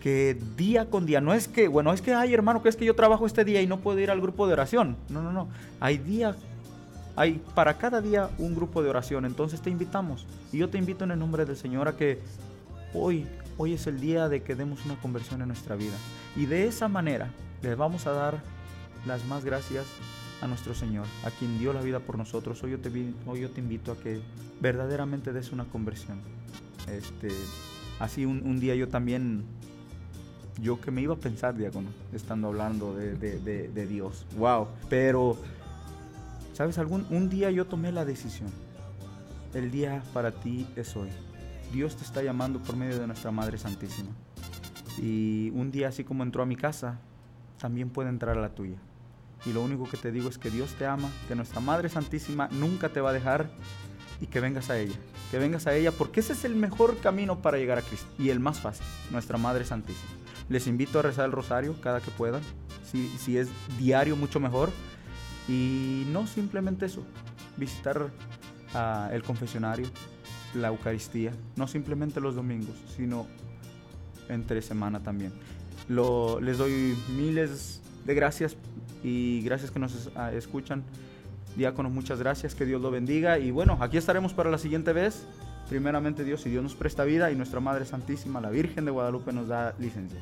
que 0.00 0.38
día 0.56 0.88
con 0.88 1.06
día, 1.06 1.20
no 1.20 1.34
es 1.34 1.48
que, 1.48 1.66
bueno, 1.66 1.92
es 1.92 2.00
que, 2.00 2.14
ay 2.14 2.32
hermano, 2.32 2.62
que 2.62 2.68
es 2.68 2.76
que 2.76 2.84
yo 2.84 2.94
trabajo 2.94 3.26
este 3.26 3.44
día 3.44 3.60
y 3.60 3.66
no 3.66 3.80
puedo 3.80 3.98
ir 3.98 4.10
al 4.10 4.20
grupo 4.20 4.46
de 4.46 4.52
oración. 4.52 4.96
No, 5.08 5.22
no, 5.22 5.32
no. 5.32 5.48
Hay 5.80 5.98
día, 5.98 6.36
hay 7.16 7.42
para 7.54 7.78
cada 7.78 8.00
día 8.00 8.30
un 8.38 8.54
grupo 8.54 8.82
de 8.82 8.90
oración. 8.90 9.24
Entonces 9.24 9.60
te 9.60 9.70
invitamos. 9.70 10.24
Y 10.52 10.58
yo 10.58 10.70
te 10.70 10.78
invito 10.78 11.04
en 11.04 11.10
el 11.10 11.18
nombre 11.18 11.44
del 11.44 11.56
Señor 11.56 11.88
a 11.88 11.96
que 11.96 12.20
hoy, 12.94 13.26
hoy 13.56 13.74
es 13.74 13.86
el 13.86 14.00
día 14.00 14.28
de 14.28 14.42
que 14.42 14.54
demos 14.54 14.84
una 14.86 14.94
conversión 15.00 15.42
en 15.42 15.48
nuestra 15.48 15.74
vida. 15.74 15.96
Y 16.36 16.46
de 16.46 16.68
esa 16.68 16.88
manera 16.88 17.30
les 17.60 17.76
vamos 17.76 18.06
a 18.06 18.12
dar 18.12 18.40
las 19.08 19.24
más 19.26 19.44
gracias 19.44 19.86
a 20.40 20.46
nuestro 20.46 20.74
Señor, 20.74 21.06
a 21.24 21.30
quien 21.30 21.58
dio 21.58 21.72
la 21.72 21.80
vida 21.80 21.98
por 21.98 22.16
nosotros. 22.16 22.62
Hoy 22.62 22.72
yo 22.72 22.78
te, 22.78 22.90
hoy 23.26 23.40
yo 23.40 23.50
te 23.50 23.60
invito 23.60 23.90
a 23.92 23.96
que 23.98 24.20
verdaderamente 24.60 25.32
des 25.32 25.50
una 25.50 25.64
conversión. 25.64 26.20
Este, 26.88 27.28
así 27.98 28.24
un, 28.24 28.42
un 28.46 28.60
día 28.60 28.74
yo 28.76 28.88
también, 28.88 29.44
yo 30.62 30.80
que 30.80 30.90
me 30.90 31.00
iba 31.02 31.14
a 31.14 31.18
pensar, 31.18 31.56
diácono, 31.56 31.88
estando 32.12 32.48
hablando 32.48 32.94
de, 32.94 33.14
de- 33.16 33.40
de- 33.40 33.68
de 33.68 33.86
Dios. 33.86 34.26
Wow. 34.36 34.68
Pero, 34.88 35.36
¿sabes? 36.52 36.78
Algún, 36.78 37.06
un 37.10 37.28
día 37.28 37.50
yo 37.50 37.66
tomé 37.66 37.90
la 37.90 38.04
decisión. 38.04 38.50
El 39.54 39.70
día 39.70 40.02
para 40.12 40.30
ti 40.30 40.66
es 40.76 40.94
hoy. 40.96 41.08
Dios 41.72 41.96
te 41.96 42.04
está 42.04 42.22
llamando 42.22 42.60
por 42.60 42.76
medio 42.76 42.98
de 42.98 43.06
nuestra 43.06 43.30
Madre 43.30 43.58
Santísima. 43.58 44.10
Y 45.00 45.50
un 45.50 45.70
día 45.70 45.88
así 45.88 46.04
como 46.04 46.22
entró 46.22 46.42
a 46.42 46.46
mi 46.46 46.56
casa, 46.56 46.98
también 47.58 47.90
puede 47.90 48.08
entrar 48.08 48.36
a 48.38 48.40
la 48.40 48.50
tuya. 48.50 48.76
Y 49.46 49.52
lo 49.52 49.62
único 49.62 49.88
que 49.88 49.96
te 49.96 50.12
digo 50.12 50.28
es 50.28 50.38
que 50.38 50.50
Dios 50.50 50.74
te 50.74 50.86
ama, 50.86 51.10
que 51.28 51.34
nuestra 51.34 51.60
Madre 51.60 51.88
Santísima 51.88 52.48
nunca 52.52 52.88
te 52.88 53.00
va 53.00 53.10
a 53.10 53.12
dejar 53.12 53.50
y 54.20 54.26
que 54.26 54.40
vengas 54.40 54.70
a 54.70 54.78
ella. 54.78 54.96
Que 55.30 55.38
vengas 55.38 55.66
a 55.66 55.74
ella 55.74 55.92
porque 55.92 56.20
ese 56.20 56.32
es 56.32 56.44
el 56.44 56.56
mejor 56.56 56.98
camino 56.98 57.40
para 57.40 57.58
llegar 57.58 57.78
a 57.78 57.82
Cristo 57.82 58.08
y 58.18 58.30
el 58.30 58.40
más 58.40 58.60
fácil, 58.60 58.84
nuestra 59.10 59.38
Madre 59.38 59.64
Santísima. 59.64 60.10
Les 60.48 60.66
invito 60.66 60.98
a 60.98 61.02
rezar 61.02 61.26
el 61.26 61.32
rosario 61.32 61.80
cada 61.80 62.00
que 62.00 62.10
puedan. 62.10 62.42
Si, 62.90 63.08
si 63.18 63.36
es 63.36 63.48
diario, 63.78 64.16
mucho 64.16 64.40
mejor. 64.40 64.70
Y 65.46 66.04
no 66.10 66.26
simplemente 66.26 66.86
eso, 66.86 67.04
visitar 67.56 68.10
ah, 68.74 69.08
el 69.12 69.22
confesionario, 69.22 69.88
la 70.54 70.68
Eucaristía, 70.68 71.32
no 71.56 71.66
simplemente 71.66 72.20
los 72.20 72.34
domingos, 72.34 72.76
sino 72.94 73.26
entre 74.28 74.60
semana 74.60 75.02
también. 75.02 75.32
Les 75.88 76.58
doy 76.58 76.96
miles 77.16 77.80
de 78.04 78.14
gracias 78.14 78.56
y 79.02 79.42
gracias 79.42 79.70
que 79.70 79.78
nos 79.78 80.10
ah, 80.16 80.32
escuchan. 80.32 80.82
Diáconos, 81.56 81.92
muchas 81.92 82.18
gracias, 82.18 82.54
que 82.54 82.64
Dios 82.64 82.80
lo 82.80 82.90
bendiga. 82.90 83.38
Y 83.38 83.50
bueno, 83.50 83.78
aquí 83.80 83.96
estaremos 83.96 84.32
para 84.32 84.50
la 84.50 84.58
siguiente 84.58 84.92
vez. 84.92 85.24
Primeramente 85.68 86.24
Dios, 86.24 86.40
si 86.42 86.50
Dios 86.50 86.62
nos 86.62 86.74
presta 86.74 87.04
vida 87.04 87.30
y 87.30 87.36
nuestra 87.36 87.60
Madre 87.60 87.84
Santísima, 87.84 88.40
la 88.40 88.50
Virgen 88.50 88.84
de 88.84 88.90
Guadalupe, 88.90 89.32
nos 89.32 89.48
da 89.48 89.74
licencia. 89.78 90.18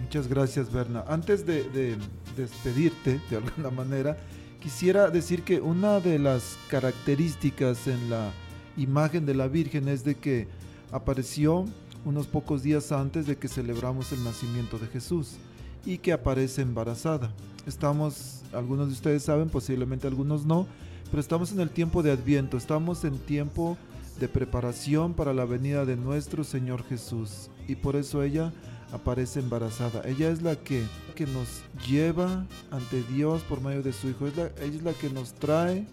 Muchas 0.00 0.28
gracias, 0.28 0.72
Berna. 0.72 1.04
Antes 1.08 1.44
de 1.44 1.96
despedirte, 2.36 3.20
de 3.30 3.36
alguna 3.36 3.70
manera, 3.70 4.16
quisiera 4.60 5.10
decir 5.10 5.42
que 5.42 5.60
una 5.60 6.00
de 6.00 6.18
las 6.18 6.56
características 6.68 7.86
en 7.86 8.10
la 8.10 8.32
imagen 8.76 9.26
de 9.26 9.34
la 9.34 9.48
Virgen 9.48 9.88
es 9.88 10.04
de 10.04 10.14
que 10.14 10.48
apareció 10.92 11.64
unos 12.04 12.26
pocos 12.26 12.62
días 12.62 12.92
antes 12.92 13.26
de 13.26 13.36
que 13.36 13.48
celebramos 13.48 14.12
el 14.12 14.24
nacimiento 14.24 14.78
de 14.78 14.86
Jesús 14.86 15.36
y 15.84 15.98
que 15.98 16.12
aparece 16.12 16.62
embarazada. 16.62 17.30
Estamos, 17.68 18.40
algunos 18.54 18.86
de 18.88 18.94
ustedes 18.94 19.22
saben, 19.22 19.50
posiblemente 19.50 20.06
algunos 20.06 20.46
no, 20.46 20.66
pero 21.10 21.20
estamos 21.20 21.52
en 21.52 21.60
el 21.60 21.68
tiempo 21.68 22.02
de 22.02 22.10
Adviento, 22.12 22.56
estamos 22.56 23.04
en 23.04 23.18
tiempo 23.18 23.76
de 24.18 24.26
preparación 24.26 25.12
para 25.12 25.34
la 25.34 25.44
venida 25.44 25.84
de 25.84 25.96
nuestro 25.96 26.44
Señor 26.44 26.82
Jesús 26.88 27.50
y 27.68 27.76
por 27.76 27.94
eso 27.96 28.22
ella 28.22 28.52
aparece 28.90 29.40
embarazada. 29.40 30.00
Ella 30.08 30.30
es 30.30 30.40
la 30.40 30.56
que, 30.56 30.82
que 31.14 31.26
nos 31.26 31.60
lleva 31.86 32.46
ante 32.70 33.02
Dios 33.12 33.42
por 33.42 33.60
medio 33.60 33.82
de 33.82 33.92
su 33.92 34.08
Hijo. 34.08 34.26
Es 34.26 34.36
la- 34.36 34.50
ella 34.62 34.76
es 34.76 34.82
la 34.82 34.94
que 34.94 35.10
nos 35.10 35.34
trae 35.34 35.86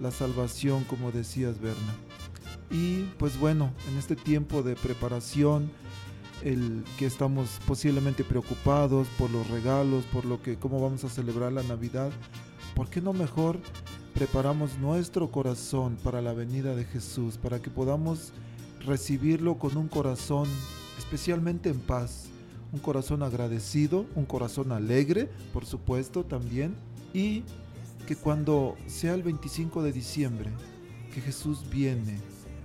la 0.00 0.10
salvación, 0.10 0.84
como 0.84 1.12
decías, 1.12 1.58
Berna. 1.62 1.94
Y 2.70 3.04
pues 3.18 3.38
bueno, 3.38 3.72
en 3.90 3.96
este 3.98 4.16
tiempo 4.16 4.62
de 4.62 4.76
preparación, 4.76 5.70
el 6.44 6.84
que 6.98 7.06
estamos 7.06 7.60
posiblemente 7.66 8.24
preocupados 8.24 9.08
por 9.18 9.30
los 9.30 9.48
regalos, 9.48 10.04
por 10.06 10.24
lo 10.24 10.42
que 10.42 10.56
cómo 10.56 10.80
vamos 10.80 11.04
a 11.04 11.08
celebrar 11.08 11.52
la 11.52 11.62
Navidad, 11.62 12.10
¿por 12.74 12.88
qué 12.88 13.00
no 13.00 13.12
mejor 13.12 13.58
preparamos 14.14 14.78
nuestro 14.78 15.30
corazón 15.30 15.96
para 16.02 16.20
la 16.20 16.32
venida 16.32 16.74
de 16.74 16.84
Jesús, 16.84 17.38
para 17.38 17.60
que 17.60 17.70
podamos 17.70 18.32
recibirlo 18.84 19.58
con 19.58 19.76
un 19.76 19.88
corazón 19.88 20.48
especialmente 20.98 21.70
en 21.70 21.80
paz, 21.80 22.26
un 22.72 22.80
corazón 22.80 23.22
agradecido, 23.22 24.06
un 24.14 24.24
corazón 24.24 24.72
alegre, 24.72 25.28
por 25.52 25.64
supuesto, 25.66 26.24
también, 26.24 26.74
y 27.12 27.42
que 28.06 28.16
cuando 28.16 28.76
sea 28.86 29.14
el 29.14 29.22
25 29.22 29.82
de 29.82 29.92
diciembre, 29.92 30.50
que 31.14 31.20
Jesús 31.20 31.64
viene, 31.70 32.18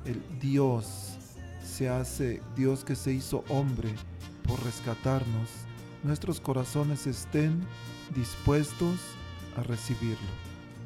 el 0.05 0.21
Dios 0.39 1.16
se 1.67 1.89
hace, 1.89 2.41
Dios 2.55 2.83
que 2.83 2.95
se 2.95 3.13
hizo 3.13 3.43
hombre 3.49 3.93
por 4.47 4.63
rescatarnos, 4.63 5.49
nuestros 6.03 6.39
corazones 6.39 7.05
estén 7.05 7.61
dispuestos 8.15 8.95
a 9.57 9.63
recibirlo. 9.63 10.17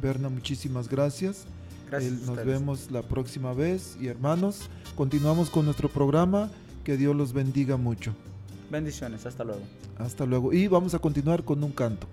Berna, 0.02 0.30
muchísimas 0.30 0.90
gracias. 0.90 1.46
Gracias. 1.90 2.22
Nos 2.22 2.44
vemos 2.46 2.90
la 2.90 3.04
próxima 3.04 3.54
vez 3.54 3.98
y 4.02 4.08
hermanos, 4.08 4.70
continuamos 4.96 5.50
con 5.50 5.66
nuestro 5.66 5.90
programa. 5.90 6.50
Que 6.84 6.98
Dios 6.98 7.16
los 7.16 7.32
bendiga 7.32 7.78
mucho. 7.78 8.16
Bendiciones, 8.72 9.28
hasta 9.28 9.44
luego. 9.44 9.62
Hasta 10.00 10.26
luego. 10.26 10.52
Y 10.52 10.68
vamos 10.68 10.96
a 10.96 11.00
continuar 11.00 11.44
con 11.44 11.64
un 11.64 11.72
canto. 11.72 12.08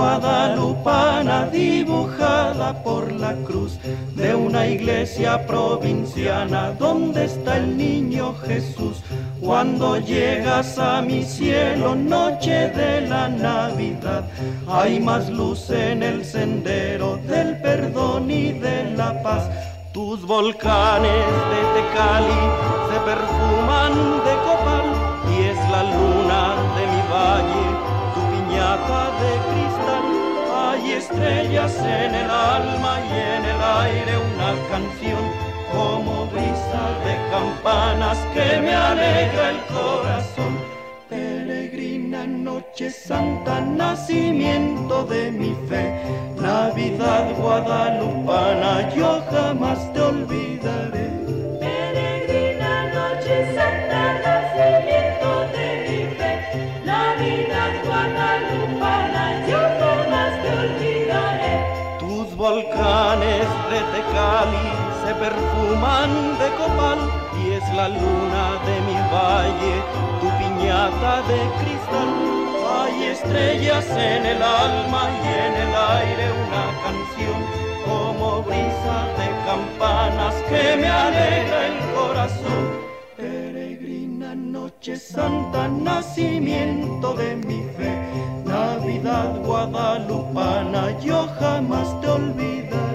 Guadalupana 0.00 1.46
dibujada 1.52 2.82
por 2.82 3.12
la 3.12 3.34
cruz 3.46 3.78
de 4.14 4.34
una 4.34 4.66
iglesia 4.66 5.46
provinciana 5.46 6.72
donde 6.72 7.26
está 7.26 7.58
el 7.58 7.76
niño 7.76 8.34
Jesús. 8.46 9.02
Cuando 9.42 9.98
llegas 9.98 10.78
a 10.78 11.02
mi 11.02 11.22
cielo, 11.22 11.94
noche 11.94 12.70
de 12.80 13.02
la 13.12 13.28
Navidad, 13.28 14.24
hay 14.66 15.00
más 15.00 15.28
luz 15.28 15.68
en 15.68 16.02
el 16.02 16.24
sendero 16.24 17.18
del 17.32 17.60
perdón 17.60 18.30
y 18.30 18.52
de 18.52 18.76
la 18.96 19.22
paz. 19.22 19.50
Tus 19.92 20.24
volcanes 20.24 21.26
de 21.52 21.60
Tecali 21.74 22.42
se 22.88 22.98
perfuman 23.10 23.94
de 24.26 24.34
copal 24.48 24.88
y 25.32 25.36
es 25.52 25.60
la 25.74 25.82
luna 25.92 26.42
de 26.76 26.82
mi 26.92 27.02
valle 27.12 27.90
tu 28.14 28.20
piñata 28.32 29.02
de 29.19 29.19
estrellas 31.10 31.76
en 31.78 32.14
el 32.14 32.30
alma 32.30 33.00
y 33.00 33.12
en 33.12 33.44
el 33.44 33.60
aire 33.82 34.12
una 34.34 34.52
canción 34.70 35.22
como 35.72 36.26
brisa 36.26 36.84
de 37.04 37.14
campanas 37.30 38.18
que 38.34 38.60
me 38.60 38.74
alegra 38.74 39.50
el 39.50 39.60
corazón. 39.74 40.58
Peregrina 41.08 42.26
noche 42.26 42.90
santa, 42.90 43.60
nacimiento 43.60 45.04
de 45.04 45.30
mi 45.32 45.54
fe, 45.68 46.00
Navidad 46.36 47.34
guadalupana, 47.38 48.92
yo 48.94 49.22
jamás 49.30 49.92
te 49.92 50.00
olvidaré. 50.00 50.49
Se 64.40 65.14
perfuman 65.16 66.38
de 66.38 66.48
copal 66.56 66.98
y 67.44 67.50
es 67.50 67.74
la 67.74 67.90
luna 67.90 68.44
de 68.64 68.80
mi 68.88 68.98
valle, 69.12 69.74
tu 70.18 70.28
piñata 70.38 71.20
de 71.28 71.40
cristal. 71.60 72.10
Hay 72.80 73.04
estrellas 73.04 73.84
en 73.90 74.24
el 74.24 74.42
alma 74.42 75.10
y 75.12 75.28
en 75.44 75.54
el 75.64 75.72
aire 75.98 76.26
una 76.46 76.66
canción 76.84 77.38
como 77.84 78.42
brisa 78.42 78.98
de 79.18 79.28
campanas 79.44 80.34
que 80.48 80.76
me 80.78 80.88
alegra 80.88 81.66
el 81.66 81.78
corazón. 81.94 82.62
Peregrina 83.18 84.34
noche 84.34 84.96
santa, 84.96 85.68
nacimiento 85.68 87.12
de 87.12 87.36
mi 87.36 87.60
fe, 87.76 87.92
Navidad 88.46 89.36
guadalupana, 89.44 90.98
yo 91.00 91.28
jamás 91.38 92.00
te 92.00 92.08
olvidaré. 92.08 92.89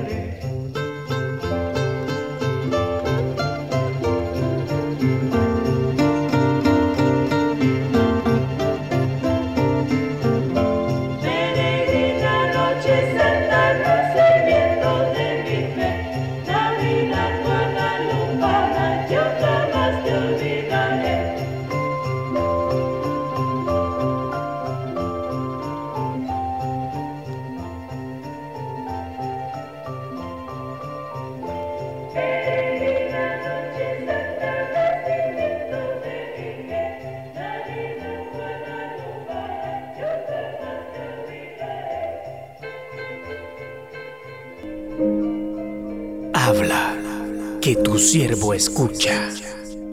Siervo 48.00 48.54
escucha. 48.54 49.30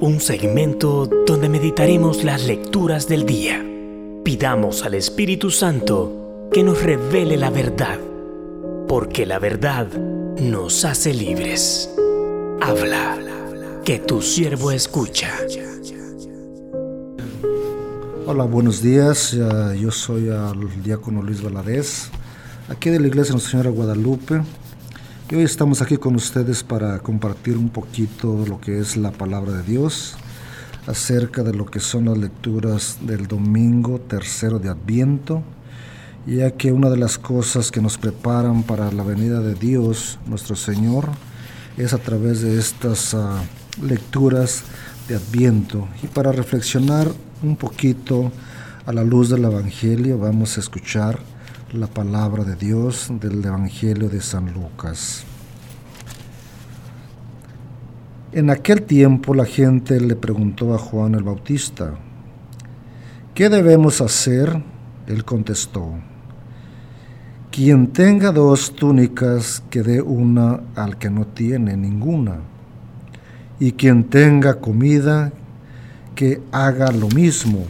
Un 0.01 0.21
segmento 0.21 1.09
donde 1.27 1.49
meditaremos 1.49 2.25
las 2.25 2.45
lecturas 2.45 3.09
del 3.09 3.25
día. 3.27 3.65
Pidamos 4.25 4.85
al 4.85 4.95
Espíritu 4.95 5.51
Santo 5.51 6.49
que 6.53 6.63
nos 6.63 6.83
revele 6.83 7.37
la 7.37 7.51
verdad, 7.51 7.99
porque 8.89 9.27
la 9.27 9.39
verdad 9.39 9.87
nos 10.41 10.85
hace 10.85 11.15
libres. 11.15 11.91
Habla, 12.61 13.19
que 13.85 13.99
tu 13.99 14.23
siervo 14.23 14.71
escucha. 14.71 15.31
Hola, 18.27 18.45
buenos 18.45 18.83
días. 18.83 19.33
Yo 19.33 19.91
soy 19.91 20.29
el 20.29 20.83
diácono 20.83 21.23
Luis 21.23 21.43
Valadez, 21.43 22.11
aquí 22.69 22.91
de 22.91 23.01
la 23.01 23.07
Iglesia 23.07 23.33
Nuestra 23.33 23.53
Señora 23.53 23.71
Guadalupe. 23.71 24.43
Y 25.33 25.35
hoy 25.35 25.45
estamos 25.45 25.81
aquí 25.81 25.97
con 25.97 26.15
ustedes 26.15 26.63
para 26.63 26.99
compartir 26.99 27.57
un 27.57 27.71
poquito 27.71 28.45
lo 28.47 28.61
que 28.61 28.79
es 28.79 28.99
la 28.99 29.13
palabra 29.13 29.53
de 29.53 29.63
Dios 29.63 30.15
acerca 30.87 31.43
de 31.43 31.55
lo 31.55 31.65
que 31.65 31.81
son 31.81 32.05
las 32.05 32.19
lecturas 32.19 32.99
del 33.01 33.27
domingo 33.29 33.99
tercero 33.99 34.59
de 34.59 34.69
Adviento, 34.69 35.43
ya 36.27 36.51
que 36.51 36.71
una 36.71 36.91
de 36.91 36.99
las 36.99 37.17
cosas 37.17 37.71
que 37.71 37.81
nos 37.81 37.97
preparan 37.97 38.63
para 38.63 38.93
la 38.93 39.05
venida 39.05 39.41
de 39.41 39.55
Dios, 39.55 40.19
nuestro 40.27 40.55
Señor, 40.55 41.09
es 41.79 41.95
a 41.95 41.99
través 41.99 42.43
de 42.43 42.59
estas 42.59 43.15
ah, 43.15 43.43
lecturas 43.81 44.65
de 45.09 45.15
Adviento. 45.15 45.89
Y 46.03 46.09
para 46.09 46.33
reflexionar 46.33 47.11
un 47.43 47.57
poquito 47.57 48.31
a 48.85 48.93
la 48.93 49.03
luz 49.03 49.31
del 49.31 49.47
Evangelio, 49.47 50.19
vamos 50.19 50.59
a 50.59 50.61
escuchar 50.61 51.21
la 51.73 51.87
palabra 51.87 52.45
de 52.45 52.55
Dios 52.55 53.11
del 53.19 53.43
Evangelio 53.43 54.11
de 54.11 54.21
San 54.21 54.53
Lucas. 54.53 55.25
En 58.31 58.51
aquel 58.51 58.83
tiempo 58.83 59.33
la 59.33 59.47
gente 59.47 59.99
le 59.99 60.15
preguntó 60.15 60.75
a 60.75 60.79
Juan 60.79 61.15
el 61.15 61.23
Bautista, 61.23 61.95
¿qué 63.35 63.49
debemos 63.49 64.03
hacer? 64.03 64.63
Él 65.07 65.25
contestó, 65.25 65.95
quien 67.51 67.87
tenga 67.87 68.33
dos 68.33 68.75
túnicas, 68.75 69.63
que 69.71 69.83
dé 69.83 70.03
una 70.03 70.61
al 70.77 70.99
que 70.99 71.09
no 71.09 71.27
tiene 71.27 71.75
ninguna, 71.75 72.37
y 73.59 73.73
quien 73.73 74.05
tenga 74.05 74.61
comida, 74.61 75.33
que 76.15 76.43
haga 76.53 76.93
lo 76.93 77.09
mismo. 77.09 77.65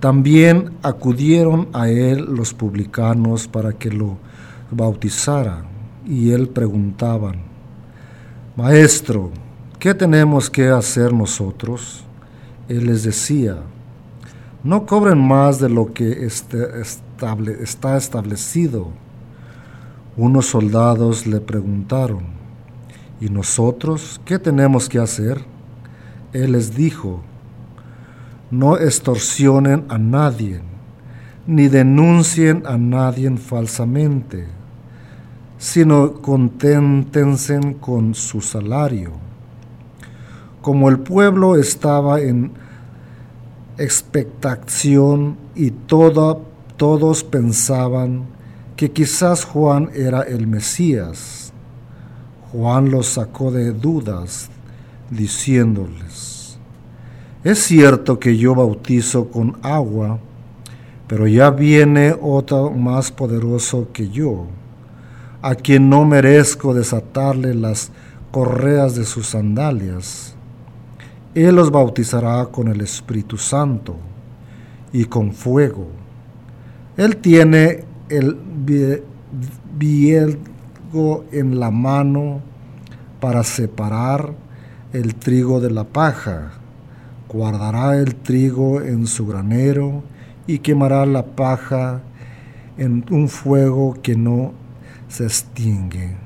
También 0.00 0.70
acudieron 0.82 1.68
a 1.74 1.90
él 1.90 2.24
los 2.24 2.54
publicanos 2.54 3.46
para 3.46 3.74
que 3.74 3.90
lo 3.90 4.16
bautizara, 4.70 5.64
y 6.06 6.30
él 6.30 6.48
preguntaban, 6.48 7.42
Maestro, 8.56 9.30
¿qué 9.78 9.92
tenemos 9.94 10.48
que 10.48 10.68
hacer 10.68 11.12
nosotros? 11.12 12.02
Él 12.68 12.86
les 12.86 13.02
decía, 13.02 13.58
no 14.64 14.86
cobren 14.86 15.18
más 15.18 15.60
de 15.60 15.68
lo 15.68 15.92
que 15.92 16.24
este- 16.24 16.80
está 17.62 17.96
establecido. 17.96 18.88
Unos 20.16 20.46
soldados 20.46 21.26
le 21.26 21.40
preguntaron, 21.40 22.22
¿y 23.20 23.28
nosotros 23.28 24.20
qué 24.24 24.38
tenemos 24.38 24.88
que 24.88 24.98
hacer? 24.98 25.44
Él 26.32 26.52
les 26.52 26.74
dijo, 26.74 27.20
no 28.50 28.76
extorsionen 28.76 29.84
a 29.88 29.98
nadie, 29.98 30.60
ni 31.46 31.68
denuncien 31.68 32.62
a 32.66 32.76
nadie 32.76 33.30
falsamente, 33.36 34.46
sino 35.58 36.14
conténtense 36.14 37.76
con 37.80 38.14
su 38.14 38.40
salario. 38.40 39.12
Como 40.62 40.88
el 40.88 40.98
pueblo 41.00 41.56
estaba 41.56 42.20
en 42.20 42.52
expectación 43.78 45.36
y 45.54 45.70
toda- 45.70 46.36
todos 46.76 47.24
pensaban 47.24 48.24
que 48.76 48.90
quizás 48.90 49.44
Juan 49.44 49.90
era 49.94 50.22
el 50.22 50.46
Mesías, 50.46 51.52
Juan 52.52 52.90
los 52.90 53.06
sacó 53.06 53.50
de 53.50 53.72
dudas, 53.72 54.50
diciéndoles, 55.10 56.39
es 57.42 57.58
cierto 57.60 58.18
que 58.18 58.36
yo 58.36 58.54
bautizo 58.54 59.30
con 59.30 59.56
agua, 59.62 60.18
pero 61.06 61.26
ya 61.26 61.50
viene 61.50 62.14
otro 62.20 62.70
más 62.70 63.10
poderoso 63.10 63.88
que 63.92 64.10
yo, 64.10 64.46
a 65.40 65.54
quien 65.54 65.88
no 65.88 66.04
merezco 66.04 66.74
desatarle 66.74 67.54
las 67.54 67.92
correas 68.30 68.94
de 68.94 69.04
sus 69.04 69.28
sandalias. 69.28 70.34
Él 71.34 71.56
los 71.56 71.70
bautizará 71.70 72.44
con 72.46 72.68
el 72.68 72.82
Espíritu 72.82 73.38
Santo 73.38 73.96
y 74.92 75.06
con 75.06 75.32
fuego. 75.32 75.88
Él 76.96 77.16
tiene 77.16 77.84
el 78.10 78.36
bielgo 79.78 81.24
en 81.32 81.58
la 81.58 81.70
mano 81.70 82.42
para 83.18 83.44
separar 83.44 84.34
el 84.92 85.14
trigo 85.14 85.60
de 85.60 85.70
la 85.70 85.84
paja. 85.84 86.59
Guardará 87.32 87.96
el 87.96 88.16
trigo 88.16 88.80
en 88.80 89.06
su 89.06 89.24
granero 89.24 90.02
y 90.48 90.58
quemará 90.58 91.06
la 91.06 91.24
paja 91.24 92.02
en 92.76 93.04
un 93.08 93.28
fuego 93.28 93.96
que 94.02 94.16
no 94.16 94.52
se 95.08 95.26
extingue. 95.26 96.16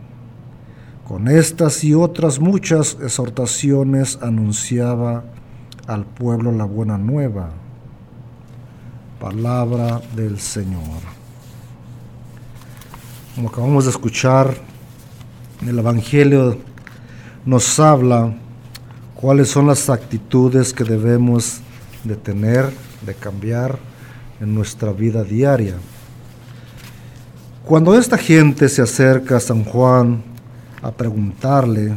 Con 1.07 1.29
estas 1.29 1.85
y 1.85 1.93
otras 1.93 2.41
muchas 2.41 2.97
exhortaciones 3.03 4.19
anunciaba 4.23 5.25
al 5.87 6.07
pueblo 6.07 6.53
la 6.53 6.65
buena 6.65 6.97
nueva. 6.97 7.51
Palabra 9.21 10.01
del 10.17 10.41
Señor. 10.41 11.03
Como 13.35 13.49
acabamos 13.49 13.85
de 13.85 13.91
escuchar, 13.91 14.55
el 15.67 15.79
Evangelio 15.79 16.57
nos 17.45 17.79
habla 17.79 18.35
cuáles 19.25 19.49
son 19.49 19.67
las 19.67 19.89
actitudes 19.89 20.75
que 20.75 20.85
debemos 20.85 21.61
de 22.05 22.15
tener, 22.15 22.71
de 23.07 23.15
cambiar 23.15 23.79
en 24.39 24.55
nuestra 24.55 24.93
vida 24.93 25.25
diaria. 25.25 25.77
Cuando 27.65 27.99
esta 27.99 28.19
gente 28.19 28.69
se 28.69 28.83
acerca 28.83 29.39
a 29.39 29.41
San 29.41 29.65
Juan 29.65 30.23
a 30.83 30.91
preguntarle 30.91 31.95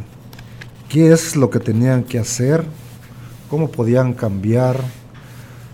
qué 0.87 1.11
es 1.11 1.35
lo 1.35 1.49
que 1.49 1.59
tenían 1.59 2.05
que 2.05 2.17
hacer, 2.17 2.63
cómo 3.49 3.69
podían 3.69 4.13
cambiar 4.13 4.79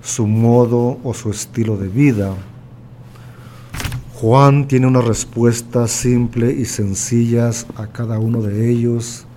su 0.01 0.25
modo 0.25 0.97
o 1.03 1.13
su 1.13 1.29
estilo 1.29 1.77
de 1.77 1.87
vida, 1.87 2.33
Juan 4.15 4.67
tiene 4.67 4.87
una 4.87 5.01
respuesta 5.01 5.87
simple 5.87 6.51
y 6.51 6.65
sencilla 6.65 7.51
a 7.75 7.85
cada 7.85 8.17
uno 8.17 8.41
de 8.41 8.71
ellos 8.71 9.27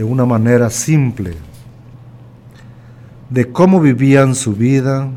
de 0.00 0.04
una 0.04 0.24
manera 0.24 0.70
simple 0.70 1.34
de 3.28 3.52
cómo 3.52 3.80
vivían 3.80 4.34
su 4.34 4.54
vida 4.54 5.10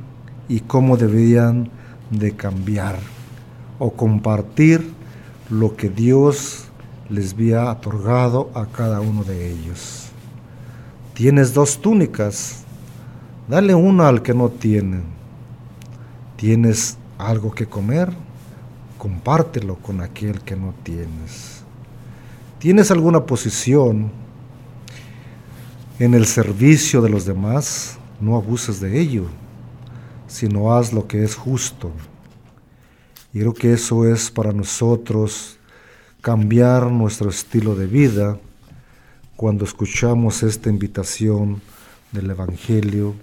y 0.50 0.60
cómo 0.60 0.98
debían 0.98 1.70
de 2.10 2.34
cambiar 2.34 3.00
o 3.80 3.92
compartir 3.94 4.92
lo 5.50 5.78
que 5.78 5.88
Dios 5.88 6.66
les 7.08 7.32
había 7.32 7.72
otorgado 7.72 8.52
a 8.54 8.66
cada 8.66 9.00
uno 9.00 9.24
de 9.24 9.52
ellos. 9.54 10.10
Tienes 11.14 11.54
dos 11.54 11.80
túnicas, 11.80 12.66
dale 13.48 13.74
una 13.74 14.10
al 14.10 14.22
que 14.22 14.34
no 14.34 14.50
tiene. 14.50 15.00
Tienes 16.36 16.98
algo 17.18 17.54
que 17.54 17.68
comer, 17.68 18.12
compártelo 18.98 19.76
con 19.76 20.02
aquel 20.02 20.42
que 20.42 20.58
no 20.58 20.74
tienes. 20.84 21.64
¿Tienes 22.60 22.92
alguna 22.92 23.26
posición 23.26 24.23
en 26.00 26.14
el 26.14 26.26
servicio 26.26 27.02
de 27.02 27.10
los 27.10 27.26
demás? 27.26 27.98
No 28.20 28.36
abuses 28.36 28.80
de 28.80 29.00
ello, 29.00 29.26
sino 30.28 30.74
haz 30.74 30.94
lo 30.94 31.08
que 31.08 31.24
es 31.24 31.36
justo. 31.36 31.92
Y 33.34 33.40
creo 33.40 33.54
que 33.54 33.74
eso 33.74 34.06
es 34.08 34.32
para 34.32 34.52
nosotros 34.52 35.58
cambiar 36.22 36.92
nuestro 36.92 37.30
estilo 37.30 37.76
de 37.76 37.88
vida 37.88 38.38
cuando 39.36 39.66
escuchamos 39.66 40.44
esta 40.44 40.70
invitación 40.70 41.62
del 42.12 42.30
Evangelio, 42.30 43.16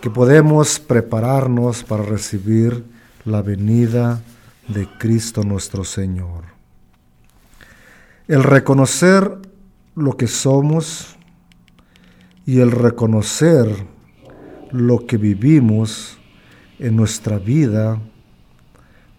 que 0.00 0.10
podemos 0.10 0.78
prepararnos 0.78 1.82
para 1.82 2.02
recibir 2.02 2.84
la 3.24 3.40
venida 3.40 4.22
de 4.68 4.86
Cristo 4.98 5.42
nuestro 5.42 5.82
Señor. 5.84 6.44
El 8.28 8.42
reconocer 8.42 9.38
lo 9.94 10.16
que 10.16 10.26
somos 10.26 11.16
y 12.46 12.60
el 12.60 12.70
reconocer 12.70 13.86
lo 14.70 15.06
que 15.06 15.16
vivimos 15.16 16.18
en 16.78 16.96
nuestra 16.96 17.38
vida, 17.38 18.00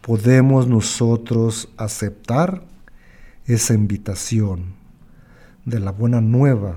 podemos 0.02 0.68
nosotros 0.68 1.70
aceptar 1.78 2.62
esa 3.46 3.74
invitación 3.74 4.76
de 5.66 5.80
la 5.80 5.92
buena 5.92 6.22
nueva. 6.22 6.76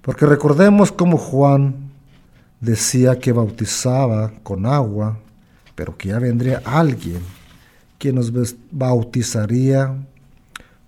Porque 0.00 0.24
recordemos 0.24 0.90
como 0.90 1.18
Juan 1.18 1.90
decía 2.60 3.18
que 3.18 3.32
bautizaba 3.32 4.32
con 4.42 4.64
agua, 4.64 5.18
pero 5.74 5.96
que 5.96 6.08
ya 6.08 6.18
vendría 6.18 6.62
alguien 6.64 7.20
que 7.98 8.12
nos 8.12 8.32
bautizaría 8.70 9.94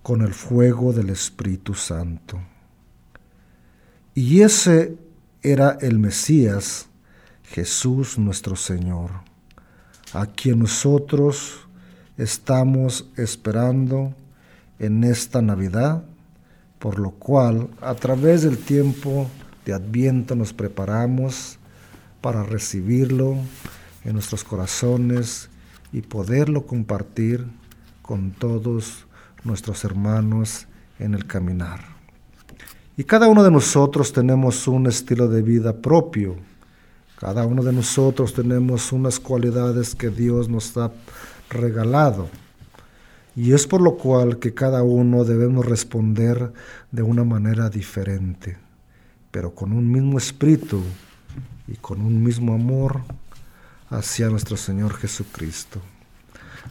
con 0.01 0.21
el 0.21 0.33
fuego 0.33 0.91
del 0.93 1.09
Espíritu 1.11 1.75
Santo. 1.75 2.39
Y 4.13 4.41
ese 4.41 4.97
era 5.41 5.77
el 5.79 5.97
Mesías, 5.97 6.87
Jesús 7.43 8.17
nuestro 8.17 8.57
Señor, 8.57 9.11
a 10.11 10.25
quien 10.25 10.59
nosotros 10.59 11.67
estamos 12.17 13.07
esperando 13.15 14.13
en 14.79 15.05
esta 15.05 15.41
Navidad, 15.41 16.03
por 16.77 16.99
lo 16.99 17.11
cual 17.11 17.69
a 17.79 17.95
través 17.95 18.41
del 18.41 18.57
tiempo 18.57 19.29
de 19.65 19.73
Adviento 19.73 20.35
nos 20.35 20.51
preparamos 20.51 21.57
para 22.19 22.43
recibirlo 22.43 23.37
en 24.03 24.13
nuestros 24.13 24.43
corazones 24.43 25.47
y 25.93 26.01
poderlo 26.01 26.65
compartir 26.65 27.47
con 28.01 28.31
todos 28.31 29.05
nuestros 29.45 29.85
hermanos 29.85 30.67
en 30.99 31.13
el 31.13 31.25
caminar. 31.25 32.00
Y 33.01 33.03
cada 33.03 33.27
uno 33.27 33.43
de 33.43 33.49
nosotros 33.49 34.13
tenemos 34.13 34.67
un 34.67 34.85
estilo 34.85 35.27
de 35.27 35.41
vida 35.41 35.75
propio. 35.75 36.35
Cada 37.17 37.47
uno 37.47 37.63
de 37.63 37.73
nosotros 37.73 38.31
tenemos 38.31 38.91
unas 38.91 39.19
cualidades 39.19 39.95
que 39.95 40.11
Dios 40.11 40.49
nos 40.49 40.77
ha 40.77 40.91
regalado. 41.49 42.29
Y 43.35 43.53
es 43.53 43.65
por 43.65 43.81
lo 43.81 43.97
cual 43.97 44.37
que 44.37 44.53
cada 44.53 44.83
uno 44.83 45.23
debemos 45.23 45.65
responder 45.65 46.53
de 46.91 47.01
una 47.01 47.23
manera 47.23 47.71
diferente, 47.71 48.59
pero 49.31 49.55
con 49.55 49.71
un 49.71 49.91
mismo 49.91 50.19
espíritu 50.19 50.83
y 51.67 51.77
con 51.77 52.01
un 52.01 52.21
mismo 52.21 52.53
amor 52.53 53.01
hacia 53.89 54.29
nuestro 54.29 54.57
Señor 54.57 54.93
Jesucristo. 54.93 55.81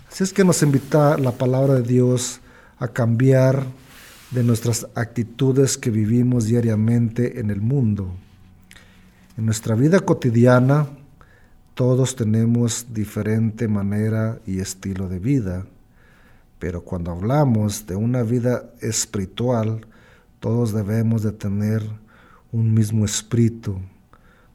Así 0.08 0.22
es 0.22 0.32
que 0.32 0.44
nos 0.44 0.62
invita 0.62 1.18
la 1.18 1.32
palabra 1.32 1.74
de 1.74 1.82
Dios 1.82 2.38
a 2.78 2.86
cambiar 2.86 3.66
de 4.30 4.44
nuestras 4.44 4.86
actitudes 4.94 5.76
que 5.76 5.90
vivimos 5.90 6.46
diariamente 6.46 7.40
en 7.40 7.50
el 7.50 7.60
mundo. 7.60 8.14
En 9.36 9.46
nuestra 9.46 9.74
vida 9.74 10.00
cotidiana 10.00 10.86
todos 11.74 12.14
tenemos 12.14 12.86
diferente 12.92 13.66
manera 13.66 14.38
y 14.46 14.60
estilo 14.60 15.08
de 15.08 15.18
vida, 15.18 15.66
pero 16.58 16.82
cuando 16.82 17.10
hablamos 17.10 17.86
de 17.86 17.96
una 17.96 18.22
vida 18.22 18.70
espiritual, 18.80 19.86
todos 20.40 20.72
debemos 20.72 21.22
de 21.22 21.32
tener 21.32 21.82
un 22.52 22.74
mismo 22.74 23.04
espíritu 23.04 23.80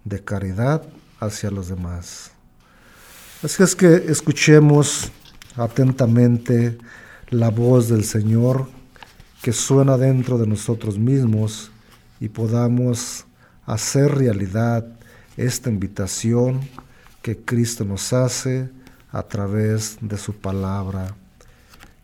de 0.03 0.23
caridad 0.23 0.83
hacia 1.19 1.49
los 1.49 1.67
demás. 1.67 2.31
Así 3.41 3.63
es 3.63 3.75
que 3.75 3.95
escuchemos 4.07 5.11
atentamente 5.55 6.77
la 7.29 7.49
voz 7.49 7.89
del 7.89 8.03
Señor 8.03 8.67
que 9.45 9.53
suena 9.53 9.95
dentro 9.95 10.39
de 10.39 10.47
nosotros 10.47 10.97
mismos 10.97 11.69
y 12.19 12.29
podamos 12.29 13.27
hacer 13.67 14.15
realidad 14.15 14.87
esta 15.37 15.69
invitación 15.69 16.61
que 17.21 17.37
Cristo 17.37 17.85
nos 17.85 18.11
hace 18.11 18.71
a 19.11 19.21
través 19.21 19.99
de 20.01 20.17
su 20.17 20.33
palabra, 20.33 21.15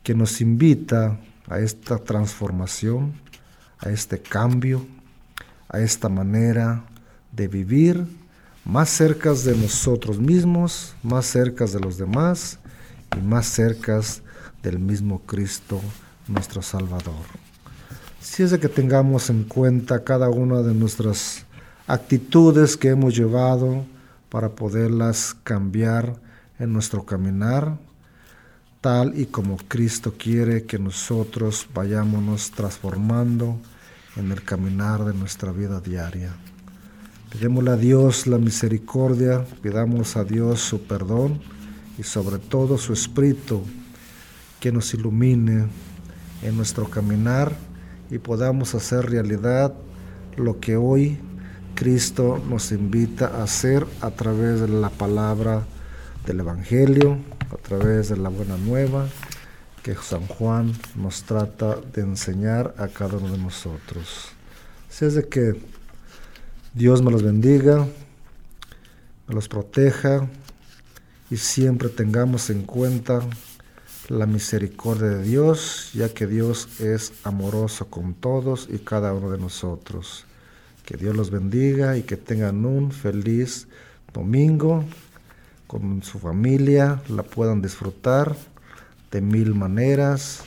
que 0.04 0.14
nos 0.14 0.40
invita 0.40 1.18
a 1.48 1.58
esta 1.58 1.98
transformación, 1.98 3.12
a 3.80 3.90
este 3.90 4.22
cambio, 4.22 4.86
a 5.68 5.80
esta 5.80 6.10
manera 6.10 6.84
de 7.32 7.48
vivir 7.48 8.06
más 8.66 8.88
cerca 8.88 9.34
de 9.34 9.58
nosotros 9.58 10.20
mismos, 10.20 10.94
más 11.02 11.26
cerca 11.26 11.66
de 11.66 11.80
los 11.80 11.98
demás 11.98 12.60
y 13.18 13.20
más 13.20 13.48
cerca 13.48 14.00
del 14.62 14.78
mismo 14.78 15.24
Cristo 15.26 15.82
nuestro 16.34 16.62
Salvador. 16.62 17.26
Si 18.20 18.44
es 18.44 18.52
de 18.52 18.60
que 18.60 18.70
tengamos 18.70 19.30
en 19.30 19.44
cuenta 19.44 20.04
cada 20.04 20.30
una 20.30 20.62
de 20.62 20.74
nuestras 20.74 21.46
actitudes 21.88 22.78
que 22.78 22.90
hemos 22.90 23.16
llevado 23.16 23.84
para 24.30 24.50
poderlas 24.50 25.36
cambiar 25.44 26.16
en 26.60 26.72
nuestro 26.72 27.06
caminar, 27.06 27.78
tal 28.80 29.20
y 29.20 29.26
como 29.26 29.58
Cristo 29.68 30.14
quiere 30.18 30.64
que 30.64 30.80
nosotros 30.80 31.68
vayámonos 31.74 32.52
transformando 32.52 33.58
en 34.16 34.32
el 34.32 34.44
caminar 34.44 35.04
de 35.06 35.14
nuestra 35.14 35.52
vida 35.52 35.82
diaria. 35.82 36.34
Pidémosle 37.32 37.72
a 37.72 37.78
Dios 37.78 38.28
la 38.28 38.38
misericordia, 38.38 39.46
pidamos 39.62 40.18
a 40.18 40.24
Dios 40.24 40.62
su 40.62 40.84
perdón 40.84 41.40
y 41.98 42.04
sobre 42.04 42.40
todo 42.40 42.78
su 42.78 42.94
espíritu 42.94 43.64
que 44.60 44.72
nos 44.72 44.94
ilumine 44.94 45.68
en 46.42 46.58
nuestro 46.58 46.90
caminar 46.90 47.54
y 48.10 48.18
podamos 48.18 48.76
hacer 48.76 49.10
realidad 49.10 49.74
lo 50.38 50.60
que 50.60 50.76
hoy 50.76 51.18
Cristo 51.76 52.42
nos 52.50 52.72
invita 52.72 53.28
a 53.28 53.44
hacer 53.44 53.86
a 54.02 54.12
través 54.12 54.62
de 54.62 54.68
la 54.68 54.90
palabra 54.90 55.64
del 56.26 56.42
Evangelio, 56.42 57.18
a 57.52 57.58
través 57.58 58.10
de 58.10 58.18
la 58.18 58.30
buena 58.30 58.58
nueva 58.58 59.08
que 59.84 59.96
San 59.96 60.28
Juan 60.28 60.74
nos 60.96 61.24
trata 61.24 61.76
de 61.94 62.02
enseñar 62.02 62.76
a 62.78 62.88
cada 62.88 63.18
uno 63.18 63.32
de 63.32 63.38
nosotros. 63.38 64.30
Si 64.90 65.06
es 65.06 65.16
de 65.16 65.28
que 65.28 65.60
Dios 66.74 67.02
me 67.02 67.12
los 67.12 67.24
bendiga, 67.24 67.88
me 69.28 69.34
los 69.34 69.48
proteja 69.48 70.28
y 71.32 71.38
siempre 71.38 71.90
tengamos 71.90 72.50
en 72.50 72.64
cuenta 72.64 73.22
la 74.10 74.26
misericordia 74.26 75.08
de 75.10 75.24
Dios, 75.24 75.92
ya 75.94 76.14
que 76.14 76.28
Dios 76.28 76.80
es 76.80 77.14
amoroso 77.24 77.88
con 77.88 78.14
todos 78.14 78.68
y 78.72 78.80
cada 78.80 79.14
uno 79.14 79.30
de 79.30 79.38
nosotros. 79.38 80.26
Que 80.86 80.98
Dios 80.98 81.16
los 81.16 81.32
bendiga 81.32 81.98
y 81.98 82.04
que 82.04 82.18
tengan 82.18 82.66
un 82.66 82.92
feliz 82.92 83.68
domingo 84.14 84.84
con 85.68 86.04
su 86.04 86.20
familia, 86.20 87.02
la 87.08 87.24
puedan 87.24 87.62
disfrutar 87.62 88.36
de 89.12 89.22
mil 89.22 89.56
maneras 89.56 90.44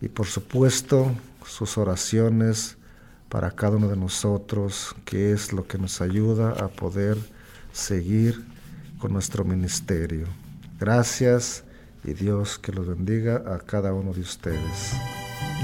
y 0.00 0.08
por 0.08 0.26
supuesto 0.26 1.12
sus 1.44 1.76
oraciones 1.78 2.76
para 3.28 3.50
cada 3.50 3.78
uno 3.78 3.88
de 3.88 3.96
nosotros, 3.96 4.94
que 5.04 5.32
es 5.32 5.52
lo 5.52 5.66
que 5.66 5.78
nos 5.78 6.00
ayuda 6.00 6.50
a 6.50 6.68
poder 6.68 7.16
seguir 7.72 8.44
con 8.98 9.12
nuestro 9.12 9.44
ministerio. 9.44 10.26
Gracias 10.78 11.64
y 12.04 12.14
Dios 12.14 12.58
que 12.58 12.72
los 12.72 12.86
bendiga 12.86 13.42
a 13.46 13.58
cada 13.58 13.92
uno 13.92 14.12
de 14.12 14.20
ustedes. 14.20 14.94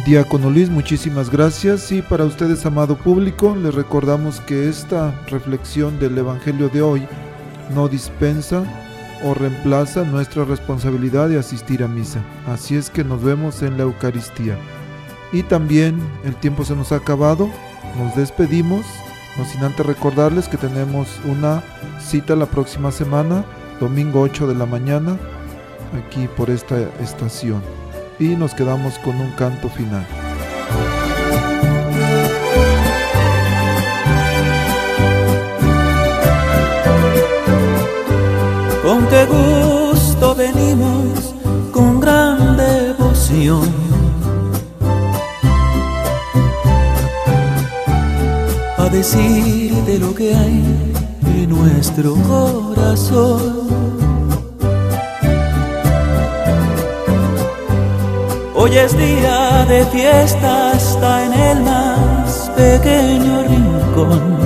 Diácono 0.06 0.50
Luis, 0.50 0.70
muchísimas 0.70 1.30
gracias 1.30 1.90
y 1.90 2.02
para 2.02 2.24
ustedes, 2.24 2.64
amado 2.64 2.96
público, 2.96 3.56
les 3.56 3.74
recordamos 3.74 4.40
que 4.40 4.68
esta 4.68 5.10
reflexión 5.26 5.98
del 5.98 6.16
Evangelio 6.16 6.68
de 6.68 6.82
hoy 6.82 7.06
no 7.74 7.88
dispensa 7.88 8.64
o 9.24 9.34
reemplaza 9.34 10.04
nuestra 10.04 10.44
responsabilidad 10.44 11.28
de 11.28 11.38
asistir 11.38 11.82
a 11.82 11.88
misa. 11.88 12.22
Así 12.46 12.76
es 12.76 12.90
que 12.90 13.02
nos 13.02 13.22
vemos 13.22 13.62
en 13.62 13.76
la 13.76 13.82
Eucaristía. 13.82 14.56
Y 15.32 15.42
también 15.42 15.98
el 16.24 16.36
tiempo 16.36 16.64
se 16.64 16.76
nos 16.76 16.92
ha 16.92 16.96
acabado, 16.96 17.50
nos 17.98 18.14
despedimos, 18.16 18.86
no 19.36 19.44
sin 19.44 19.62
antes 19.62 19.84
recordarles 19.84 20.48
que 20.48 20.56
tenemos 20.56 21.20
una 21.24 21.62
cita 22.00 22.36
la 22.36 22.46
próxima 22.46 22.92
semana, 22.92 23.44
domingo 23.80 24.20
8 24.22 24.46
de 24.46 24.54
la 24.54 24.64
mañana, 24.64 25.18
aquí 25.92 26.28
por 26.36 26.50
esta 26.50 26.76
estación. 27.00 27.62
Y 28.18 28.28
nos 28.36 28.54
quedamos 28.54 28.98
con 28.98 29.20
un 29.20 29.30
canto 29.32 29.68
final. 29.68 30.06
Con 38.82 39.06
qué 39.08 39.26
gusto 39.26 40.34
venimos 40.34 41.34
con 41.72 42.00
gran 42.00 42.56
devoción. 42.56 43.68
A 48.78 48.88
decirte 48.88 49.98
lo 49.98 50.14
que 50.14 50.34
hay 50.34 50.92
en 51.26 51.50
nuestro 51.50 52.14
corazón. 52.14 53.97
Hoy 58.60 58.76
es 58.76 58.98
día 58.98 59.64
de 59.68 59.86
fiesta 59.86 60.72
hasta 60.72 61.26
en 61.26 61.32
el 61.32 61.62
más 61.62 62.50
pequeño 62.56 63.44
rincón. 63.44 64.36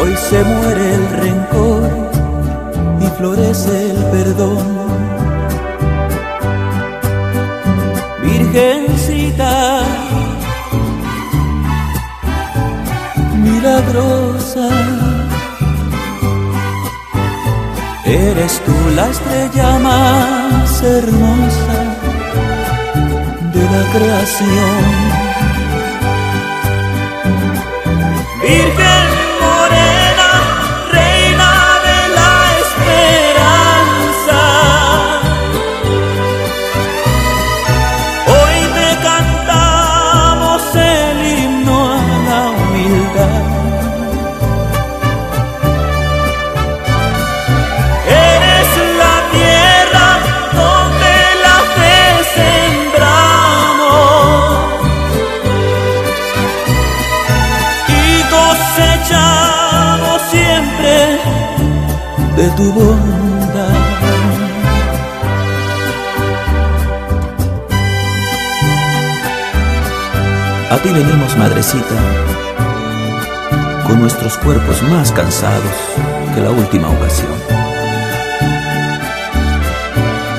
Hoy 0.00 0.16
se 0.16 0.42
muere 0.42 0.94
el 0.94 1.08
rencor 1.20 1.82
y 2.98 3.06
florece 3.18 3.90
el 3.90 4.04
perdón. 4.06 4.66
Virgencita, 8.22 9.80
milagrosa, 13.34 14.70
eres 18.06 18.60
tú 18.64 18.72
la 18.94 19.08
estrella 19.08 19.78
más 19.78 20.82
hermosa 20.82 21.78
de 23.52 23.62
la 23.62 23.82
creación. 23.92 25.26
Virgen 28.42 29.05
tu 62.56 62.72
bondad. 62.72 63.70
A 70.70 70.76
ti 70.78 70.88
venimos, 70.88 71.36
madrecita, 71.36 71.96
con 73.86 74.00
nuestros 74.00 74.36
cuerpos 74.38 74.82
más 74.82 75.12
cansados 75.12 75.76
que 76.34 76.40
la 76.40 76.50
última 76.50 76.88
ocasión. 76.88 77.32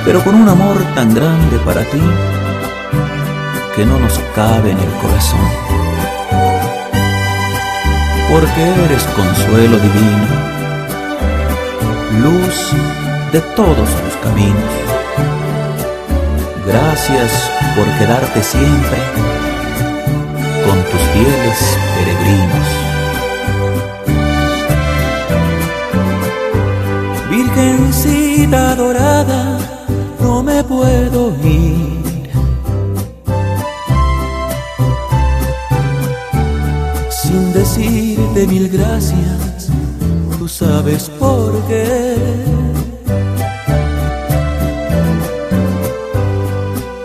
Pero 0.05 0.23
con 0.23 0.35
un 0.35 0.49
amor 0.49 0.77
tan 0.95 1.13
grande 1.13 1.57
para 1.59 1.81
ti 1.81 2.01
que 3.75 3.85
no 3.85 3.99
nos 3.99 4.19
cabe 4.35 4.71
en 4.71 4.79
el 4.79 4.91
corazón 5.01 5.67
porque 8.29 8.61
eres 8.61 9.03
consuelo 9.15 9.77
divino, 9.77 10.56
luz 12.21 12.73
de 13.31 13.41
todos 13.55 13.89
los 14.03 14.15
caminos. 14.23 14.73
Gracias 16.65 17.31
por 17.75 17.85
quedarte 17.97 18.43
siempre 18.43 18.97
con 20.65 20.77
tus 20.91 21.01
fieles 21.13 21.59
peregrinos. 21.95 22.67
Virgencita 27.29 28.75
dorada, 28.75 29.59
no 30.19 30.43
me 30.43 30.63
puedo 30.63 31.33
ir. 31.43 31.97
sin 37.27 37.51
decirte 37.51 38.47
mil 38.47 38.69
gracias, 38.69 39.46
sabes 40.87 41.09
por 41.19 41.51
qué. 41.67 42.15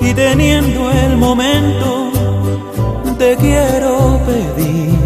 Y 0.01 0.14
teniendo 0.14 0.91
el 0.91 1.16
momento, 1.16 2.11
te 3.18 3.37
quiero 3.37 4.20
pedir. 4.26 4.99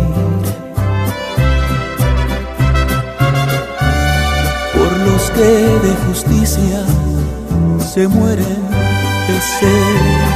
Por 4.75 4.93
los 5.07 5.31
que 5.31 5.51
de 5.87 5.95
justicia 6.07 6.85
se 7.95 8.09
mueren 8.09 8.63
de 9.29 9.41
sed. 9.61 10.36